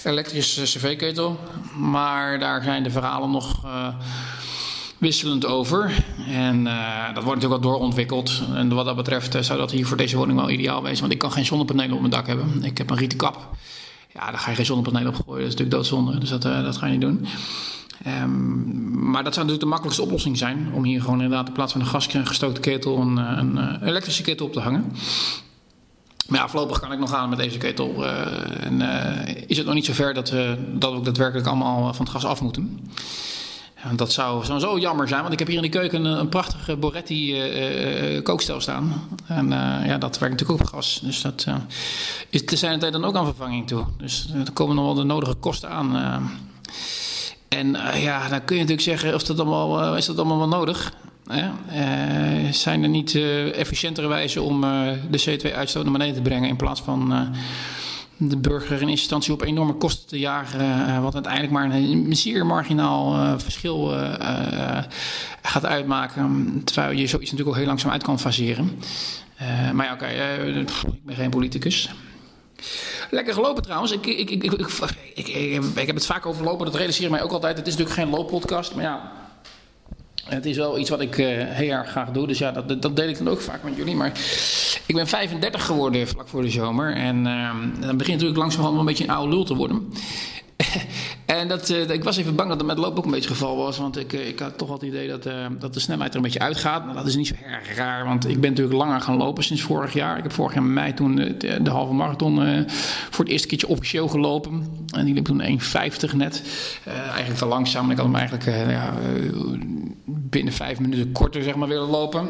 elektrische 0.04 0.62
cv-ketel. 0.62 1.38
Maar 1.76 2.38
daar 2.38 2.62
zijn 2.62 2.82
de 2.82 2.90
verhalen 2.90 3.30
nog 3.30 3.66
wisselend 4.98 5.46
over. 5.46 6.04
En 6.28 6.64
dat 7.14 7.24
wordt 7.24 7.40
natuurlijk 7.40 7.62
wel 7.62 7.72
doorontwikkeld. 7.72 8.42
En 8.54 8.74
wat 8.74 8.84
dat 8.84 8.96
betreft 8.96 9.36
zou 9.40 9.58
dat 9.58 9.70
hier 9.70 9.86
voor 9.86 9.96
deze 9.96 10.16
woning 10.16 10.38
wel 10.38 10.50
ideaal 10.50 10.82
wezen. 10.82 11.00
Want 11.00 11.12
ik 11.12 11.18
kan 11.18 11.32
geen 11.32 11.44
zonnepanelen 11.44 11.92
op 11.92 12.00
mijn 12.00 12.12
dak 12.12 12.26
hebben. 12.26 12.64
Ik 12.64 12.78
heb 12.78 12.90
een 12.90 12.96
rieten 12.96 13.18
kap. 13.18 13.56
Ja, 14.14 14.30
daar 14.30 14.38
ga 14.38 14.50
je 14.50 14.56
geen 14.56 14.66
zonnepanelen 14.66 15.08
op 15.08 15.14
gooien. 15.14 15.42
Dat 15.42 15.52
is 15.52 15.58
natuurlijk 15.58 15.70
doodzonde. 15.70 16.18
Dus 16.18 16.28
dat, 16.28 16.44
eh, 16.44 16.62
dat 16.62 16.76
ga 16.76 16.86
je 16.86 16.92
niet 16.92 17.00
doen. 17.00 17.26
Ehm, 18.04 19.10
maar 19.10 19.24
dat 19.24 19.34
zou 19.34 19.46
natuurlijk 19.46 19.60
de 19.60 19.66
makkelijkste 19.66 20.02
oplossing 20.02 20.38
zijn. 20.38 20.70
Om 20.72 20.84
hier 20.84 21.00
gewoon 21.00 21.22
inderdaad 21.22 21.46
in 21.46 21.52
plaats 21.52 21.72
van 21.72 21.80
een 21.80 21.86
gasgestookte 21.86 22.60
ketel 22.60 22.98
een, 22.98 23.18
eh, 23.18 23.36
een, 23.36 23.58
eh, 23.58 23.88
elektrische 23.88 24.22
ketel 24.22 24.46
op 24.46 24.52
te 24.52 24.60
hangen. 24.60 24.92
Maar 26.28 26.40
ja, 26.40 26.48
voorlopig 26.48 26.80
kan 26.80 26.92
ik 26.92 26.98
nog 26.98 27.14
aan 27.14 27.28
met 27.28 27.38
deze 27.38 27.58
ketel. 27.58 28.06
en 28.06 28.80
is 29.46 29.56
het 29.56 29.66
nog 29.66 29.74
niet 29.74 29.84
zover 29.84 30.14
dat, 30.14 30.30
eh, 30.30 30.52
dat 30.72 30.92
we 30.92 31.00
daadwerkelijk 31.00 31.46
allemaal 31.46 31.94
van 31.94 32.04
het 32.04 32.14
gas 32.14 32.24
af 32.24 32.40
moeten. 32.40 32.90
Ja, 33.84 33.92
dat 33.96 34.12
zou 34.12 34.44
sowieso 34.44 34.78
jammer 34.78 35.08
zijn, 35.08 35.20
want 35.20 35.32
ik 35.32 35.38
heb 35.38 35.48
hier 35.48 35.56
in 35.56 35.62
de 35.62 35.68
keuken 35.68 36.04
een, 36.04 36.18
een 36.18 36.28
prachtige 36.28 36.76
Boretti 36.76 37.40
eh, 37.40 38.16
eh, 38.16 38.22
kookstel 38.22 38.60
staan. 38.60 38.92
En 39.26 39.52
eh, 39.52 39.86
ja, 39.86 39.98
dat 39.98 40.18
werkt 40.18 40.34
natuurlijk 40.40 40.60
op 40.60 40.66
gas. 40.68 41.00
Dus 41.02 41.20
dat 41.22 41.44
eh, 41.48 41.54
is 42.30 42.44
te 42.44 42.56
zijn 42.56 42.78
tijd 42.78 42.92
dan 42.92 43.04
ook 43.04 43.16
aan 43.16 43.24
vervanging 43.24 43.66
toe. 43.66 43.84
Dus 43.98 44.28
er 44.46 44.52
komen 44.52 44.76
nog 44.76 44.84
wel 44.84 44.94
de 44.94 45.02
nodige 45.04 45.34
kosten 45.34 45.68
aan. 45.70 45.96
eh. 45.96 46.16
En 47.58 47.76
eh, 47.76 48.02
ja, 48.02 48.28
dan 48.28 48.44
kun 48.44 48.56
je 48.56 48.62
natuurlijk 48.62 48.88
zeggen, 48.88 49.14
of 49.14 49.22
dat 49.22 49.40
allemaal, 49.40 49.82
eh, 49.92 49.96
is 49.98 50.06
dat 50.06 50.16
allemaal 50.16 50.38
wel 50.38 50.48
nodig? 50.48 50.92
Eh, 51.26 51.44
zijn 52.50 52.82
er 52.82 52.88
niet 52.88 53.14
eh, 53.14 53.58
efficiëntere 53.58 54.06
wijzen 54.06 54.42
om 54.42 54.64
eh, 54.64 54.70
de 55.10 55.20
CO2-uitstoot 55.38 55.82
naar 55.82 55.92
beneden 55.92 56.14
te 56.14 56.22
brengen 56.22 56.48
in 56.48 56.56
plaats 56.56 56.80
van 56.80 57.12
eh, 57.12 57.20
de 58.18 58.36
burger 58.36 58.82
in 58.82 58.88
instantie 58.88 59.32
op 59.32 59.42
enorme 59.42 59.72
kosten 59.72 60.08
te 60.08 60.18
jagen, 60.18 60.60
eh, 60.86 61.02
wat 61.02 61.14
uiteindelijk 61.14 61.52
maar 61.52 61.70
een, 61.70 62.16
zeer 62.16 62.46
marginaal 62.46 63.14
eh, 63.14 63.32
verschil 63.36 63.94
eh, 63.94 64.82
gaat 65.42 65.66
uitmaken, 65.66 66.60
terwijl 66.64 66.90
je 66.90 67.06
zoiets 67.06 67.30
natuurlijk 67.30 67.48
ook 67.48 67.56
heel 67.56 67.66
langzaam 67.66 67.90
uit 67.90 68.02
kan 68.02 68.20
faseren. 68.20 68.78
Maar 69.72 69.86
ja, 69.86 69.92
oké, 69.92 70.06
ik 70.86 71.04
ben 71.04 71.16
geen 71.16 71.30
politicus. 71.30 71.90
Lekker 73.10 73.34
gelopen 73.34 73.62
trouwens. 73.62 73.92
Ik, 73.92 74.06
ik, 74.06 74.30
ik, 74.30 74.42
ik, 74.44 75.86
heb, 75.86 75.94
het 75.94 76.06
vaak 76.06 76.26
over 76.26 76.44
lopen. 76.44 76.66
Dat 76.66 76.74
realiseer 76.74 77.10
mij 77.10 77.22
ook 77.22 77.32
altijd. 77.32 77.56
Het 77.56 77.66
is 77.66 77.76
natuurlijk 77.76 78.00
geen 78.00 78.10
looppodcast. 78.10 78.74
Maar 78.74 78.84
ja, 78.84 79.12
het 80.24 80.46
is 80.46 80.56
wel 80.56 80.78
iets 80.78 80.90
wat 80.90 81.00
ik 81.00 81.14
heel 81.14 81.70
erg 81.70 81.90
graag 81.90 82.10
doe. 82.10 82.26
Dus 82.26 82.38
ja, 82.38 82.50
dat, 82.52 82.82
dat 82.82 82.96
deel 82.96 83.08
ik 83.08 83.18
dan 83.18 83.28
ook 83.28 83.40
vaak 83.40 83.62
met 83.62 83.76
jullie. 83.76 83.94
Maar 83.94 84.12
ik 84.88 84.94
ben 84.94 85.06
35 85.06 85.64
geworden 85.64 86.08
vlak 86.08 86.28
voor 86.28 86.42
de 86.42 86.50
zomer. 86.50 86.94
En 86.94 87.26
eh, 87.26 87.50
dan 87.80 87.96
begint 87.96 88.14
natuurlijk 88.14 88.38
langzamerhand 88.38 88.72
wel 88.72 88.80
een 88.80 88.84
beetje 88.84 89.04
een 89.04 89.10
oude 89.10 89.34
lul 89.34 89.44
te 89.44 89.54
worden. 89.54 89.92
en 91.26 91.48
dat, 91.48 91.70
eh, 91.70 91.90
ik 91.90 92.04
was 92.04 92.16
even 92.16 92.34
bang 92.34 92.48
dat 92.48 92.58
het 92.58 92.66
met 92.66 92.78
loop 92.78 92.98
ook 92.98 93.04
een 93.04 93.10
beetje 93.10 93.28
het 93.28 93.38
geval 93.38 93.56
was. 93.56 93.78
Want 93.78 93.96
ik, 93.96 94.12
eh, 94.12 94.28
ik 94.28 94.38
had 94.38 94.58
toch 94.58 94.68
wel 94.68 94.76
het 94.76 94.86
idee 94.86 95.08
dat, 95.08 95.26
eh, 95.26 95.46
dat 95.58 95.74
de 95.74 95.80
snelheid 95.80 96.10
er 96.10 96.16
een 96.16 96.22
beetje 96.22 96.38
uitgaat. 96.38 96.84
Nou, 96.84 96.96
dat 96.96 97.06
is 97.06 97.16
niet 97.16 97.26
zo 97.26 97.34
erg 97.44 97.76
raar. 97.76 98.04
Want 98.04 98.28
ik 98.28 98.40
ben 98.40 98.50
natuurlijk 98.50 98.76
langer 98.76 99.00
gaan 99.00 99.16
lopen 99.16 99.44
sinds 99.44 99.62
vorig 99.62 99.92
jaar. 99.92 100.16
Ik 100.16 100.22
heb 100.22 100.32
vorig 100.32 100.54
jaar 100.54 100.64
in 100.64 100.72
mei 100.72 100.94
toen 100.94 101.14
de, 101.38 101.70
halve 101.70 101.92
marathon 101.92 102.66
voor 103.10 103.24
het 103.24 103.32
eerste 103.32 103.48
keertje 103.48 103.68
officieel 103.68 104.08
gelopen. 104.08 104.66
En 104.94 105.04
die 105.04 105.14
liep 105.14 105.24
toen 105.24 105.42
1,50 105.42 106.14
net. 106.14 106.42
Eigenlijk 106.84 107.38
te 107.38 107.46
langzaam. 107.46 107.90
Ik 107.90 107.96
had 107.96 108.06
hem 108.06 108.14
eigenlijk 108.14 108.44
ja, 108.70 108.94
binnen 110.04 110.52
vijf 110.52 110.80
minuten 110.80 111.12
korter 111.12 111.42
zeg 111.42 111.54
maar, 111.54 111.68
willen 111.68 111.88
lopen. 111.88 112.28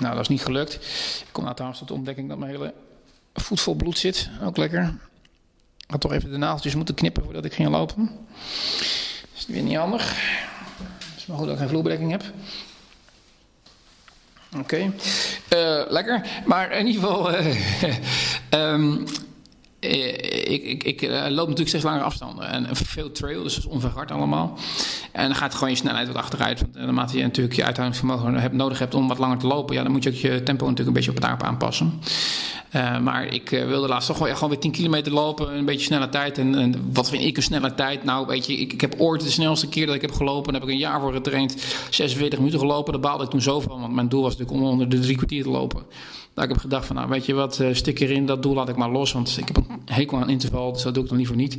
Nou, 0.00 0.14
dat 0.14 0.22
is 0.22 0.28
niet 0.28 0.42
gelukt. 0.42 0.74
Ik 1.20 1.28
kom 1.32 1.42
nou 1.42 1.54
trouwens 1.54 1.80
tot 1.80 1.88
de 1.90 1.94
ontdekking 1.94 2.28
dat 2.28 2.38
mijn 2.38 2.50
hele 2.50 2.74
voet 3.34 3.60
vol 3.60 3.74
bloed 3.74 3.98
zit. 3.98 4.30
Ook 4.42 4.56
lekker. 4.56 4.82
Ik 5.76 5.90
had 5.90 6.00
toch 6.00 6.12
even 6.12 6.30
de 6.30 6.36
naaldjes 6.36 6.74
moeten 6.74 6.94
knippen 6.94 7.24
voordat 7.24 7.44
ik 7.44 7.52
ging 7.54 7.68
lopen. 7.68 8.10
Is 9.34 9.46
weer 9.46 9.62
niet 9.62 9.76
handig. 9.76 10.14
Het 10.98 11.16
is 11.16 11.26
maar 11.26 11.36
goed 11.36 11.46
dat 11.46 11.54
ik 11.54 11.60
geen 11.60 11.70
vloerbedekking 11.70 12.10
heb. 12.10 12.22
Oké. 14.58 14.92
Eh, 15.48 15.82
lekker. 15.88 16.42
Maar 16.44 16.72
in 16.72 16.86
ieder 16.86 17.02
geval... 17.02 17.32
eh, 17.32 17.56
ehm, 18.48 18.96
eh, 18.96 19.08
ik, 19.80 20.64
ik, 20.64 20.84
ik 20.84 21.02
eh, 21.02 21.10
loop 21.10 21.36
natuurlijk 21.36 21.68
steeds 21.68 21.84
langere 21.84 22.04
afstanden. 22.04 22.48
En 22.48 22.76
veel 22.76 23.12
trail, 23.12 23.42
dus 23.42 23.54
dat 23.54 23.64
is 23.64 23.70
onverhard 23.70 24.10
allemaal. 24.10 24.58
En 25.12 25.26
dan 25.26 25.34
gaat 25.34 25.54
gewoon 25.54 25.70
je 25.70 25.76
snelheid 25.76 26.06
wat 26.06 26.16
achteruit. 26.16 26.60
Want 26.60 26.76
eh, 26.76 26.82
naarmate 26.82 27.16
je 27.16 27.22
natuurlijk 27.22 27.56
je 27.56 27.64
uithoudingsvermogen 27.64 28.34
hebt, 28.34 28.54
nodig 28.54 28.78
hebt 28.78 28.94
om 28.94 29.08
wat 29.08 29.18
langer 29.18 29.38
te 29.38 29.46
lopen... 29.46 29.74
Ja, 29.74 29.82
dan 29.82 29.92
moet 29.92 30.02
je 30.02 30.10
ook 30.10 30.16
je 30.16 30.42
tempo 30.42 30.64
natuurlijk 30.64 30.88
een 30.88 30.92
beetje 30.92 31.10
op 31.10 31.16
het 31.16 31.24
daarop 31.24 31.42
aanpassen. 31.42 32.00
Eh, 32.70 32.98
maar 32.98 33.26
ik 33.26 33.52
eh, 33.52 33.66
wilde 33.66 33.88
laatst 33.88 34.08
toch 34.08 34.26
ja, 34.26 34.34
gewoon 34.34 34.50
weer 34.50 34.58
10 34.58 34.70
kilometer 34.70 35.12
lopen. 35.12 35.56
Een 35.56 35.64
beetje 35.64 35.84
snelle 35.84 36.08
tijd. 36.08 36.38
En, 36.38 36.74
wat 36.92 37.10
vind 37.10 37.24
ik 37.24 37.36
een 37.36 37.42
snelle 37.42 37.74
tijd? 37.74 38.04
Nou, 38.04 38.26
weet 38.26 38.46
je, 38.46 38.56
ik, 38.56 38.72
ik 38.72 38.80
heb 38.80 38.94
ooit 38.98 39.20
de 39.20 39.30
snelste 39.30 39.68
keer 39.68 39.86
dat 39.86 39.94
ik 39.94 40.00
heb 40.00 40.12
gelopen... 40.12 40.52
daar 40.52 40.60
heb 40.60 40.70
ik 40.70 40.74
een 40.74 40.80
jaar 40.80 41.00
voor 41.00 41.12
getraind. 41.12 41.56
46 41.90 42.38
minuten 42.38 42.60
gelopen. 42.60 42.92
Daar 42.92 43.02
baalde 43.02 43.24
ik 43.24 43.30
toen 43.30 43.42
zo 43.42 43.60
van. 43.60 43.80
Want 43.80 43.94
mijn 43.94 44.08
doel 44.08 44.22
was 44.22 44.36
natuurlijk 44.36 44.60
om 44.60 44.70
onder 44.70 44.88
de 44.88 44.98
drie 44.98 45.16
kwartier 45.16 45.42
te 45.42 45.50
lopen. 45.50 45.82
Dat 46.34 46.44
ik 46.44 46.50
heb 46.50 46.60
gedacht 46.60 46.86
van, 46.86 46.96
nou 46.96 47.08
weet 47.08 47.26
je 47.26 47.34
wat, 47.34 47.58
eh, 47.58 47.68
stik 47.72 48.00
erin, 48.00 48.26
dat 48.26 48.42
doel 48.42 48.54
laat 48.54 48.68
ik 48.68 48.76
maar 48.76 48.90
los. 48.90 49.12
Want 49.12 49.38
ik 49.38 49.46
heb 49.46 49.56
een 49.56 49.69
hekel 49.84 50.18
aan 50.18 50.28
interval, 50.28 50.72
dus 50.72 50.82
dat 50.82 50.94
doe 50.94 51.02
ik 51.02 51.08
dan 51.08 51.18
liever 51.18 51.36
niet. 51.36 51.56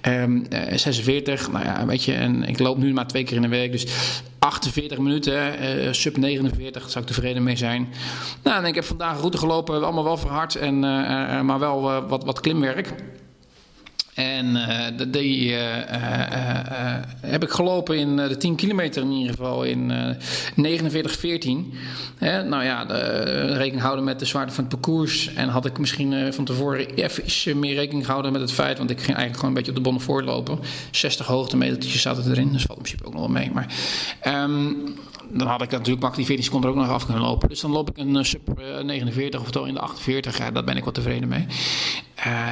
Ehm, 0.00 0.42
eh, 0.50 0.76
46, 0.76 1.52
nou 1.52 1.64
ja, 1.64 1.86
weet 1.86 2.04
je, 2.04 2.14
en 2.14 2.42
ik 2.42 2.58
loop 2.58 2.78
nu 2.78 2.92
maar 2.92 3.06
twee 3.06 3.24
keer 3.24 3.36
in 3.36 3.42
de 3.42 3.48
week. 3.48 3.72
Dus 3.72 3.86
48 4.38 4.98
minuten, 4.98 5.58
eh, 5.58 5.92
sub 5.92 6.16
49, 6.16 6.82
daar 6.82 6.90
zou 6.90 7.04
ik 7.04 7.10
tevreden 7.10 7.42
mee 7.42 7.56
zijn. 7.56 7.88
Nou, 8.42 8.62
en 8.62 8.68
ik 8.68 8.74
heb 8.74 8.84
vandaag 8.84 9.12
een 9.12 9.18
route 9.18 9.38
gelopen, 9.38 9.84
allemaal 9.84 10.04
wel 10.04 10.16
verhard, 10.16 10.54
en, 10.54 10.74
eh, 10.74 11.40
maar 11.40 11.58
wel 11.58 11.80
wat, 12.08 12.24
wat 12.24 12.40
klimwerk. 12.40 12.94
En 14.14 14.52
de- 14.96 15.10
die 15.10 15.52
eh, 15.56 15.94
eh, 15.94 17.02
heb 17.20 17.42
ik 17.42 17.50
gelopen 17.50 17.98
in 17.98 18.16
de 18.16 18.36
10 18.36 18.54
kilometer 18.54 19.02
in 19.02 19.10
ieder 19.10 19.30
geval 19.34 19.64
in 19.64 19.90
eh 19.90 20.14
49-14. 20.56 21.74
Hè, 22.18 22.42
nou 22.44 22.64
ja, 22.64 22.84
de, 22.84 22.98
rekening 23.56 23.82
houden 23.82 24.04
met 24.04 24.18
de 24.18 24.24
zwaarte 24.24 24.54
van 24.54 24.64
het 24.64 24.72
parcours. 24.72 25.34
En 25.34 25.48
had 25.48 25.66
ik 25.66 25.78
misschien 25.78 26.32
van 26.32 26.44
tevoren 26.44 26.86
even 26.94 27.58
meer 27.58 27.74
rekening 27.74 28.04
gehouden 28.04 28.32
met 28.32 28.40
het 28.40 28.52
feit. 28.52 28.78
Want 28.78 28.90
ik 28.90 28.96
ging 29.00 29.16
eigenlijk 29.16 29.36
gewoon 29.36 29.50
een 29.50 29.56
beetje 29.56 29.70
op 29.70 29.76
de 29.76 29.82
bonnen 29.82 30.02
voorlopen. 30.02 30.58
60 30.90 31.26
hoogtemetertjes 31.26 32.02
zaten 32.02 32.30
erin, 32.30 32.52
dus 32.52 32.62
valt 32.62 32.78
in 32.78 32.84
principe 32.84 33.04
ook 33.06 33.12
nog 33.12 33.22
wel 33.22 33.30
mee. 33.30 33.50
Maar 33.54 33.66
ehm, 34.20 34.64
dan 35.32 35.46
had 35.46 35.62
ik 35.62 35.70
natuurlijk 35.70 36.00
makkelijk 36.00 36.16
die 36.16 36.26
14 36.26 36.44
seconden 36.44 36.70
er 36.70 36.76
ook 36.76 36.82
nog 36.82 36.92
af 36.94 37.04
kunnen 37.04 37.22
lopen. 37.22 37.48
Dus 37.48 37.60
dan 37.60 37.70
loop 37.70 37.90
ik 37.90 37.96
een 37.98 38.24
sub 38.24 38.48
eh, 38.58 38.84
49 38.84 39.40
of 39.40 39.50
toch 39.50 39.66
in 39.66 39.74
de 39.74 39.80
48. 39.80 40.38
Ja, 40.38 40.50
daar 40.50 40.64
ben 40.64 40.76
ik 40.76 40.84
wel 40.84 40.92
tevreden 40.92 41.28
mee. 41.28 41.46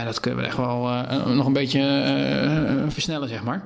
Dat 0.05 0.21
kunnen 0.21 0.41
we 0.41 0.47
echt 0.47 0.57
wel 0.57 0.89
nog 1.27 1.47
een 1.49 1.53
beetje 1.63 1.81
eh, 1.81 2.75
versnellen, 2.89 3.29
zeg 3.29 3.43
maar. 3.43 3.63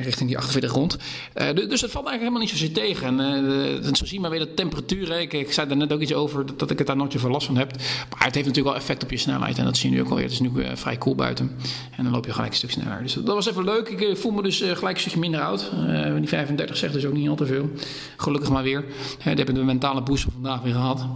Richting 0.00 0.28
die 0.28 0.38
48 0.38 0.72
rond. 0.72 0.96
Eh, 1.34 1.46
du- 1.54 1.66
dus 1.66 1.80
dat 1.80 1.90
valt 1.90 2.06
eigenlijk 2.06 2.18
helemaal 2.18 2.40
niet 2.40 2.50
zozeer 2.50 2.72
tegen. 2.72 3.20
En 3.20 3.46
eh, 3.84 3.94
zo 3.94 4.04
zie 4.04 4.14
je 4.14 4.20
maar 4.20 4.30
weer 4.30 4.40
de 4.40 4.54
temperatuur. 4.54 5.20
Ik, 5.20 5.52
zei 5.52 5.68
daar 5.68 5.76
net 5.76 5.92
ook 5.92 6.00
iets 6.00 6.14
over 6.14 6.56
dat, 6.56 6.70
ik 6.70 6.78
het 6.78 6.86
daar 6.86 6.96
nooit 6.96 7.12
zoveel 7.12 7.30
last 7.30 7.46
van 7.46 7.56
heb. 7.56 7.72
Maar 8.10 8.24
het 8.24 8.34
heeft 8.34 8.46
natuurlijk 8.46 8.66
wel 8.66 8.74
effect 8.76 9.02
op 9.02 9.10
je 9.10 9.16
snelheid. 9.16 9.58
En 9.58 9.64
dat 9.64 9.76
zie 9.76 9.90
je 9.90 9.96
nu 9.96 10.02
ook 10.02 10.08
alweer. 10.08 10.24
Het 10.24 10.32
is 10.32 10.40
nu 10.40 10.62
eh, 10.62 10.76
vrij 10.76 10.96
koel 10.96 11.14
buiten. 11.14 11.50
En 11.96 12.04
dan 12.04 12.12
loop 12.12 12.24
je 12.26 12.32
gelijk 12.32 12.50
een 12.50 12.56
stuk 12.56 12.70
sneller. 12.70 13.02
Dus 13.02 13.12
dat 13.14 13.24
was 13.34 13.46
even 13.48 13.64
leuk. 13.64 13.88
Ik 13.88 14.00
eh, 14.00 14.14
voel 14.16 14.32
me 14.32 14.42
dus 14.42 14.60
eh, 14.60 14.76
gelijk 14.76 14.94
een 14.94 15.00
stukje 15.00 15.18
minder 15.20 15.40
oud. 15.40 15.70
Eh, 15.88 16.14
die 16.14 16.28
35 16.28 16.76
zegt 16.76 16.92
dus 16.92 17.04
ook 17.06 17.12
niet 17.12 17.28
al 17.28 17.36
te 17.36 17.46
veel. 17.46 17.70
Gelukkig 18.16 18.50
maar 18.50 18.62
weer. 18.62 18.84
Uh, 19.18 19.24
dat 19.24 19.38
heb 19.38 19.48
ik 19.48 19.54
de 19.54 19.62
mentale 19.64 20.02
boost 20.02 20.22
van 20.22 20.32
vandaag 20.32 20.62
weer 20.62 20.72
gehad. 20.72 21.06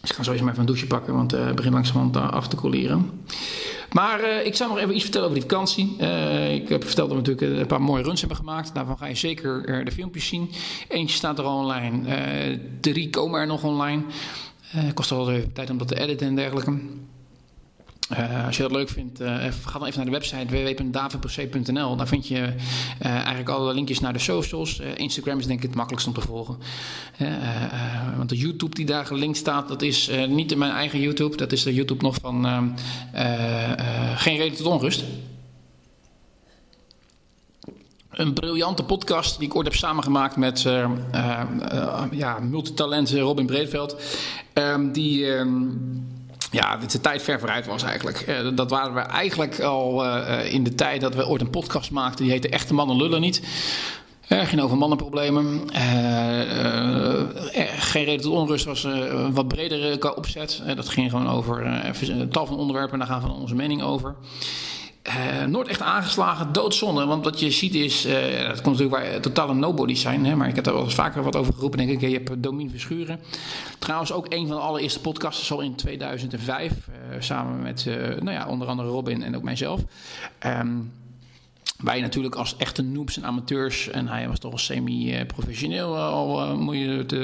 Dus 0.00 0.10
ik 0.10 0.16
ga 0.16 0.22
sowieso 0.22 0.44
maar 0.44 0.52
even 0.52 0.66
een 0.66 0.72
douche 0.72 0.86
pakken, 0.86 1.14
want 1.14 1.32
eh, 1.32 1.46
het 1.46 1.54
begint 1.54 1.74
langzamerhand 1.74 2.16
eh, 2.16 2.30
af 2.30 2.48
te 2.48 2.56
koeleren. 2.56 3.10
Maar 3.92 4.20
eh, 4.20 4.46
ik 4.46 4.54
zou 4.54 4.70
nog 4.70 4.78
even 4.78 4.94
iets 4.94 5.02
vertellen 5.02 5.28
over 5.28 5.40
die 5.40 5.48
vakantie. 5.50 5.96
Eh, 5.98 6.54
ik 6.54 6.68
heb 6.68 6.84
verteld 6.84 7.08
dat 7.08 7.18
we 7.18 7.24
natuurlijk 7.30 7.60
een 7.60 7.66
paar 7.66 7.82
mooie 7.82 8.02
runs 8.02 8.20
hebben 8.20 8.38
gemaakt. 8.38 8.74
Daarvan 8.74 8.98
ga 8.98 9.06
je 9.06 9.14
zeker 9.14 9.64
eh, 9.64 9.84
de 9.84 9.92
filmpjes 9.92 10.26
zien. 10.26 10.50
Eentje 10.88 11.16
staat 11.16 11.38
er 11.38 11.44
al 11.44 11.58
online. 11.58 12.00
Drie 12.80 13.10
komen 13.10 13.40
er 13.40 13.46
nog 13.46 13.64
online. 13.64 14.02
Kost 14.94 15.10
wel 15.10 15.32
even 15.32 15.52
tijd 15.52 15.70
om 15.70 15.78
dat 15.78 15.88
te 15.88 16.00
editen 16.00 16.26
en 16.26 16.36
dergelijke. 16.36 16.80
Eh, 18.08 18.46
als 18.46 18.56
je 18.56 18.62
dat 18.62 18.72
leuk 18.72 18.88
vindt, 18.88 19.20
eh, 19.20 19.34
ga 19.64 19.78
dan 19.78 19.86
even 19.86 19.96
naar 19.96 20.04
de 20.04 20.10
website 20.10 20.46
www.davidproc.nl. 20.46 21.96
Daar 21.96 22.08
vind 22.08 22.28
je 22.28 22.54
eh, 22.98 23.10
eigenlijk 23.10 23.48
alle 23.48 23.74
linkjes 23.74 24.00
naar 24.00 24.12
de 24.12 24.18
socials. 24.18 24.80
Instagram 24.96 25.38
is 25.38 25.46
denk 25.46 25.58
ik 25.58 25.66
het 25.66 25.74
makkelijkst 25.74 26.08
om 26.08 26.14
te 26.14 26.20
volgen. 26.20 26.58
Want 28.16 28.28
de 28.28 28.36
YouTube 28.36 28.74
die 28.74 28.86
daar 28.86 29.06
gelinkt 29.06 29.36
staat, 29.36 29.68
dat 29.68 29.82
is 29.82 30.10
niet 30.28 30.56
mijn 30.56 30.72
eigen 30.72 31.00
YouTube. 31.00 31.36
Dat 31.36 31.52
is 31.52 31.62
de 31.62 31.74
YouTube 31.74 32.02
nog 32.02 32.14
van 32.20 32.46
ehm, 32.46 32.68
eh, 33.12 33.72
eh, 33.72 34.18
Geen 34.18 34.36
Reden 34.36 34.56
tot 34.56 34.66
Onrust. 34.66 35.04
Een 38.18 38.32
briljante 38.32 38.84
podcast 38.84 39.38
die 39.38 39.48
ik 39.48 39.56
ooit 39.56 39.66
heb 39.66 39.76
samengemaakt 39.76 40.36
met 40.36 40.64
eh, 40.66 40.82
eh, 41.12 41.40
eh, 41.70 42.02
ja, 42.10 42.38
multitalent 42.38 43.10
Robin 43.10 43.46
Breedveld. 43.46 43.96
Ehm, 44.52 44.92
die... 44.92 45.26
ja, 46.50 46.76
dit 46.76 46.92
de 46.92 47.00
tijd 47.00 47.22
ver 47.22 47.38
vooruit 47.38 47.66
was 47.66 47.82
eigenlijk. 47.82 48.20
Eh, 48.20 48.48
dat 48.54 48.70
waren 48.70 48.94
we 48.94 49.00
eigenlijk 49.00 49.60
al 49.60 50.04
eh, 50.04 50.52
in 50.52 50.64
de 50.64 50.74
tijd 50.74 51.00
dat 51.00 51.14
we 51.14 51.26
ooit 51.26 51.40
een 51.40 51.50
podcast 51.50 51.90
maakten. 51.90 52.24
Die 52.24 52.32
heette 52.32 52.48
Echte 52.48 52.74
Mannen 52.74 52.96
Lullen 52.96 53.20
Niet. 53.20 53.42
Eh, 54.28 54.46
ging 54.46 54.60
over 54.60 54.76
mannenproblemen. 54.76 55.70
Geen 57.78 58.04
reden 58.04 58.20
tot 58.20 58.32
onrust 58.32 58.64
was 58.64 58.84
een 58.84 59.34
wat 59.34 59.48
bredere 59.48 60.16
opzet. 60.16 60.62
Dat 60.76 60.88
ging 60.88 61.10
gewoon 61.10 61.28
over 61.28 61.66
een 62.00 62.28
tal 62.28 62.46
van 62.46 62.56
onderwerpen. 62.56 62.92
En 62.92 62.98
daar 62.98 63.08
gaan 63.08 63.22
we 63.22 63.40
onze 63.40 63.54
mening 63.54 63.82
over. 63.82 64.14
Eh, 65.08 65.44
nooit 65.44 65.68
echt 65.68 65.82
aangeslagen, 65.82 66.52
doodzonde. 66.52 67.04
Want 67.04 67.24
wat 67.24 67.40
je 67.40 67.50
ziet 67.50 67.74
is, 67.74 68.04
eh, 68.04 68.46
dat 68.46 68.60
komt 68.60 68.78
natuurlijk 68.78 69.10
waar 69.10 69.20
totale 69.20 69.54
nobodies 69.54 70.00
zijn. 70.00 70.26
Hè, 70.26 70.36
maar 70.36 70.48
ik 70.48 70.54
heb 70.54 70.64
daar 70.64 70.74
wel 70.74 70.84
eens 70.84 70.94
vaker 70.94 71.22
wat 71.22 71.36
over 71.36 71.54
geroepen. 71.54 71.78
Denk 71.78 71.90
ik, 71.90 72.00
je 72.00 72.22
hebt 72.24 72.42
Domien 72.42 72.70
Verschuren. 72.70 73.20
Trouwens 73.78 74.12
ook 74.12 74.26
een 74.28 74.46
van 74.46 74.56
de 74.56 74.62
allereerste 74.62 75.00
podcasts, 75.00 75.52
al 75.52 75.60
in 75.60 75.74
2005. 75.74 76.72
eh, 76.72 77.16
samen 77.18 77.62
met 77.62 77.84
nou 78.20 78.30
ja, 78.30 78.46
onder 78.46 78.68
andere 78.68 78.88
Robin 78.88 79.22
en 79.22 79.36
ook 79.36 79.42
mijzelf. 79.42 79.80
Ehm, 80.38 80.76
wij 81.78 82.00
natuurlijk 82.00 82.34
als 82.34 82.56
echte 82.56 82.82
noobs 82.82 83.16
en 83.16 83.24
amateurs. 83.24 83.88
En 83.88 84.08
hij 84.08 84.28
was 84.28 84.38
toch 84.38 84.52
al 84.52 84.58
semi-professioneel 84.58 85.96
al, 85.96 86.56
moet 86.56 86.76
je 86.76 86.88
het 86.88 87.14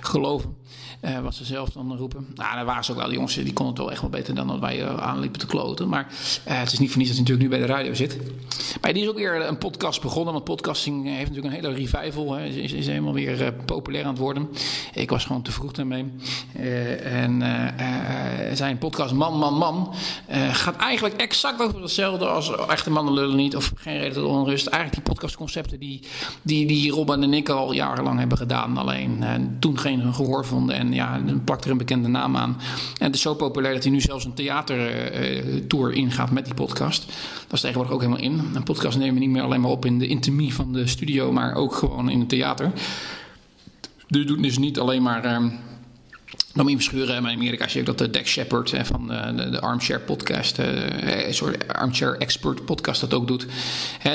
geloven. 0.00 0.56
Eh, 1.04 1.20
wat 1.20 1.34
ze 1.34 1.44
zelf 1.44 1.68
dan 1.68 1.96
roepen. 1.96 2.26
Nou, 2.34 2.54
daar 2.54 2.64
waren 2.64 2.84
ze 2.84 2.90
ook 2.90 2.96
wel, 2.96 3.06
die 3.06 3.14
jongens, 3.14 3.34
die 3.34 3.52
konden 3.52 3.74
het 3.74 3.78
wel 3.78 3.90
echt 3.90 4.00
wel 4.00 4.10
beter 4.10 4.34
dan 4.34 4.46
dat 4.46 4.58
wij 4.58 4.82
eh, 4.82 4.96
aanliepen 4.96 5.38
te 5.38 5.46
kloten. 5.46 5.88
Maar 5.88 6.06
eh, 6.44 6.58
het 6.58 6.72
is 6.72 6.78
niet 6.78 6.90
voor 6.90 6.98
niets 6.98 7.10
dat 7.16 7.26
hij 7.26 7.28
natuurlijk 7.28 7.42
nu 7.42 7.48
bij 7.48 7.58
de 7.58 7.72
radio 7.72 7.94
zit. 7.94 8.18
Maar 8.80 8.92
die 8.92 9.02
is 9.02 9.08
ook 9.08 9.16
weer 9.16 9.48
een 9.48 9.58
podcast 9.58 10.00
begonnen, 10.02 10.32
want 10.32 10.44
podcasting 10.44 11.04
heeft 11.04 11.28
natuurlijk 11.28 11.54
een 11.54 11.62
hele 11.62 11.74
revival. 11.74 12.32
Hè, 12.32 12.44
is, 12.44 12.72
is 12.72 12.86
helemaal 12.86 13.12
weer 13.12 13.52
populair 13.52 14.04
aan 14.04 14.10
het 14.10 14.18
worden. 14.18 14.48
Ik 14.94 15.10
was 15.10 15.24
gewoon 15.24 15.42
te 15.42 15.52
vroeg 15.52 15.72
daarmee. 15.72 16.12
En 17.02 17.42
zijn 18.52 18.78
podcast 18.78 19.14
Man, 19.14 19.38
Man, 19.38 19.54
Man 19.54 19.94
gaat 20.52 20.76
eigenlijk 20.76 21.14
exact 21.20 21.62
over 21.62 21.82
hetzelfde 21.82 22.26
als 22.26 22.66
Echte 22.66 22.90
Mannen 22.90 23.14
Lullen 23.14 23.36
Niet 23.36 23.56
of 23.56 23.72
Geen 23.74 23.98
Reden 23.98 24.12
tot 24.12 24.24
Onrust. 24.24 24.66
Eigenlijk 24.66 25.04
die 25.04 25.14
podcastconcepten 25.14 25.78
die, 25.78 26.00
die, 26.42 26.66
die 26.66 26.90
Robin 26.90 27.22
en 27.22 27.34
ik 27.34 27.48
al 27.48 27.72
jarenlang 27.72 28.18
hebben 28.18 28.38
gedaan. 28.38 28.76
Alleen 28.76 29.24
toen 29.58 29.78
geen 29.78 30.14
gehoor 30.14 30.44
vonden 30.44 30.76
en 30.76 30.93
ja, 30.94 31.18
dan 31.18 31.44
plakt 31.44 31.64
er 31.64 31.70
een 31.70 31.78
bekende 31.78 32.08
naam 32.08 32.36
aan. 32.36 32.56
En 32.98 33.06
het 33.06 33.14
is 33.14 33.20
zo 33.20 33.34
populair 33.34 33.74
dat 33.74 33.82
hij 33.82 33.92
nu 33.92 34.00
zelfs 34.00 34.24
een 34.24 34.34
theatertour 34.34 35.92
ingaat 35.92 36.30
met 36.30 36.44
die 36.44 36.54
podcast. 36.54 37.06
Dat 37.06 37.52
is 37.52 37.60
tegenwoordig 37.60 37.94
ook 37.94 38.00
helemaal 38.00 38.22
in. 38.22 38.40
Een 38.54 38.62
podcast 38.62 38.98
nemen 38.98 39.14
we 39.14 39.20
niet 39.20 39.30
meer 39.30 39.42
alleen 39.42 39.60
maar 39.60 39.70
op 39.70 39.84
in 39.84 39.98
de 39.98 40.06
intimie 40.06 40.54
van 40.54 40.72
de 40.72 40.86
studio, 40.86 41.32
maar 41.32 41.54
ook 41.54 41.74
gewoon 41.74 42.10
in 42.10 42.18
het 42.18 42.28
theater. 42.28 42.72
Dus 44.08 44.26
doet 44.26 44.42
dus 44.42 44.58
niet 44.58 44.78
alleen 44.78 45.02
maar... 45.02 45.52
Domien 46.54 46.76
Verschuren, 46.76 47.22
maar 47.22 47.30
in 47.32 47.36
Amerika 47.38 47.68
zie 47.68 47.80
ik 47.80 47.86
dat 47.86 47.98
de 47.98 48.10
Dex 48.10 48.30
Shepard 48.30 48.72
eh, 48.72 48.84
van 48.84 49.06
de, 49.08 49.32
de, 49.36 49.50
de 49.50 49.60
Armchair 49.60 50.00
Podcast, 50.00 50.58
eh, 50.58 51.26
een 51.26 51.34
soort 51.34 51.68
Armchair 51.74 52.16
Expert 52.18 52.64
Podcast, 52.64 53.00
dat 53.00 53.14
ook 53.14 53.26
doet. 53.28 53.46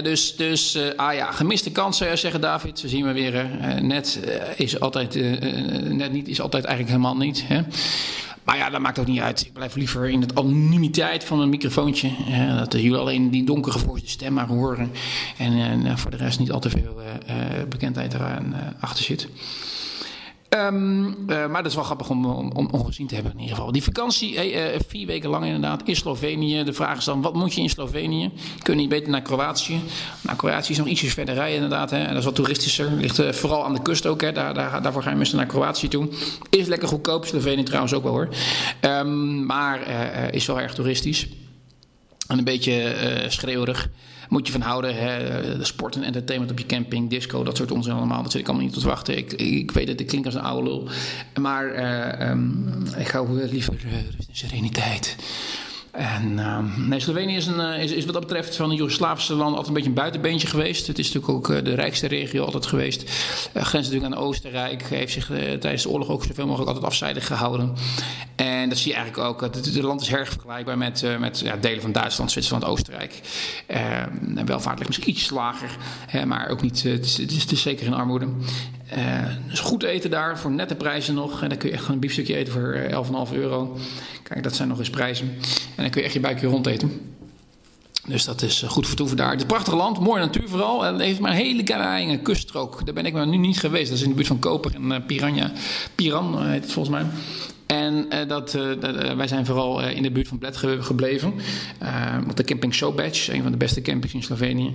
Dus, 0.03 0.35
dus 0.35 0.75
eh, 0.75 0.83
ah 0.95 1.13
ja, 1.13 1.31
gemiste 1.31 1.71
kans 1.71 1.97
zou 1.97 2.09
je 2.09 2.15
zeggen, 2.15 2.41
David. 2.41 2.79
Zo 2.79 2.87
zien 2.87 3.05
we 3.05 3.11
weer. 3.13 3.35
eh, 3.35 3.81
net 3.81 4.19
eh, 4.25 4.59
is 4.65 4.79
altijd, 4.79 5.15
eh, 5.15 5.33
eh, 5.33 5.81
net 5.93 6.11
niet 6.11 6.27
is 6.27 6.41
altijd 6.41 6.63
eigenlijk 6.65 6.95
helemaal 6.97 7.17
niet. 7.25 7.43
Hè. 7.47 7.61
Maar 8.43 8.57
ja, 8.57 8.69
dat 8.69 8.81
maakt 8.81 8.99
ook 8.99 9.07
niet 9.07 9.19
uit. 9.19 9.41
Ik 9.41 9.53
blijf 9.53 9.75
liever 9.75 10.09
in 10.09 10.21
het 10.21 10.35
anonimiteit 10.35 11.23
van 11.23 11.39
een 11.39 11.49
microfoontje. 11.49 12.07
eh, 12.29 12.57
dat 12.57 12.73
jullie 12.73 12.95
alleen 12.95 13.29
die 13.31 13.43
donkere 13.43 13.79
gevoerde 13.79 14.01
stem 14.07 14.33
maar 14.33 14.47
horen. 14.47 14.91
En 15.37 15.85
eh, 15.85 15.95
voor 15.97 16.11
de 16.11 16.17
rest 16.17 16.39
niet 16.39 16.51
al 16.51 16.59
te 16.59 16.69
veel 16.69 17.01
eh, 17.25 17.35
eh, 17.61 17.67
bekendheid 17.67 18.13
eraan 18.13 18.53
eh, 18.53 18.59
achter 18.79 19.03
zit. 19.03 19.27
Ehm, 20.49 21.05
eh, 21.05 21.47
maar 21.47 21.61
dat 21.61 21.65
is 21.65 21.75
wel 21.75 21.83
grappig 21.83 22.09
om, 22.09 22.25
om, 22.25 22.51
om 22.51 22.67
ongezien 22.71 23.07
te 23.07 23.13
hebben 23.13 23.33
in 23.33 23.39
ieder 23.39 23.55
geval. 23.55 23.71
Die 23.71 23.83
vakantie, 23.83 24.39
eh, 24.39 24.79
vier 24.87 25.07
weken 25.07 25.29
lang 25.29 25.45
inderdaad, 25.45 25.81
in 25.85 25.95
Slovenië. 25.95 26.63
De 26.63 26.73
vraag 26.73 26.97
is 26.97 27.03
dan, 27.03 27.21
wat 27.21 27.33
moet 27.33 27.53
je 27.53 27.61
in 27.61 27.69
Slovenië? 27.69 28.31
Kun 28.61 28.73
je 28.73 28.79
niet 28.79 28.89
beter 28.89 29.09
naar 29.09 29.21
Kroatië? 29.21 29.79
Nou, 30.21 30.37
Kroatië 30.37 30.71
is 30.71 30.77
nog 30.77 30.87
ietsjes 30.87 31.13
verder 31.13 31.35
rijden 31.35 31.55
inderdaad. 31.55 31.89
Hè. 31.89 31.97
En 31.97 32.07
dat 32.07 32.17
is 32.17 32.25
wat 32.25 32.35
toeristischer. 32.35 32.91
Ligt 32.91 33.19
eh, 33.19 33.31
vooral 33.31 33.65
aan 33.65 33.73
de 33.73 33.81
kust 33.81 34.05
ook. 34.05 34.21
Hè. 34.21 34.31
Daar, 34.31 34.53
daar, 34.53 34.81
daarvoor 34.81 35.03
gaan 35.03 35.17
mensen 35.17 35.37
naar 35.37 35.45
Kroatië 35.45 35.87
toe. 35.87 36.09
Is 36.49 36.67
lekker 36.67 36.87
goedkoop. 36.87 37.25
Slovenië 37.25 37.63
trouwens 37.63 37.93
ook 37.93 38.03
wel 38.03 38.11
hoor. 38.11 38.29
Ehm, 38.79 39.45
maar 39.45 39.87
is 40.33 40.45
wel 40.45 40.59
erg 40.59 40.73
toeristisch. 40.73 41.27
En 42.27 42.37
een 42.37 42.43
beetje 42.43 42.95
schreeuwerig. 43.27 43.89
Moet 44.29 44.47
je 44.47 44.53
van 44.53 44.61
houden. 44.61 44.95
Hè? 44.95 45.65
Sport 45.65 45.95
en 45.95 46.03
entertainment 46.03 46.51
op 46.51 46.59
je 46.59 46.65
camping, 46.65 47.09
disco, 47.09 47.43
dat 47.43 47.57
soort 47.57 47.71
onzin 47.71 47.93
allemaal. 47.93 48.23
Dat 48.23 48.31
zit 48.31 48.41
ik 48.41 48.47
allemaal 48.47 48.65
niet 48.65 48.73
tot 48.73 48.83
te 48.83 48.89
wachten. 48.89 49.17
Ik, 49.17 49.33
ik 49.33 49.71
weet 49.71 49.87
dat 49.87 49.99
ik 49.99 50.07
klink 50.07 50.25
als 50.25 50.33
een 50.33 50.41
oude 50.41 50.69
lul. 50.69 50.87
Maar 51.39 51.71
eh, 51.71 52.29
ehm, 52.29 52.85
ik 52.97 53.07
hou 53.07 53.43
liever 53.51 53.75
eh, 53.85 53.91
rust 54.15 54.29
en 54.29 54.35
sereniteit. 54.35 55.15
En 55.91 56.39
ehm, 56.39 56.87
nee, 56.87 56.99
Slovenië 56.99 57.35
is, 57.35 57.47
een, 57.47 57.59
eh, 57.59 57.83
is, 57.83 57.91
is 57.91 58.05
wat 58.05 58.13
dat 58.13 58.27
betreft 58.27 58.55
van 58.55 58.69
de 58.69 58.75
Joegoslavische 58.75 59.33
landen 59.33 59.57
altijd 59.57 59.67
een 59.67 59.73
beetje 59.73 59.89
een 59.89 59.95
buitenbeentje 59.95 60.47
geweest. 60.47 60.87
Het 60.87 60.99
is 60.99 61.11
natuurlijk 61.11 61.33
ook 61.33 61.49
eh, 61.49 61.63
de 61.63 61.73
rijkste 61.73 62.07
regio 62.07 62.43
altijd 62.45 62.65
geweest. 62.65 63.01
Uh, 63.01 63.63
grenst 63.63 63.91
natuurlijk 63.91 64.15
aan 64.15 64.23
Oostenrijk. 64.23 64.83
Heeft 64.83 65.13
zich 65.13 65.31
eh, 65.31 65.37
tijdens 65.37 65.83
de 65.83 65.89
oorlog 65.89 66.09
ook 66.09 66.23
zoveel 66.23 66.45
mogelijk 66.45 66.67
altijd 66.69 66.87
afzijdig 66.87 67.27
gehouden. 67.27 67.73
En 68.35 68.69
dat 68.69 68.77
zie 68.77 68.91
je 68.91 68.97
eigenlijk 68.97 69.27
ook. 69.27 69.41
Het, 69.41 69.81
land 69.81 70.01
is 70.01 70.11
erg 70.11 70.29
vergelijkbaar 70.29 70.77
met, 70.77 71.01
uh, 71.01 71.17
met 71.17 71.39
ja, 71.39 71.55
delen 71.55 71.81
van 71.81 71.91
Duitsland, 71.91 72.31
Zwitserland, 72.31 72.65
Oostenrijk. 72.65 73.21
Uh, 73.67 74.03
welvaart 74.45 74.77
ligt 74.77 74.87
misschien 74.89 75.09
iets 75.09 75.29
lager, 75.29 75.69
maar 76.25 76.49
ook 76.49 76.61
niet, 76.61 76.83
het, 76.83 77.05
is, 77.05 77.17
het 77.17 77.51
is 77.51 77.61
zeker 77.61 77.85
in 77.85 77.93
armoede. 77.93 78.27
Eh, 78.89 79.23
dus 79.49 79.59
goed 79.59 79.83
eten 79.83 80.09
daar, 80.09 80.39
voor 80.39 80.51
nette 80.51 80.75
prijzen 80.75 81.13
nog. 81.13 81.41
En 81.41 81.49
dan 81.49 81.57
kun 81.57 81.69
je 81.69 81.75
echt 81.75 81.87
een 81.87 81.99
biefstukje 81.99 82.35
eten 82.35 82.53
voor 82.53 82.71
eh, 82.71 83.27
11,5 83.29 83.33
euro. 83.33 83.77
Kijk, 84.23 84.43
dat 84.43 84.55
zijn 84.55 84.67
nog 84.67 84.79
eens 84.79 84.89
prijzen. 84.89 85.27
En 85.75 85.83
dan 85.83 85.89
kun 85.89 85.99
je 86.01 86.05
echt 86.05 86.15
je 86.15 86.19
buikje 86.19 86.47
rondeten. 86.47 87.17
Dus 88.09 88.25
dat 88.25 88.41
is 88.41 88.63
eh, 88.63 88.69
goed 88.69 88.87
vertoeven 88.87 89.17
daar. 89.17 89.27
Het 89.27 89.35
is 89.35 89.41
een 89.41 89.47
prachtig 89.47 89.73
land, 89.73 89.99
mooie 89.99 90.19
natuur 90.19 90.49
vooral. 90.49 90.85
En 90.85 90.93
het 90.93 91.01
heeft 91.01 91.19
maar 91.19 91.31
een 91.31 91.37
hele 91.37 91.63
kleine 91.63 92.19
kuststrook. 92.19 92.85
Daar 92.85 92.93
ben 92.93 93.05
ik 93.05 93.13
maar 93.13 93.27
nu 93.27 93.37
niet 93.37 93.59
geweest. 93.59 93.89
Dat 93.89 93.97
is 93.97 94.03
in 94.03 94.09
de 94.09 94.15
buurt 94.15 94.27
van 94.27 94.39
Koper 94.39 94.75
en 94.75 94.91
eh, 94.91 95.05
Piranha. 95.05 95.51
Piran 95.95 96.39
eh, 96.39 96.45
heet 96.45 96.63
het 96.63 96.71
volgens 96.71 96.95
mij. 96.95 97.05
En 97.69 98.05
eh, 98.09 98.27
dat, 98.27 98.53
eh, 98.53 98.71
eh, 99.11 99.17
wij 99.17 99.27
zijn 99.27 99.45
vooral 99.45 99.81
in 99.81 100.03
de 100.03 100.11
buurt 100.11 100.27
van 100.27 100.37
Bled 100.37 100.57
ge- 100.57 100.77
gebleven. 100.83 101.33
Op 102.29 102.35
de 102.35 102.43
camping 102.43 102.73
Sobec, 102.75 103.27
een 103.31 103.41
van 103.41 103.51
de 103.51 103.57
beste 103.57 103.81
campings 103.81 104.13
in 104.13 104.23
Slovenië. 104.23 104.73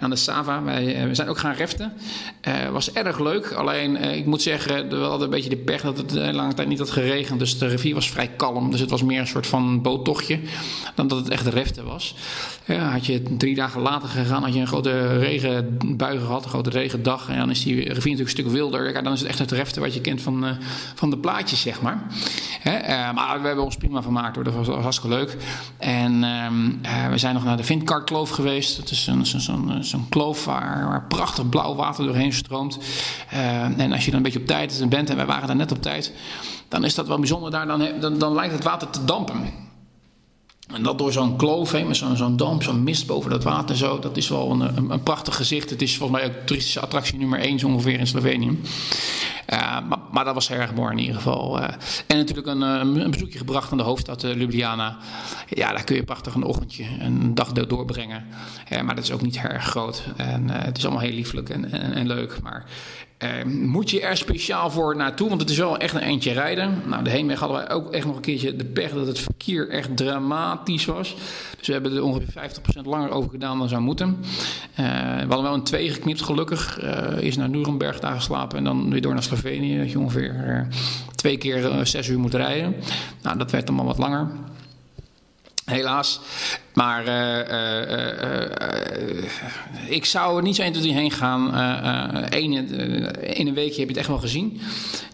aan 0.00 0.10
de 0.10 0.16
Sava. 0.16 0.62
Wij, 0.62 1.08
we 1.08 1.14
zijn 1.14 1.28
ook 1.28 1.38
gaan 1.38 1.54
reften. 1.54 1.92
Was 2.72 2.92
erg 2.92 3.18
leuk. 3.20 3.52
Alleen, 3.52 3.96
ik 3.96 4.26
moet 4.26 4.42
zeggen, 4.42 4.88
we 4.88 4.96
hadden 4.96 5.22
een 5.24 5.30
beetje 5.30 5.48
de 5.50 5.56
pech 5.56 5.80
dat 5.82 5.96
het 5.98 6.12
lange 6.12 6.54
tijd 6.54 6.68
niet 6.68 6.78
had 6.78 6.90
geregend. 6.90 7.38
Dus 7.38 7.58
de 7.58 7.66
rivier 7.66 7.94
was 7.94 8.10
vrij 8.10 8.28
kalm. 8.36 8.70
Dus 8.70 8.80
het 8.80 8.90
was 8.90 9.02
meer 9.02 9.20
een 9.20 9.26
soort 9.26 9.46
van 9.46 9.82
boottochtje 9.82 10.38
dan 10.94 11.08
dat 11.08 11.18
het 11.18 11.28
echt 11.28 11.46
reften 11.46 11.84
was. 11.84 12.14
Had 12.90 13.06
je 13.06 13.22
drie 13.38 13.54
dagen 13.54 13.80
later 13.80 14.08
gegaan, 14.08 14.42
had 14.42 14.54
je 14.54 14.60
een 14.60 14.66
grote 14.66 15.18
regenbui 15.18 16.18
gehad, 16.18 16.44
een 16.44 16.50
grote 16.50 16.70
regendag. 16.70 17.28
En 17.28 17.38
dan 17.38 17.50
is 17.50 17.62
die 17.62 17.74
rivier 17.74 17.94
natuurlijk 17.94 18.20
een 18.20 18.28
stuk 18.28 18.48
wilder. 18.48 18.92
Ja, 18.92 19.02
dan 19.02 19.12
is 19.12 19.20
het 19.20 19.28
echt 19.28 19.38
het 19.38 19.50
reften 19.52 19.82
wat 19.82 19.94
je 19.94 20.00
kent 20.00 20.22
van, 20.22 20.46
van 20.94 21.10
de 21.10 21.18
plaatjes, 21.18 21.60
zeg 21.60 21.80
maar. 21.80 22.02
Eh, 22.64 23.12
maar 23.12 23.40
we 23.40 23.46
hebben 23.46 23.64
ons 23.64 23.76
prima 23.76 24.02
vermaakt 24.02 24.34
hoor, 24.34 24.44
dat 24.44 24.54
was 24.54 24.66
hartstikke 24.68 25.16
leuk. 25.16 25.36
En 25.78 26.24
ehm, 26.24 26.70
eh, 26.82 27.08
we 27.10 27.18
zijn 27.18 27.34
nog 27.34 27.44
naar 27.44 27.56
de 27.56 27.64
Vindkarkloof 27.64 28.30
geweest. 28.30 28.76
Dat 28.76 28.90
is 28.90 29.06
een- 29.06 29.84
zo'n 29.84 30.08
kloof 30.08 30.44
waar, 30.44 31.04
prachtig 31.08 31.48
blauw 31.48 31.74
water 31.74 32.04
doorheen 32.04 32.32
stroomt. 32.32 32.78
Eh, 33.30 33.62
en 33.80 33.92
als 33.92 34.04
je 34.04 34.10
dan 34.10 34.16
een 34.16 34.22
beetje 34.24 34.40
op 34.40 34.46
tijd 34.46 34.86
bent, 34.88 35.10
en 35.10 35.16
wij 35.16 35.26
waren 35.26 35.46
daar 35.46 35.56
net 35.56 35.72
op 35.72 35.82
tijd, 35.82 36.12
dan 36.68 36.84
is 36.84 36.94
dat 36.94 37.06
wel 37.06 37.18
bijzonder 37.18 37.50
daar. 37.50 37.66
Dan, 37.66 38.18
dan, 38.18 38.34
lijkt 38.34 38.54
het 38.54 38.64
water 38.64 38.90
te 38.90 39.04
dampen. 39.04 39.62
En 40.74 40.82
dat 40.82 40.98
door 40.98 41.12
zo'n 41.12 41.36
kloof 41.36 41.72
heen, 41.72 41.86
met 41.86 41.96
zo'n 41.96 42.36
damp, 42.36 42.62
zo'n 42.62 42.82
mist 42.82 43.06
boven 43.06 43.30
dat 43.30 43.44
water 43.44 43.76
zo. 43.76 43.98
Dat 43.98 44.16
is 44.16 44.28
wel 44.28 44.50
een, 44.50 44.60
een, 44.60 44.90
een 44.90 45.02
prachtig 45.02 45.36
gezicht. 45.36 45.70
Het 45.70 45.82
is 45.82 45.96
volgens 45.96 46.20
mij 46.20 46.28
ook 46.28 46.46
toeristische 46.46 46.80
attractie 46.80 47.18
nummer 47.18 47.38
1 47.38 47.58
zo 47.58 47.66
ongeveer 47.66 47.98
in 47.98 48.06
Slovenië. 48.06 48.58
Eh, 49.46 49.58
maar, 49.88 49.98
maar 50.12 50.24
dat 50.24 50.34
was 50.34 50.50
erg 50.50 50.74
mooi 50.74 50.92
in 50.92 50.98
ieder 50.98 51.14
geval. 51.14 51.60
Eh, 51.60 51.74
en 52.06 52.16
natuurlijk 52.16 52.46
een, 52.46 52.62
eh, 52.62 53.02
een 53.02 53.10
bezoekje 53.10 53.38
gebracht 53.38 53.72
aan 53.72 53.78
de 53.78 53.84
hoofdstad 53.84 54.22
Ljubljana. 54.22 54.96
Ja, 55.48 55.70
daar 55.72 55.84
kun 55.84 55.96
je 55.96 56.02
prachtig 56.02 56.34
een 56.34 56.42
ochtendje, 56.44 56.84
een 57.00 57.34
dag 57.34 57.52
do- 57.52 57.66
doorbrengen. 57.66 58.24
Maar 58.84 58.94
dat 58.94 59.04
is 59.04 59.12
ook 59.12 59.22
niet 59.22 59.36
erg 59.36 59.64
groot. 59.64 60.02
En 60.16 60.50
het 60.50 60.76
is 60.78 60.84
allemaal 60.84 61.02
heel 61.02 61.12
liefelijk 61.14 61.48
en, 61.48 61.72
en, 61.72 61.92
en 61.92 62.06
leuk. 62.06 62.40
Maar 62.42 62.64
eh, 63.24 63.44
moet 63.44 63.90
je 63.90 64.00
er 64.00 64.16
speciaal 64.16 64.70
voor 64.70 64.96
naartoe? 64.96 65.28
Want 65.28 65.40
het 65.40 65.50
is 65.50 65.58
wel 65.58 65.76
echt 65.76 65.94
een 65.94 66.00
eindje 66.00 66.32
rijden. 66.32 66.82
Nou, 66.86 67.04
de 67.04 67.10
heenweg 67.10 67.38
hadden 67.38 67.56
wij 67.56 67.70
ook 67.70 67.92
echt 67.92 68.06
nog 68.06 68.16
een 68.16 68.22
keertje 68.22 68.56
de 68.56 68.64
pech 68.64 68.92
dat 68.92 69.06
het 69.06 69.18
verkeer 69.18 69.68
echt 69.68 69.96
dramatisch 69.96 70.84
was. 70.84 71.14
Dus 71.58 71.66
we 71.66 71.72
hebben 71.72 71.96
er 71.96 72.02
ongeveer 72.02 72.50
50% 72.82 72.86
langer 72.86 73.10
over 73.10 73.30
gedaan 73.30 73.58
dan 73.58 73.68
zou 73.68 73.82
moeten. 73.82 74.16
Eh, 74.74 74.84
we 75.14 75.26
hadden 75.28 75.42
wel 75.42 75.54
een 75.54 75.62
twee 75.62 75.90
geknipt 75.90 76.22
gelukkig. 76.22 76.78
Eh 76.78 77.22
eerst 77.22 77.38
naar 77.38 77.48
Nuremberg 77.48 78.00
daar 78.00 78.14
geslapen 78.14 78.58
en 78.58 78.64
dan 78.64 78.90
weer 78.90 79.00
door 79.00 79.12
naar 79.12 79.22
Slovenië. 79.22 79.78
Dat 79.78 79.90
je 79.90 79.98
ongeveer 79.98 80.68
twee 81.14 81.36
keer 81.36 81.86
zes 81.86 82.08
uur 82.08 82.18
moet 82.18 82.34
rijden. 82.34 82.74
Nou, 83.22 83.38
dat 83.38 83.50
werd 83.50 83.68
allemaal 83.68 83.86
wat 83.86 83.98
langer. 83.98 84.30
Helaas. 85.64 86.20
Maar 86.74 87.06
eh, 87.06 87.40
eh, 87.40 88.42
eh, 88.42 89.24
ik 89.88 90.04
zou 90.04 90.36
er 90.36 90.42
niet 90.42 90.56
zo 90.56 90.62
1, 90.62 90.72
2, 90.72 90.82
3 90.82 90.94
heen 90.94 91.10
gaan. 91.10 91.50
Eén, 92.28 92.52
in 93.20 93.46
een 93.46 93.54
weekje 93.54 93.80
heb 93.80 93.88
je 93.88 93.94
het 93.94 93.96
echt 93.96 94.08
wel 94.08 94.18
gezien. 94.18 94.60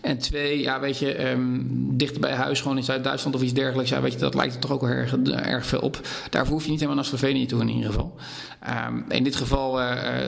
En 0.01 0.19
twee, 0.19 0.61
ja, 0.61 0.81
weet 0.81 0.99
je, 0.99 1.15
ehm, 1.15 1.61
dichter 1.73 2.21
bij 2.21 2.33
huis, 2.33 2.61
gewoon 2.61 2.77
in 2.77 2.85
Zuid-Duitsland 2.85 3.37
of 3.37 3.43
iets 3.43 3.53
dergelijks. 3.53 3.91
Ja, 3.91 4.01
weet 4.01 4.13
je, 4.13 4.19
dat 4.19 4.35
lijkt 4.35 4.55
er 4.55 4.61
toch 4.61 4.71
ook 4.71 4.81
wel 4.81 4.91
erg, 4.91 5.17
erg 5.27 5.67
veel 5.67 5.81
op. 5.81 6.01
Daarvoor 6.31 6.53
hoef 6.53 6.65
je 6.65 6.71
niet 6.71 6.81
helemaal 6.81 7.03
naar 7.03 7.11
Slovenië 7.11 7.47
toe 7.47 7.61
in 7.61 7.69
ieder 7.69 7.87
geval. 7.87 8.15
Ehm, 8.61 9.01
in 9.09 9.25
dit 9.25 9.37
geval 9.37 9.81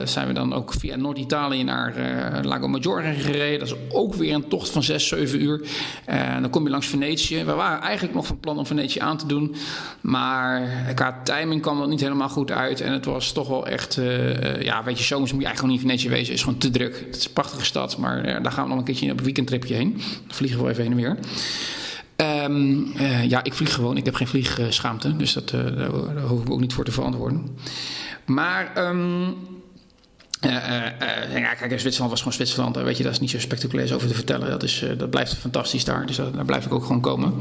zijn 0.03 0.27
we 0.27 0.33
dan 0.33 0.53
ook 0.53 0.73
via 0.73 0.95
Noord-Italië 0.95 1.63
naar 1.63 1.93
Lago 2.41 2.67
Maggiore 2.67 3.13
gereden. 3.13 3.59
Dat 3.59 3.67
is 3.67 3.75
ook 3.89 4.13
weer 4.13 4.33
een 4.33 4.47
tocht 4.47 4.69
van 4.69 4.83
6, 4.83 5.07
7 5.07 5.41
uur. 5.41 5.61
Eh, 6.05 6.41
dan 6.41 6.49
kom 6.49 6.63
je 6.63 6.69
langs 6.69 6.87
Venetië. 6.87 7.43
We 7.43 7.53
waren 7.53 7.81
eigenlijk 7.81 8.13
nog 8.13 8.27
van 8.27 8.39
plan 8.39 8.57
om 8.57 8.65
Venetië 8.65 8.99
aan 8.99 9.17
te 9.17 9.25
doen. 9.25 9.55
Maar 10.01 10.69
qua 10.95 11.21
timing 11.23 11.61
kwam 11.61 11.79
dat 11.79 11.87
niet 11.87 12.01
helemaal 12.01 12.29
goed 12.29 12.51
uit. 12.51 12.81
En 12.81 12.91
het 12.91 13.05
was 13.05 13.31
toch 13.31 13.47
wel 13.47 13.67
echt... 13.67 13.97
eh, 13.97 14.55
eh, 14.55 14.61
ja, 14.61 14.83
weet 14.83 14.97
je, 14.97 15.03
zomers 15.03 15.31
moet 15.31 15.41
je 15.41 15.47
eigenlijk 15.47 15.57
gewoon 15.57 15.71
niet 15.71 15.81
Venetië 15.81 16.09
wezen. 16.09 16.25
Het 16.25 16.35
is 16.35 16.43
gewoon 16.43 16.59
te 16.59 16.69
druk. 16.69 17.03
Het 17.05 17.15
is 17.15 17.25
een 17.25 17.33
prachtige 17.33 17.65
stad. 17.65 17.97
Maar 17.97 18.23
eh, 18.23 18.43
daar 18.43 18.51
gaan 18.51 18.63
we 18.63 18.69
nog 18.69 18.77
een 18.77 18.85
keertje 18.85 19.11
op 19.11 19.17
een 19.17 19.23
weekendtripje 19.23 19.73
heen. 19.73 19.91
Dan 19.91 20.35
vliegen 20.35 20.63
we 20.63 20.69
even 20.69 20.83
heen 20.83 20.91
en 20.91 20.97
weer. 20.97 21.17
Ehm, 22.15 22.81
eh, 22.97 23.29
ja, 23.29 23.43
ik 23.43 23.53
vlieg 23.53 23.73
gewoon. 23.73 23.97
Ik 23.97 24.05
heb 24.05 24.15
geen 24.15 24.27
vliegschaamte. 24.27 25.15
Dus 25.15 25.33
dat, 25.33 25.49
daar, 25.49 26.21
hoef 26.27 26.41
ik 26.41 26.49
ook 26.49 26.59
niet 26.59 26.73
voor 26.73 26.85
te 26.85 26.91
verantwoorden. 26.91 27.57
Maar... 28.25 28.71
eh, 28.75 28.97
ja, 31.39 31.53
kijk, 31.53 31.79
Zwitserland 31.79 32.11
was 32.11 32.19
gewoon 32.19 32.33
Zwitserland. 32.33 32.75
Weet 32.75 32.97
je, 32.97 33.03
daar 33.03 33.11
is 33.11 33.19
niet 33.19 33.29
zo 33.29 33.39
spectaculair 33.39 33.95
over 33.95 34.07
te 34.07 34.13
vertellen. 34.13 34.49
Dat, 34.49 34.63
is, 34.63 34.81
eh, 34.81 34.97
dat 34.97 35.09
blijft 35.09 35.33
fantastisch 35.33 35.85
daar. 35.85 36.05
Dus 36.05 36.15
daar 36.15 36.45
blijf 36.45 36.65
ik 36.65 36.73
ook 36.73 36.85
gewoon 36.85 37.01
komen. 37.01 37.33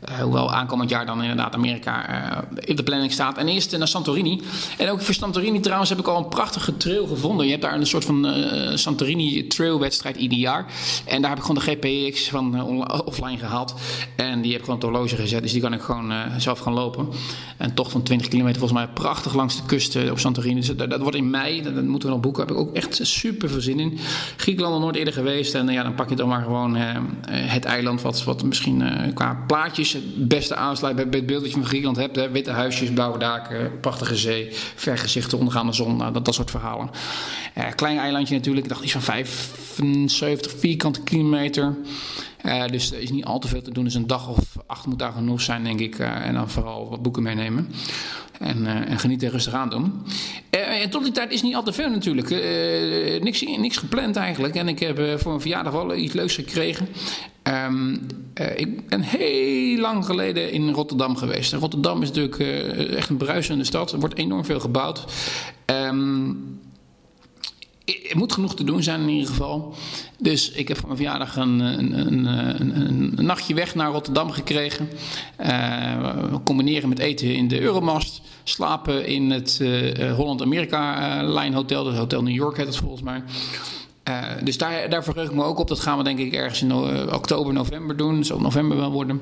Eh, 0.00 0.18
hoewel 0.18 0.52
aankomend 0.52 0.90
jaar 0.90 1.06
dan 1.06 1.22
inderdaad 1.22 1.54
Amerika 1.54 2.08
eh, 2.08 2.38
in 2.64 2.76
de 2.76 2.82
planning 2.82 3.12
staat. 3.12 3.38
En 3.38 3.48
eerst 3.48 3.72
eh, 3.72 3.78
naar 3.78 3.88
Santorini. 3.88 4.40
En 4.78 4.90
ook 4.90 5.00
voor 5.00 5.14
Santorini 5.14 5.60
trouwens 5.60 5.90
heb 5.90 5.98
ik 5.98 6.06
al 6.06 6.16
een 6.16 6.28
prachtige 6.28 6.76
trail 6.76 7.06
gevonden. 7.06 7.44
Je 7.44 7.50
hebt 7.50 7.62
daar 7.62 7.74
een 7.74 7.86
soort 7.86 8.04
van 8.04 8.26
eh, 8.26 8.76
Santorini 8.76 9.46
trailwedstrijd 9.46 10.16
ieder 10.16 10.38
jaar. 10.38 10.66
En 11.04 11.20
daar 11.20 11.30
heb 11.30 11.38
ik 11.38 11.44
gewoon 11.44 11.62
de 11.64 11.70
GPX 11.70 12.28
van 12.28 12.56
eh, 12.56 12.98
offline 13.04 13.38
gehaald. 13.38 13.74
En 14.16 14.40
die 14.40 14.50
heb 14.50 14.60
ik 14.60 14.64
gewoon 14.66 14.82
op 14.82 14.90
horloge 14.90 15.16
gezet. 15.16 15.42
Dus 15.42 15.52
die 15.52 15.60
kan 15.60 15.72
ik 15.72 15.80
gewoon 15.80 16.12
eh, 16.12 16.18
zelf 16.38 16.58
gaan 16.58 16.72
lopen. 16.72 17.08
Een 17.58 17.74
tocht 17.74 17.92
van 17.92 18.02
20 18.02 18.28
kilometer 18.28 18.58
volgens 18.58 18.80
mij 18.80 18.88
prachtig 18.88 19.34
langs 19.34 19.56
de 19.56 19.62
kust 19.66 19.96
eh, 19.96 20.10
op 20.10 20.18
Santorini. 20.18 20.60
Dus 20.60 20.76
dat, 20.76 21.00
wordt 21.00 21.16
in 21.16 21.30
mei. 21.30 21.62
Dat 21.62 21.84
moeten 21.84 22.08
we 22.08 22.14
nog 22.14 22.24
boeken. 22.24 22.46
Heb 22.48 22.56
ik 22.56 22.62
ook 22.62 22.74
echt 22.74 22.98
super 23.02 23.48
veel 23.48 23.60
zin 23.60 23.80
in. 23.80 23.98
Griekenland 24.36 24.74
nog 24.74 24.82
nooit 24.82 24.96
eerder 24.96 25.14
geweest. 25.14 25.54
En 25.54 25.68
ja, 25.68 25.82
dan 25.82 25.94
pak 25.94 26.08
je 26.08 26.16
dan 26.16 26.28
maar 26.28 26.42
gewoon 26.42 26.76
eh, 26.76 26.94
eh, 26.94 27.00
het 27.28 27.64
eiland 27.64 28.02
wat, 28.02 28.24
wat 28.24 28.42
misschien 28.42 28.82
eh, 28.82 29.14
qua 29.14 29.44
plaatjes 29.46 29.92
het 29.92 30.28
beste 30.28 30.54
aansluit 30.54 30.96
bij, 30.96 31.04
het 31.10 31.26
beeld 31.26 31.40
dat 31.42 31.50
je 31.50 31.56
van 31.56 31.66
Griekenland 31.66 31.96
hebt. 31.98 32.16
Hè. 32.16 32.30
Witte 32.30 32.50
huisjes, 32.50 32.92
blauwe 32.92 33.18
daken, 33.18 33.80
prachtige 33.80 34.16
zee, 34.16 34.48
vergezichten, 34.74 35.38
ondergaande 35.38 35.72
zon. 35.72 35.96
Nou, 35.96 36.12
dat, 36.12 36.24
dat 36.24 36.34
soort 36.34 36.50
verhalen. 36.50 36.90
Klein 37.74 37.98
eilandje 37.98 38.34
natuurlijk. 38.34 38.66
Ik 38.66 38.72
dacht 38.72 38.84
iets 38.84 38.92
van 38.92 39.02
75 39.02 40.52
vierkante 40.58 41.02
kilometer. 41.02 41.76
Eh, 42.42 42.66
dus 42.66 42.92
er 42.92 43.00
is 43.00 43.10
niet 43.10 43.24
al 43.24 43.38
te 43.38 43.48
veel 43.48 43.62
te 43.62 43.72
doen. 43.72 43.84
Dus 43.84 43.94
een 43.94 44.06
dag 44.06 44.28
of 44.28 44.56
acht 44.66 44.86
moet 44.86 44.98
daar 44.98 45.12
genoeg 45.12 45.40
zijn, 45.40 45.64
denk 45.64 45.80
ik. 45.80 45.98
Eh, 45.98 46.26
en 46.26 46.34
dan 46.34 46.50
vooral 46.50 46.88
wat 46.88 47.02
boeken 47.02 47.22
meenemen. 47.22 47.68
En, 48.38 48.66
eh, 48.66 48.90
en 48.90 48.98
genieten 48.98 49.26
en 49.26 49.32
rustig 49.32 49.52
aan 49.52 49.70
doen. 49.70 49.92
En 50.50 50.90
tot 50.90 51.02
die 51.02 51.12
tijd 51.12 51.32
is 51.32 51.42
niet 51.42 51.54
al 51.54 51.62
te 51.62 51.72
veel 51.72 51.90
natuurlijk. 51.90 52.30
Niks, 53.22 53.42
niks 53.42 53.76
gepland 53.76 54.16
eigenlijk. 54.16 54.54
En 54.54 54.68
ik 54.68 54.78
heb 54.78 54.96
voor 54.96 55.30
mijn 55.30 55.40
verjaardag 55.40 55.72
wel 55.72 55.94
iets 55.94 56.14
leuks 56.14 56.34
gekregen. 56.34 56.88
Eh, 58.38 58.58
ik 58.58 58.88
ben 58.88 59.00
heel 59.00 59.80
lang 59.80 60.04
geleden 60.04 60.52
in 60.52 60.70
Rotterdam 60.70 61.16
geweest. 61.16 61.52
En 61.52 61.58
Rotterdam 61.58 62.02
is 62.02 62.12
natuurlijk 62.12 62.38
echt 62.96 63.08
een 63.08 63.16
bruisende 63.16 63.64
stad. 63.64 63.92
Er 63.92 64.00
wordt 64.00 64.16
enorm 64.16 64.44
veel 64.44 64.60
gebouwd. 64.60 65.04
Ehm, 65.64 66.30
er 67.88 68.16
moet 68.16 68.32
genoeg 68.32 68.54
te 68.54 68.64
doen 68.64 68.82
zijn 68.82 69.00
in 69.00 69.08
ieder 69.08 69.28
geval. 69.28 69.74
Dus 70.18 70.50
ik 70.50 70.68
heb 70.68 70.76
voor 70.76 70.86
mijn 70.86 71.00
verjaardag 71.00 71.36
een, 71.36 71.60
een, 71.60 72.06
een, 72.24 72.26
een, 73.16 73.24
nachtje 73.24 73.54
weg 73.54 73.74
naar 73.74 73.90
Rotterdam 73.90 74.30
gekregen. 74.30 74.88
Eh, 75.36 76.34
combineren 76.44 76.88
met 76.88 76.98
eten 76.98 77.34
in 77.34 77.48
de 77.48 77.60
Euromast. 77.60 78.20
Slapen 78.42 79.06
in 79.06 79.30
het 79.30 79.58
eh, 79.60 80.14
Holland-Amerika-lijn 80.14 81.54
hotel. 81.54 81.86
Het 81.86 81.96
Hotel 81.96 82.22
New 82.22 82.34
York 82.34 82.56
heet 82.56 82.66
het 82.66 82.76
volgens 82.76 83.02
mij. 83.02 83.22
Uh, 84.08 84.24
dus 84.42 84.58
daar, 84.58 84.90
daar 84.90 85.04
verheug 85.04 85.28
ik 85.28 85.34
me 85.34 85.44
ook 85.44 85.58
op. 85.58 85.68
Dat 85.68 85.80
gaan 85.80 85.98
we 85.98 86.04
denk 86.04 86.18
ik 86.18 86.32
ergens 86.32 86.60
in 86.60 86.66
no 86.66 87.04
oktober, 87.12 87.52
november 87.52 87.96
doen. 87.96 88.16
Dat 88.16 88.26
zal 88.26 88.40
november 88.40 88.76
wel 88.76 88.90
worden. 88.90 89.20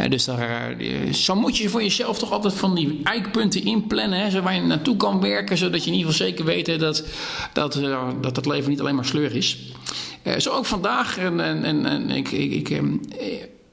Uh, 0.00 0.10
dus 0.10 0.24
daar, 0.24 0.76
zo 1.12 1.34
moet 1.34 1.56
je 1.56 1.68
voor 1.68 1.82
jezelf 1.82 2.18
toch 2.18 2.32
altijd 2.32 2.54
van 2.54 2.74
die 2.74 3.00
eikpunten 3.04 3.64
inplannen. 3.64 4.20
Hè, 4.20 4.30
zo 4.30 4.42
waar 4.42 4.54
je 4.54 4.60
naartoe 4.60 4.96
kan 4.96 5.20
werken. 5.20 5.58
Zodat 5.58 5.84
je 5.84 5.90
in 5.90 5.96
ieder 5.96 6.12
geval 6.12 6.26
zeker 6.26 6.44
weet 6.44 6.78
dat, 6.80 7.04
dat, 7.52 7.80
dat 8.20 8.36
het 8.36 8.46
leven 8.46 8.70
niet 8.70 8.80
alleen 8.80 8.94
maar 8.94 9.04
sleur 9.04 9.34
is. 9.34 9.72
Eh, 10.22 10.38
zo 10.38 10.50
ook 10.50 10.66
vandaag. 10.66 11.18
En, 11.18 11.40
en, 11.40 11.86
en, 11.86 12.10
ik... 12.10 12.30
ik, 12.30 12.52
ik 12.52 12.70
um, 12.70 13.00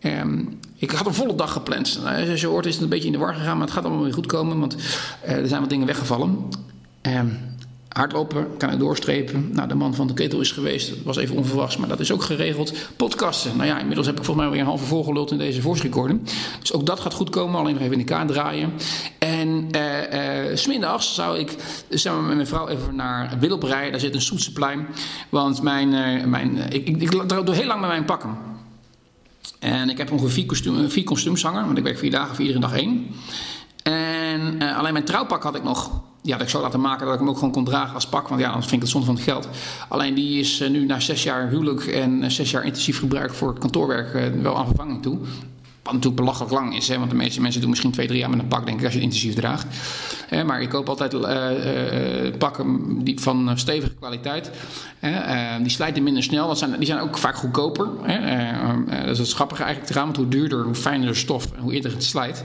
um, 0.01 0.59
ik 0.77 0.91
had 0.91 1.05
een 1.05 1.13
volle 1.13 1.35
dag 1.35 1.51
gepland. 1.51 1.87
Zoals 1.87 2.41
je 2.41 2.47
hoort 2.47 2.65
is 2.65 2.73
het 2.73 2.83
een 2.83 2.89
beetje 2.89 3.05
in 3.05 3.11
de 3.11 3.17
war 3.17 3.33
gegaan. 3.33 3.57
Maar 3.57 3.65
het 3.65 3.75
gaat 3.75 3.83
allemaal 3.83 4.03
weer 4.03 4.13
goed 4.13 4.25
komen. 4.25 4.59
Want 4.59 4.75
er 5.21 5.47
zijn 5.47 5.61
wat 5.61 5.69
dingen 5.69 5.87
weggevallen. 5.87 6.49
Um, 7.01 7.39
Hardlopen 7.93 8.57
kan 8.57 8.71
ik 8.71 8.79
doorstrepen. 8.79 9.49
Nou, 9.51 9.67
de 9.67 9.75
man 9.75 9.95
van 9.95 10.07
de 10.07 10.13
ketel 10.13 10.39
is 10.39 10.51
geweest. 10.51 10.89
Dat 10.89 10.97
was 11.03 11.17
even 11.17 11.35
onverwachts, 11.35 11.77
maar 11.77 11.87
dat 11.87 11.99
is 11.99 12.11
ook 12.11 12.23
geregeld. 12.23 12.73
Podcasten. 12.95 13.57
Nou 13.57 13.67
ja, 13.67 13.79
inmiddels 13.79 14.07
heb 14.07 14.17
ik 14.17 14.23
volgens 14.23 14.45
mij 14.45 14.55
weer 14.55 14.63
een 14.63 14.69
halve 14.69 14.85
volgeluld 14.85 15.31
in 15.31 15.37
deze 15.37 15.61
voice 15.61 15.81
recording. 15.81 16.21
Dus 16.59 16.73
ook 16.73 16.85
dat 16.85 16.99
gaat 16.99 17.13
goed 17.13 17.29
komen. 17.29 17.59
Alleen 17.59 17.73
nog 17.73 17.81
even 17.81 17.93
in 17.93 17.99
de 17.99 18.05
kaart 18.05 18.27
draaien. 18.27 18.73
En 19.19 19.67
uh, 19.75 20.55
smiddags 20.55 21.15
zou 21.15 21.37
ik 21.37 21.55
samen 21.89 22.25
met 22.25 22.35
mijn 22.35 22.47
vrouw 22.47 22.67
even 22.67 22.95
naar 22.95 23.37
Wilp 23.39 23.63
rijden. 23.63 23.91
Daar 23.91 23.99
zit 23.99 24.15
een 24.15 24.21
soetsenplein. 24.21 24.87
Want 25.29 25.61
mijn, 25.61 25.93
eh, 25.93 26.25
mijn, 26.25 26.57
eh, 26.57 26.65
ik, 26.65 26.87
ik, 26.87 27.01
ik 27.01 27.45
doe 27.45 27.55
heel 27.55 27.65
lang 27.65 27.79
met 27.79 27.89
mijn 27.89 28.05
pakken. 28.05 28.37
En 29.59 29.89
ik 29.89 29.97
heb 29.97 30.11
ongeveer 30.11 30.31
vier, 30.31 30.45
kostuum, 30.45 30.89
vier 30.89 31.03
kostuums 31.03 31.43
hangen. 31.43 31.65
Want 31.65 31.77
ik 31.77 31.83
werk 31.83 31.97
vier 31.97 32.11
dagen, 32.11 32.35
voor 32.35 32.45
iedere 32.45 32.59
dag 32.59 32.75
één. 32.75 33.07
En 33.83 34.59
eh, 34.59 34.77
alleen 34.77 34.93
mijn 34.93 35.05
trouwpak 35.05 35.43
had 35.43 35.55
ik 35.55 35.63
nog. 35.63 36.01
Die 36.23 36.33
had 36.33 36.41
ik 36.41 36.49
zo 36.49 36.61
laten 36.61 36.81
maken 36.81 37.05
dat 37.05 37.13
ik 37.13 37.19
hem 37.19 37.29
ook 37.29 37.37
gewoon 37.37 37.51
kon 37.51 37.63
dragen 37.63 37.93
als 37.93 38.07
pak. 38.07 38.27
Want 38.27 38.41
ja, 38.41 38.47
anders 38.47 38.67
vind 38.67 38.75
ik 38.75 38.81
het 38.81 38.89
zonde 38.89 39.05
van 39.05 39.15
het 39.15 39.23
geld. 39.23 39.47
Alleen 39.87 40.13
die 40.13 40.39
is 40.39 40.61
eh, 40.61 40.69
nu 40.69 40.85
na 40.85 40.99
zes 40.99 41.23
jaar 41.23 41.49
huwelijk 41.49 41.85
en 41.85 42.23
eh, 42.23 42.29
zes 42.29 42.51
jaar 42.51 42.63
intensief 42.63 42.99
gebruik 42.99 43.33
voor 43.33 43.49
het 43.49 43.59
kantoorwerk 43.59 44.13
eh, 44.13 44.41
wel 44.41 44.57
aan 44.57 44.65
vervanging 44.65 45.01
toe. 45.01 45.17
Wat 45.83 45.93
natuurlijk 45.93 46.21
belachelijk 46.21 46.53
lang 46.53 46.75
is, 46.75 46.87
hè? 46.87 46.97
want 46.97 47.09
de 47.09 47.15
meeste 47.15 47.41
mensen 47.41 47.61
doen 47.61 47.69
misschien 47.69 47.91
twee, 47.91 48.07
drie 48.07 48.19
jaar 48.19 48.29
met 48.29 48.39
een 48.39 48.47
pak, 48.47 48.65
denk 48.65 48.79
ik, 48.79 48.83
als 48.83 48.93
je 48.93 48.99
het 48.99 49.07
intensief 49.07 49.35
draagt. 49.35 49.65
Maar 50.45 50.61
ik 50.61 50.69
koop 50.69 50.89
altijd 50.89 51.11
pakken 52.37 52.97
die 53.03 53.19
van 53.19 53.51
stevige 53.55 53.93
kwaliteit. 53.93 54.51
Eh, 55.03 55.55
die 55.61 55.69
slijten 55.69 56.03
minder 56.03 56.23
snel, 56.23 56.47
dat 56.47 56.57
zijn, 56.57 56.75
die 56.77 56.85
zijn 56.85 56.99
ook 56.99 57.17
vaak 57.17 57.35
goedkoper. 57.35 57.87
Dat 58.87 59.09
is 59.09 59.19
het 59.19 59.33
grappige 59.33 59.63
eigenlijk 59.63 59.93
eraan, 59.93 60.05
want 60.05 60.17
hoe 60.17 60.27
duurder, 60.27 60.63
hoe 60.63 60.75
fijner 60.75 61.07
de 61.07 61.13
stof 61.13 61.51
en 61.51 61.61
hoe 61.61 61.73
eerder 61.73 61.91
het 61.91 62.03
slijt. 62.03 62.43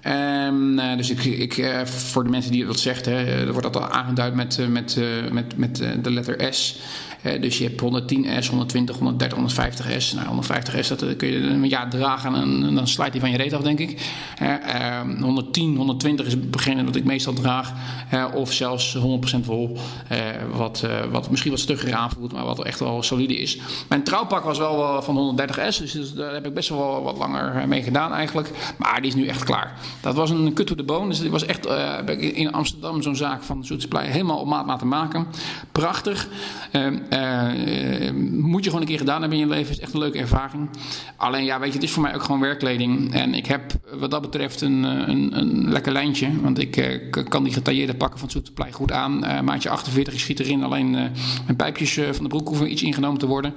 Ehm, 0.00 0.78
eh, 0.78 0.96
dus 0.96 1.10
ik, 1.10 1.24
ik, 1.24 1.58
eh, 1.58 1.84
voor 1.84 2.24
de 2.24 2.30
mensen 2.30 2.52
die 2.52 2.66
dat 2.66 2.80
zegt, 2.80 3.06
hè, 3.06 3.24
eh, 3.24 3.50
wordt 3.50 3.72
dat 3.72 3.76
al 3.76 3.88
aangeduid 3.88 4.34
met, 4.34 4.58
eh, 4.58 4.66
met, 4.66 4.96
met, 5.32 5.56
met 5.56 5.76
de 6.02 6.10
letter 6.10 6.54
S. 6.54 6.80
Eh, 7.22 7.40
dus 7.42 7.58
je 7.58 7.64
hebt 7.64 7.80
110S, 7.80 8.48
120, 8.48 8.96
130, 8.96 9.38
150S. 9.38 10.14
Nou, 10.14 10.42
150S 10.42 10.88
dat 10.88 11.02
eh, 11.02 11.16
kun 11.16 11.28
je 11.28 11.38
een 11.38 11.68
jaar 11.68 11.90
dragen 11.90 12.34
en, 12.34 12.74
dan 12.74 12.88
slijt 12.88 13.12
die 13.12 13.20
van 13.20 13.30
je 13.30 13.36
reet 13.36 13.52
af, 13.52 13.62
denk 13.62 13.78
ik. 13.78 14.10
Eh, 14.38 14.98
ehm, 14.98 15.22
110, 15.22 15.76
120 15.76 16.26
is 16.26 16.32
het 16.32 16.50
begin 16.50 16.84
dat 16.84 16.96
ik 16.96 17.04
meestal 17.04 17.32
draag. 17.32 17.72
Eh, 18.10 18.24
of 18.34 18.52
zelfs 18.52 18.94
100% 18.94 19.46
wol. 19.46 19.76
eh, 20.08 20.18
wat, 20.52 20.82
eh, 20.82 20.90
wat 21.10 21.30
misschien 21.30 21.50
wat 21.50 21.60
stugger 21.60 21.94
aanvoelt, 21.94 22.32
maar 22.32 22.44
wat 22.44 22.64
echt 22.64 22.78
wel 22.80 23.02
solide 23.02 23.36
is. 23.36 23.58
Mijn 23.88 24.02
trouwpak 24.02 24.44
was 24.44 24.58
wel 24.58 24.76
wel 24.76 25.02
van 25.02 25.16
130S, 25.16 25.92
dus, 25.92 26.14
daar 26.14 26.32
heb 26.32 26.46
ik 26.46 26.54
best 26.54 26.68
wel 26.68 27.02
wat 27.02 27.16
langer 27.18 27.56
eh, 27.56 27.64
mee 27.64 27.82
gedaan 27.82 28.12
eigenlijk. 28.12 28.50
Maar 28.76 29.00
die 29.00 29.10
is 29.10 29.16
nu 29.16 29.26
echt 29.26 29.44
klaar. 29.44 29.78
Dat 30.00 30.14
was 30.14 30.30
een 30.30 30.52
kut 30.52 30.66
to 30.66 30.74
the 30.74 30.82
bone. 30.82 31.08
Dus 31.08 31.20
die 31.20 31.30
was 31.30 31.46
echt 31.46 31.66
eh, 31.66 32.38
in 32.38 32.52
Amsterdam 32.52 33.02
zo'n 33.02 33.16
zaak 33.16 33.42
van 33.42 33.64
Zoetsplein 33.64 34.10
helemaal 34.10 34.38
op 34.38 34.46
maat 34.46 34.66
laten 34.66 34.88
maken. 34.88 35.26
Prachtig. 35.72 36.28
Ehm, 36.70 36.98
eh, 37.10 38.10
moet 38.32 38.64
je 38.64 38.70
gewoon 38.70 38.80
een 38.80 38.90
keer 38.90 38.98
gedaan 38.98 39.20
hebben 39.20 39.38
in 39.38 39.46
je 39.46 39.54
leven. 39.54 39.70
Is 39.72 39.80
echt 39.80 39.92
een 39.92 39.98
leuke 39.98 40.18
ervaring. 40.18 40.68
Alleen 41.16 41.44
ja, 41.44 41.58
weet 41.58 41.68
je, 41.68 41.74
het 41.74 41.82
is 41.82 41.90
voor 41.90 42.02
mij 42.02 42.14
ook 42.14 42.22
gewoon 42.22 42.40
werkkleding. 42.40 43.14
En 43.14 43.34
ik 43.34 43.46
heb 43.46 43.72
wat 43.98 44.10
dat 44.10 44.20
betreft 44.20 44.60
een, 44.60 44.84
eh, 44.84 44.90
een, 44.90 45.38
een 45.38 45.70
lekker 45.70 45.92
lijntje. 45.92 46.40
Want 46.40 46.58
ik 46.58 47.00
kan 47.28 47.44
die 47.44 47.52
getailleerde 47.52 47.94
pakken 47.94 48.18
van 48.18 48.30
Zoetsplein 48.30 48.72
goed 48.72 48.92
aan. 48.92 49.18
Maatje 49.44 49.70
48, 49.70 50.14
ik 50.14 50.20
schiet 50.20 50.40
erin. 50.40 50.62
Alleen 50.62 50.90
mijn 50.90 51.56
pijpjes 51.56 51.92
van 52.12 52.22
de 52.22 52.28
broek 52.28 52.48
hoeven 52.48 52.72
iets 52.72 52.82
ingenomen 52.82 53.18
te 53.18 53.26
worden. 53.26 53.54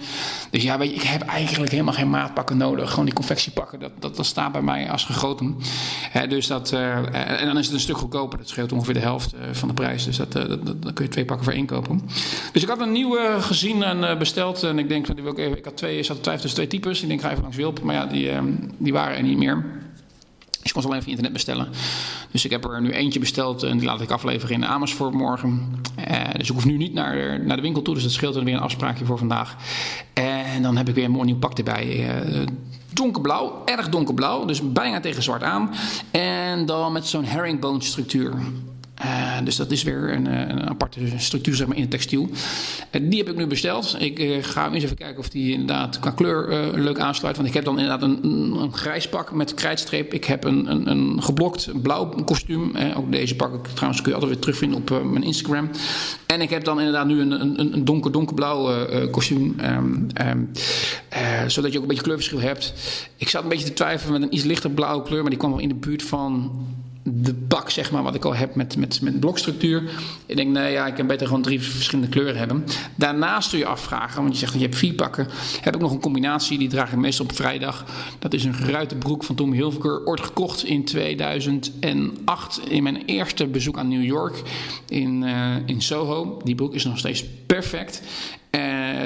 Dus 0.49 0.63
ja, 0.63 0.77
weet 0.77 0.89
je, 0.89 0.95
ik 0.95 1.01
heb 1.01 1.21
eigenlijk 1.21 1.71
helemaal 1.71 1.93
geen 1.93 2.09
maatpakken 2.09 2.57
nodig. 2.57 2.89
Gewoon 2.89 3.05
die 3.05 3.13
confectiepakken, 3.13 3.79
dat, 3.79 3.91
dat, 3.99 4.15
dat 4.15 4.25
staat 4.25 4.51
bij 4.51 4.61
mij 4.61 4.89
als 4.89 5.03
gegoten. 5.03 5.57
Dus 6.29 6.47
dat, 6.47 6.71
en 6.71 7.45
dan 7.45 7.57
is 7.57 7.65
het 7.65 7.73
een 7.73 7.79
stuk 7.79 7.97
goedkoper. 7.97 8.37
Dat 8.37 8.49
scheelt 8.49 8.71
ongeveer 8.71 8.93
de 8.93 8.99
helft 8.99 9.33
van 9.51 9.67
de 9.67 9.73
prijs. 9.73 10.05
Dus 10.05 10.17
dat, 10.17 10.31
dat, 10.31 10.93
kun 10.93 11.05
je 11.05 11.11
twee 11.11 11.25
pakken 11.25 11.45
voor 11.45 11.53
één 11.53 11.65
kopen. 11.65 12.01
Dus 12.51 12.61
ik 12.63 12.69
had 12.69 12.79
een 12.79 12.91
nieuwe 12.91 13.41
gezien 13.43 13.83
en 13.83 14.09
eh, 14.09 14.17
besteld. 14.17 14.63
En 14.63 14.79
ik 14.79 14.89
denk, 14.89 15.05
van, 15.05 15.15
die 15.15 15.23
wil 15.23 15.33
ik, 15.33 15.39
even, 15.39 15.57
ik 15.57 15.65
had 15.65 15.77
twee, 15.77 16.03
zat 16.03 16.23
twijfel 16.23 16.41
tussen 16.41 16.67
twee 16.67 16.79
types. 16.79 17.01
Ik 17.01 17.07
denk, 17.07 17.21
ga 17.21 17.29
even 17.29 17.41
langs 17.41 17.57
Wilp. 17.57 17.81
Maar 17.81 17.95
ja, 17.95 18.05
die, 18.05 18.29
eh, 18.29 18.41
die 18.77 18.93
waren 18.93 19.17
er 19.17 19.23
niet 19.23 19.37
meer. 19.37 19.81
Dus 20.63 20.71
ik 20.71 20.73
kon 20.73 20.81
ze 20.81 20.87
alleen 20.87 21.01
via 21.01 21.09
internet 21.09 21.33
bestellen. 21.33 21.67
Dus 22.31 22.45
ik 22.45 22.51
heb 22.51 22.65
er 22.65 22.81
nu 22.81 22.91
eentje 22.91 23.19
besteld 23.19 23.63
en 23.63 23.77
die 23.77 23.87
laat 23.87 24.01
ik 24.01 24.11
afleveren 24.11 24.55
in 24.55 24.65
Amersfoort 24.65 25.13
morgen. 25.13 25.81
Eh, 25.95 26.19
dus 26.37 26.47
ik 26.47 26.53
hoef 26.53 26.65
nu 26.65 26.77
niet 26.77 26.93
naar, 26.93 27.39
naar 27.45 27.55
de 27.55 27.61
winkel 27.61 27.81
toe, 27.81 27.93
dus 27.93 28.03
dat 28.03 28.11
scheelt 28.11 28.35
er 28.35 28.43
weer 28.43 28.53
een 28.53 28.59
afspraakje 28.59 29.05
voor 29.05 29.17
vandaag. 29.17 29.55
En 30.13 30.61
dan 30.61 30.77
heb 30.77 30.89
ik 30.89 30.95
weer 30.95 31.03
een 31.03 31.11
mooi 31.11 31.25
nieuw 31.25 31.37
pak 31.37 31.57
erbij. 31.57 32.07
Eh, 32.07 32.39
donkerblauw, 32.93 33.61
erg 33.65 33.89
donkerblauw, 33.89 34.45
dus 34.45 34.71
bijna 34.71 34.99
tegen 34.99 35.23
zwart 35.23 35.43
aan. 35.43 35.69
En 36.11 36.65
dan 36.65 36.91
met 36.91 37.07
zo'n 37.07 37.25
herringbone 37.25 37.83
structuur. 37.83 38.33
Eh, 38.95 39.37
dus 39.43 39.55
dat 39.55 39.71
is 39.71 39.83
weer 39.83 40.13
een, 40.13 40.27
eh, 40.27 40.39
een 40.39 40.69
aparte 40.69 40.99
structuur 41.17 41.55
zeg 41.55 41.67
maar, 41.67 41.75
in 41.75 41.81
het 41.81 41.91
textiel. 41.91 42.29
Eh, 42.89 43.01
die 43.03 43.19
heb 43.19 43.29
ik 43.29 43.35
nu 43.35 43.47
besteld. 43.47 43.95
Ik 43.99 44.19
eh, 44.19 44.37
ga 44.41 44.71
eens 44.71 44.83
even 44.83 44.97
kijken 44.97 45.19
of 45.19 45.29
die 45.29 45.51
inderdaad 45.51 45.99
qua 45.99 46.11
kleur 46.11 46.71
leuk 46.75 46.99
aansluit. 46.99 47.35
Want 47.35 47.47
ik 47.47 47.53
heb 47.53 47.63
dan 47.65 47.79
inderdaad 47.79 48.01
een, 48.01 48.23
een, 48.23 48.73
grijs 48.73 49.09
pak 49.09 49.31
met 49.31 49.53
krijtstreep. 49.53 50.13
Ik 50.13 50.25
heb 50.25 50.43
een, 50.43 50.71
een, 50.71 50.89
een 50.89 51.23
geblokt 51.23 51.81
blauw 51.81 52.05
kostuum. 52.05 52.71
Ook 52.95 53.11
deze 53.11 53.35
pak 53.35 53.53
ik 53.53 53.65
trouwens 53.67 54.01
kun 54.01 54.11
je 54.11 54.17
altijd 54.17 54.33
weer 54.33 54.41
terugvinden 54.41 54.77
op 54.77 55.03
mijn 55.11 55.23
Instagram. 55.23 55.69
En 56.25 56.41
ik 56.41 56.49
heb 56.49 56.63
dan 56.63 56.77
inderdaad 56.77 57.07
nu 57.07 57.21
een, 57.21 57.31
een, 57.31 57.73
een 57.73 57.85
donker 57.85 58.11
donkerblauw 58.11 58.87
kostuum. 59.11 59.53
Ehm, 59.57 59.93
ehm, 60.13 60.39
eh, 61.09 61.47
zodat 61.47 61.71
je 61.71 61.77
ook 61.77 61.83
een 61.83 61.89
beetje 61.89 62.03
kleurverschil 62.03 62.39
hebt. 62.39 62.73
Ik 63.17 63.29
zat 63.29 63.43
een 63.43 63.49
beetje 63.49 63.65
te 63.65 63.73
twijfelen 63.73 64.13
met 64.13 64.21
een 64.21 64.35
iets 64.35 64.43
lichter 64.43 64.69
blauwe 64.69 65.03
kleur. 65.03 65.21
Maar 65.21 65.29
die 65.29 65.39
kwam 65.39 65.51
wel 65.51 65.59
in 65.59 65.67
de 65.67 65.75
buurt 65.75 66.03
van 66.03 66.51
de 67.03 67.33
bak, 67.33 67.69
zeg 67.69 67.91
maar, 67.91 68.03
wat 68.03 68.15
ik 68.15 68.25
al 68.25 68.35
heb 68.35 68.55
met, 68.55 68.77
met, 68.77 69.01
met 69.01 69.19
blokstructuur. 69.19 69.83
Ik 70.25 70.35
denk, 70.35 70.51
nee, 70.51 70.71
ja, 70.71 70.87
ik 70.87 70.93
kan 70.93 71.07
beter 71.07 71.27
gewoon 71.27 71.41
drie 71.41 71.61
verschillende 71.61 72.09
kleuren 72.11 72.37
hebben. 72.37 72.63
Daarnaast 72.95 73.49
kun 73.49 73.59
je 73.59 73.65
afvragen, 73.65 74.21
want 74.21 74.33
je 74.33 74.39
zegt 74.39 74.53
je 74.53 74.59
hebt 74.59 74.75
vier 74.75 74.93
pakken. 74.93 75.27
Heb 75.61 75.75
ik 75.75 75.81
nog 75.81 75.91
een 75.91 75.99
combinatie, 75.99 76.57
die 76.57 76.69
draag 76.69 76.91
ik 76.91 76.97
meestal 76.97 77.25
op 77.25 77.35
vrijdag. 77.35 77.85
Dat 78.19 78.33
is 78.33 78.43
een 78.43 78.53
geruite 78.53 78.95
broek 78.95 79.23
van 79.23 79.35
Tommy 79.35 79.55
Hilfiger. 79.55 80.05
Ooit 80.05 80.21
gekocht 80.21 80.63
in 80.63 80.85
2008 80.85 82.61
in 82.69 82.83
mijn 82.83 83.05
eerste 83.05 83.47
bezoek 83.47 83.77
aan 83.77 83.87
New 83.87 84.03
York 84.03 84.41
in, 84.87 85.23
eh, 85.23 85.55
in 85.65 85.81
Soho. 85.81 86.41
Die 86.43 86.55
broek 86.55 86.73
is 86.73 86.85
nog 86.85 86.97
steeds 86.97 87.25
perfect. 87.45 88.01
Eh 88.49 88.61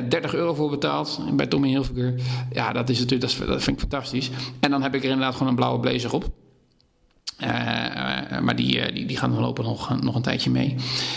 30 0.10 0.34
euro 0.34 0.54
voor 0.54 0.70
betaald 0.70 1.20
bij 1.34 1.48
Tommy 1.48 1.68
Hilfiger. 1.68 2.14
Ja, 2.52 2.74
dat, 2.74 2.90
is 2.90 3.00
natuurlijk, 3.00 3.48
dat 3.48 3.64
vind 3.64 3.82
ik 3.82 3.90
fantastisch. 3.90 4.30
En 4.60 4.72
dan 4.72 4.82
heb 4.82 4.96
ik 4.96 5.04
er 5.04 5.10
inderdaad 5.10 5.34
gewoon 5.34 5.48
een 5.48 5.56
blauwe 5.56 5.80
blazer 5.80 6.14
op. 6.14 6.32
Eh, 7.38 8.32
eh, 8.32 8.42
maar 8.42 8.56
die, 8.56 8.80
eh, 8.80 8.94
die, 8.94 9.06
die 9.06 9.18
gaan 9.18 9.40
lopen 9.40 9.64
nog, 9.64 10.02
nog 10.02 10.16
een 10.16 10.22
tijdje 10.22 10.50
mee. 10.50 10.76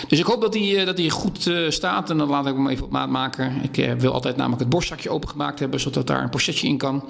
Dus 0.09 0.19
ik 0.19 0.25
hoop 0.25 0.41
dat 0.41 0.53
die, 0.53 0.85
dat 0.85 1.11
goed 1.11 1.51
staat. 1.69 2.11
En 2.11 2.19
dan 2.19 2.29
laat 2.29 2.47
ik 2.47 2.55
hem 2.55 2.69
even 2.69 2.85
op 2.85 2.91
maat 2.91 3.09
maken. 3.09 3.53
Ik 3.71 3.95
wil 3.99 4.13
altijd 4.13 4.37
namelijk 4.37 4.61
het 4.61 4.71
borstzakje 4.71 5.11
opengemaakt 5.11 5.59
hebben. 5.59 5.81
Zodat 5.81 6.07
daar 6.07 6.23
een 6.23 6.31
pochetje 6.31 6.69
in 6.69 6.79
kan. 6.79 7.05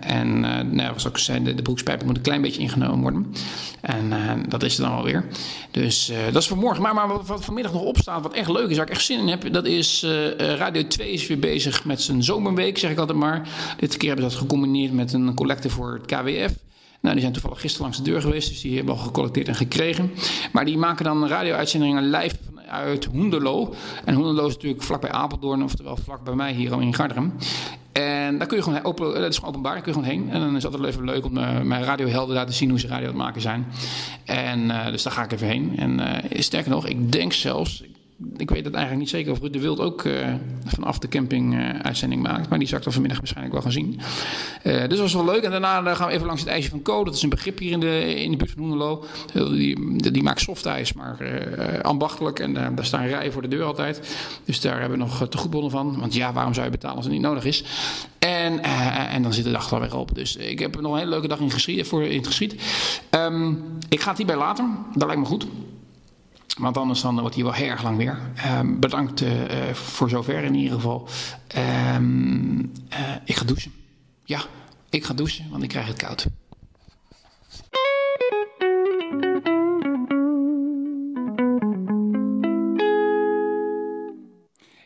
En 0.00 0.40
nou, 0.70 0.76
zoals 0.76 1.04
ik 1.04 1.18
zei, 1.18 1.42
de, 1.42 1.54
de 1.54 1.62
broekspijpen 1.62 2.06
moet 2.06 2.16
een 2.16 2.22
klein 2.22 2.42
beetje 2.42 2.60
ingenomen 2.60 3.00
worden. 3.00 3.34
En 3.80 4.12
dat 4.48 4.62
is 4.62 4.78
er 4.78 4.82
dan 4.82 4.92
alweer. 4.92 5.24
Dus 5.70 6.12
dat 6.32 6.42
is 6.42 6.48
voor 6.48 6.56
morgen. 6.56 6.82
Maar, 6.82 6.94
maar 6.94 7.08
wat, 7.08 7.44
vanmiddag 7.44 7.72
nog 7.72 7.82
opstaat, 7.82 8.22
wat 8.22 8.34
echt 8.34 8.48
leuk 8.48 8.70
is, 8.70 8.76
waar 8.76 8.86
ik 8.86 8.92
echt 8.92 9.04
zin 9.04 9.18
in 9.18 9.28
heb. 9.28 9.52
Dat 9.52 9.66
is 9.66 10.06
Radio 10.38 10.86
2 10.86 11.12
is 11.12 11.26
weer 11.26 11.38
bezig 11.38 11.84
met 11.84 12.02
zijn 12.02 12.22
zomerweek, 12.22 12.78
zeg 12.78 12.90
ik 12.90 12.98
altijd 12.98 13.18
maar. 13.18 13.48
Dit 13.78 13.96
keer 13.96 14.08
hebben 14.08 14.30
ze 14.30 14.36
dat 14.36 14.46
gecombineerd 14.46 14.92
met 14.92 15.12
een 15.12 15.34
collecte 15.34 15.70
voor 15.70 15.92
het 15.92 16.06
KWF. 16.06 16.67
Nou, 17.00 17.12
die 17.14 17.20
zijn 17.22 17.32
toevallig 17.32 17.60
gisteren 17.60 17.86
langs 17.86 18.02
de 18.02 18.10
deur 18.10 18.20
geweest, 18.20 18.48
dus 18.48 18.60
die 18.60 18.76
hebben 18.76 18.94
al 18.94 19.00
gecollecteerd 19.00 19.48
en 19.48 19.54
gekregen. 19.54 20.10
Maar 20.52 20.64
die 20.64 20.78
maken 20.78 21.04
dan 21.04 21.26
radio-uitzendingen 21.26 22.10
live 22.10 22.36
vanuit 22.54 23.04
Hoenderloo. 23.04 23.74
En 24.04 24.14
Hoenderloo 24.14 24.46
is 24.46 24.54
natuurlijk 24.54 24.82
vlakbij 24.82 25.10
Apeldoorn, 25.10 25.62
oftewel 25.62 25.96
vlak 25.96 26.24
bij 26.24 26.34
mij 26.34 26.52
hier 26.52 26.82
in 26.82 26.94
Garderen. 26.94 27.32
En 27.92 28.38
daar 28.38 28.46
kun 28.46 28.56
je 28.56 28.62
gewoon 28.62 28.84
open, 28.84 29.20
dat 29.20 29.30
is 29.30 29.34
gewoon 29.34 29.50
openbaar, 29.50 29.72
daar 29.72 29.82
kun 29.82 29.92
je 29.92 29.98
gewoon 29.98 30.14
heen. 30.14 30.30
En 30.30 30.40
dan 30.40 30.56
is 30.56 30.62
het 30.62 30.72
altijd 30.72 30.92
even 30.92 31.04
leuk 31.04 31.24
om 31.24 31.36
eh, 31.36 31.60
mijn 31.60 31.84
radiohelden 31.84 32.46
te 32.46 32.52
zien 32.52 32.70
hoe 32.70 32.80
ze 32.80 32.86
radio 32.86 33.06
aan 33.06 33.12
het 33.14 33.22
maken 33.22 33.40
zijn. 33.40 33.66
En 34.24 34.70
eh, 34.70 34.90
dus 34.90 35.02
daar 35.02 35.12
ga 35.12 35.24
ik 35.24 35.32
even 35.32 35.46
heen. 35.46 35.72
En 35.76 36.00
eh, 36.00 36.40
sterker 36.40 36.70
nog, 36.70 36.86
ik 36.86 37.12
denk 37.12 37.32
zelfs, 37.32 37.82
weet 38.18 38.64
het 38.64 38.74
eigenlijk 38.74 38.98
niet 38.98 39.08
zeker 39.08 39.32
of 39.32 39.40
Ruud 39.40 39.52
de 39.52 39.60
Wild 39.60 39.80
ook 39.80 40.04
eh, 40.04 40.34
vanaf 40.64 40.98
de 40.98 41.08
camping 41.08 41.54
eh, 41.54 41.78
uitzending 41.80 42.22
maakt. 42.22 42.48
Maar 42.48 42.58
die 42.58 42.68
zal 42.68 42.78
ik 42.78 42.84
dan 42.84 42.92
vanmiddag 42.92 43.18
waarschijnlijk 43.18 43.54
wel 43.54 43.62
gaan 43.62 43.72
zien. 43.72 44.00
Eh, 44.62 44.72
dus 44.72 44.88
dat 44.88 44.98
was 44.98 45.14
wel 45.14 45.24
leuk. 45.24 45.42
En 45.42 45.50
daarna 45.50 45.94
gaan 45.94 46.08
we 46.08 46.12
even 46.12 46.26
langs 46.26 46.40
het 46.40 46.50
ijsje 46.50 46.70
van 46.70 46.82
Co. 46.82 47.04
Dat 47.04 47.14
is 47.14 47.22
een 47.22 47.28
begrip 47.28 47.58
hier 47.58 47.72
in 47.72 47.80
de, 47.80 48.14
in 48.14 48.30
de 48.30 48.36
buurt 48.36 48.50
van 48.50 48.60
Hoenderloo. 48.60 49.04
Eh, 49.34 49.50
Die, 49.50 50.12
die, 50.12 50.22
maakt 50.22 50.40
softijs, 50.40 50.92
maar 50.92 51.16
ambachtelijk. 51.82 52.38
En 52.38 52.52
daar 52.52 52.84
staan 52.84 53.06
rijen 53.06 53.32
voor 53.32 53.42
de 53.42 53.48
deur 53.48 53.64
altijd. 53.64 54.16
Dus 54.44 54.60
daar 54.60 54.80
hebben 54.80 54.98
we 54.98 55.04
nog 55.04 55.28
te 55.28 55.38
goedbonnen 55.38 55.70
van. 55.70 56.00
Want 56.00 56.14
ja, 56.14 56.32
waarom 56.32 56.54
zou 56.54 56.66
je 56.66 56.72
betalen 56.72 56.96
als 56.96 57.04
het 57.04 57.14
niet 57.14 57.22
nodig 57.22 57.44
is? 57.44 57.64
En, 58.18 58.62
en 59.08 59.22
dan 59.22 59.32
zit 59.32 59.44
de 59.44 59.50
dag 59.50 59.70
er 59.70 59.80
weer 59.80 59.96
op. 59.96 60.14
Dus 60.14 60.36
ik 60.36 60.58
heb 60.58 60.80
nog 60.80 60.92
een 60.92 60.98
hele 60.98 61.10
leuke 61.10 61.28
dag 61.28 61.38
in, 61.38 61.50
geschied, 61.50 61.86
voor, 61.86 62.02
in 62.02 62.16
het 62.16 62.26
geschied. 62.26 62.54
Ehm, 63.10 63.52
ik 63.88 64.00
ga 64.00 64.08
het 64.08 64.18
hierbij 64.18 64.36
laten. 64.36 64.76
Dat 64.94 65.06
lijkt 65.06 65.22
me 65.22 65.28
goed. 65.28 65.46
Want 66.58 66.76
anders 66.76 67.00
dan 67.00 67.20
wordt 67.20 67.34
hij 67.34 67.44
wel 67.44 67.52
heel 67.52 67.68
erg 67.68 67.82
lang 67.82 67.96
weer. 67.96 68.18
Ehm, 68.34 68.78
bedankt 68.78 69.20
eh, 69.20 69.72
voor 69.72 70.08
zover 70.08 70.42
in 70.42 70.54
ieder 70.54 70.74
geval. 70.74 71.08
Ehm, 71.46 72.58
eh, 72.88 73.14
ik 73.24 73.36
ga 73.36 73.44
douchen. 73.44 73.72
Ja, 74.24 74.40
ik 74.90 75.04
ga 75.04 75.14
douchen, 75.14 75.50
want 75.50 75.62
ik 75.62 75.68
krijg 75.68 75.86
het 75.86 75.96
koud. 75.96 76.26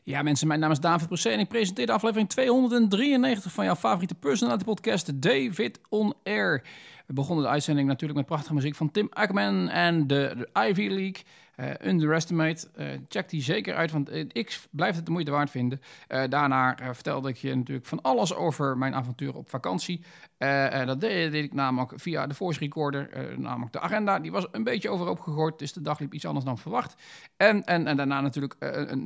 Ja, 0.05 0.23
mensen, 0.23 0.47
mijn 0.47 0.61
naam 0.61 0.71
is 0.71 0.81
David 0.81 1.09
Brusset 1.09 1.33
en 1.33 1.39
ik 1.39 1.49
presenteer 1.49 1.87
de 1.87 1.93
aflevering 1.93 2.29
293 2.29 3.53
van 3.53 3.65
jouw 3.65 3.75
favoriete 3.75 4.15
personality 4.15 4.65
podcast, 4.65 5.23
David 5.23 5.79
On 5.89 6.15
Air. 6.25 6.63
We 7.07 7.13
begonnen 7.13 7.45
de 7.45 7.51
uitzending 7.51 7.89
natuurlijk 7.89 8.19
met 8.19 8.29
prachtige 8.29 8.55
muziek 8.55 8.75
van 8.75 8.91
Tim 8.91 9.09
Ackerman 9.11 9.69
en 9.69 10.07
de, 10.07 10.49
Ivy 10.69 10.89
League. 10.89 11.23
Uh, 11.57 11.71
Underestimate, 11.85 12.69
uh, 12.77 12.87
check 13.09 13.29
die 13.29 13.43
zeker 13.43 13.75
uit, 13.75 13.91
want 13.91 14.13
ik 14.13 14.61
blijf 14.71 14.97
het 14.97 15.07
de 15.07 15.13
moeite 15.13 15.31
waard 15.31 15.51
vinden. 15.51 15.81
Daarna 16.29 16.77
vertelde 16.93 17.29
ik 17.29 17.37
je 17.37 17.55
natuurlijk 17.55 17.87
van 17.87 18.03
alles 18.03 18.35
over 18.35 18.79
mijn 18.79 18.95
avonturen 18.95 19.35
op 19.35 19.49
vakantie. 19.51 20.05
dat 20.85 21.01
deed, 21.01 21.35
ik 21.35 21.53
namelijk 21.53 21.93
via 21.97 22.27
de 22.27 22.35
voice 22.35 22.59
recorder, 22.59 23.09
namelijk 23.37 23.73
de 23.73 23.81
agenda. 23.81 24.19
Die 24.19 24.33
was 24.33 24.47
een 24.53 24.65
beetje 24.65 24.91
overhoop 24.91 25.21
gegooid, 25.21 25.59
dus 25.59 25.73
de 25.73 25.83
dag 25.83 25.99
liep 25.99 26.15
iets 26.15 26.27
anders 26.27 26.45
dan 26.45 26.59
verwacht. 26.59 26.95
En, 27.37 27.65
en, 27.65 27.87
en 27.87 27.97
daarna 27.97 28.21
natuurlijk 28.21 28.57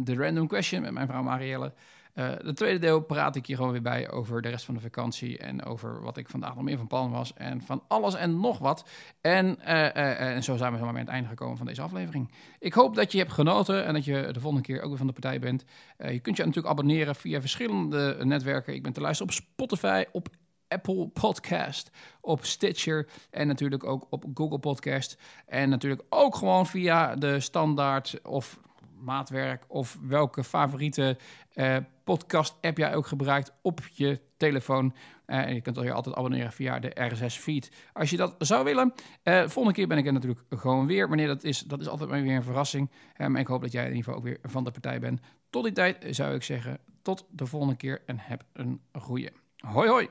de 0.04 0.14
random 0.16 0.46
question 0.46 0.82
met 0.82 0.92
mijn 0.92 1.06
vrouw 1.06 1.22
Marielle. 1.22 1.72
Uh, 2.18 2.28
de 2.44 2.52
tweede 2.52 2.78
deel 2.78 3.00
praat 3.00 3.36
ik 3.36 3.46
hier 3.46 3.56
gewoon 3.56 3.72
weer 3.72 3.82
bij 3.82 4.10
over 4.10 4.42
de 4.42 4.48
rest 4.48 4.64
van 4.64 4.74
de 4.74 4.80
vakantie 4.80 5.38
en 5.38 5.64
over 5.64 6.02
wat 6.02 6.16
ik 6.16 6.28
vandaag 6.28 6.54
nog 6.54 6.64
meer 6.64 6.76
van 6.76 6.86
plan 6.86 7.10
was 7.10 7.32
en 7.34 7.62
van 7.62 7.82
alles 7.88 8.14
en 8.14 8.40
nog 8.40 8.58
wat. 8.58 8.88
En, 9.20 9.46
uh, 9.46 9.74
uh, 9.74 10.20
en 10.20 10.42
zo 10.42 10.56
zijn 10.56 10.72
we 10.72 10.78
zomaar 10.78 10.92
bij 10.92 11.02
het 11.02 11.10
einde 11.10 11.28
gekomen 11.28 11.56
van 11.56 11.66
deze 11.66 11.82
aflevering. 11.82 12.30
Ik 12.58 12.72
hoop 12.72 12.94
dat 12.94 13.12
je 13.12 13.18
hebt 13.18 13.32
genoten 13.32 13.84
en 13.84 13.94
dat 13.94 14.04
je 14.04 14.28
de 14.32 14.40
volgende 14.40 14.66
keer 14.66 14.80
ook 14.82 14.88
weer 14.88 14.96
van 14.96 15.06
de 15.06 15.12
partij 15.12 15.38
bent. 15.38 15.64
je 15.98 16.20
kunt 16.20 16.36
je 16.36 16.44
natuurlijk 16.44 16.72
abonneren 16.72 17.14
via 17.14 17.40
verschillende 17.40 18.16
netwerken. 18.22 18.74
Ik 18.74 18.82
ben 18.82 18.92
te 18.92 19.00
luisteren 19.00 19.32
op 19.32 19.38
Spotify, 19.38 20.04
op 20.12 20.28
Apple 20.68 21.08
Podcast, 21.08 21.90
op 22.20 22.44
Stitcher 22.44 23.08
en 23.30 23.46
natuurlijk 23.46 23.84
ook 23.84 24.06
op 24.10 24.24
Google 24.34 24.58
Podcast. 24.58 25.18
En 25.46 25.68
natuurlijk 25.68 26.02
ook 26.08 26.34
gewoon 26.34 26.66
via 26.66 27.14
de 27.14 27.40
standaard 27.40 28.20
of 28.22 28.58
maatwerk 29.06 29.64
of 29.68 29.98
welke 30.02 30.44
favoriete 30.44 31.18
uh, 31.54 31.76
podcast-app 32.04 32.78
jij 32.78 32.94
ook 32.94 33.06
gebruikt 33.06 33.52
op 33.62 33.80
je 33.92 34.20
telefoon. 34.36 34.94
Uh, 35.26 35.38
en 35.38 35.54
je 35.54 35.60
kunt 35.60 35.76
je 35.76 35.92
altijd 35.92 36.16
abonneren 36.16 36.52
via 36.52 36.78
de 36.78 36.90
RSS-feed. 36.94 37.70
Als 37.92 38.10
je 38.10 38.16
dat 38.16 38.34
zou 38.38 38.64
willen. 38.64 38.92
Uh, 39.24 39.40
volgende 39.40 39.72
keer 39.72 39.88
ben 39.88 39.98
ik 39.98 40.06
er 40.06 40.12
natuurlijk 40.12 40.40
gewoon 40.50 40.86
weer. 40.86 41.08
Wanneer 41.08 41.26
dat 41.26 41.44
is, 41.44 41.60
dat 41.60 41.80
is 41.80 41.88
altijd 41.88 42.10
weer 42.10 42.36
een 42.36 42.42
verrassing. 42.42 42.90
maar 43.16 43.40
ik 43.40 43.46
hoop 43.46 43.62
dat 43.62 43.72
jij 43.72 43.82
in 43.82 43.88
ieder 43.88 44.04
geval 44.04 44.18
ook 44.18 44.26
weer 44.26 44.38
van 44.42 44.64
de 44.64 44.70
partij 44.70 45.00
bent. 45.00 45.20
Tot 45.50 45.64
die 45.64 45.72
tijd 45.72 46.06
zou 46.10 46.34
ik 46.34 46.42
zeggen, 46.42 46.78
tot 47.02 47.26
de 47.30 47.46
volgende 47.46 47.76
keer 47.76 48.02
en 48.06 48.18
heb 48.18 48.44
een 48.52 48.80
goeie. 48.92 49.30
Hoi 49.56 49.88
hoi! 49.88 50.08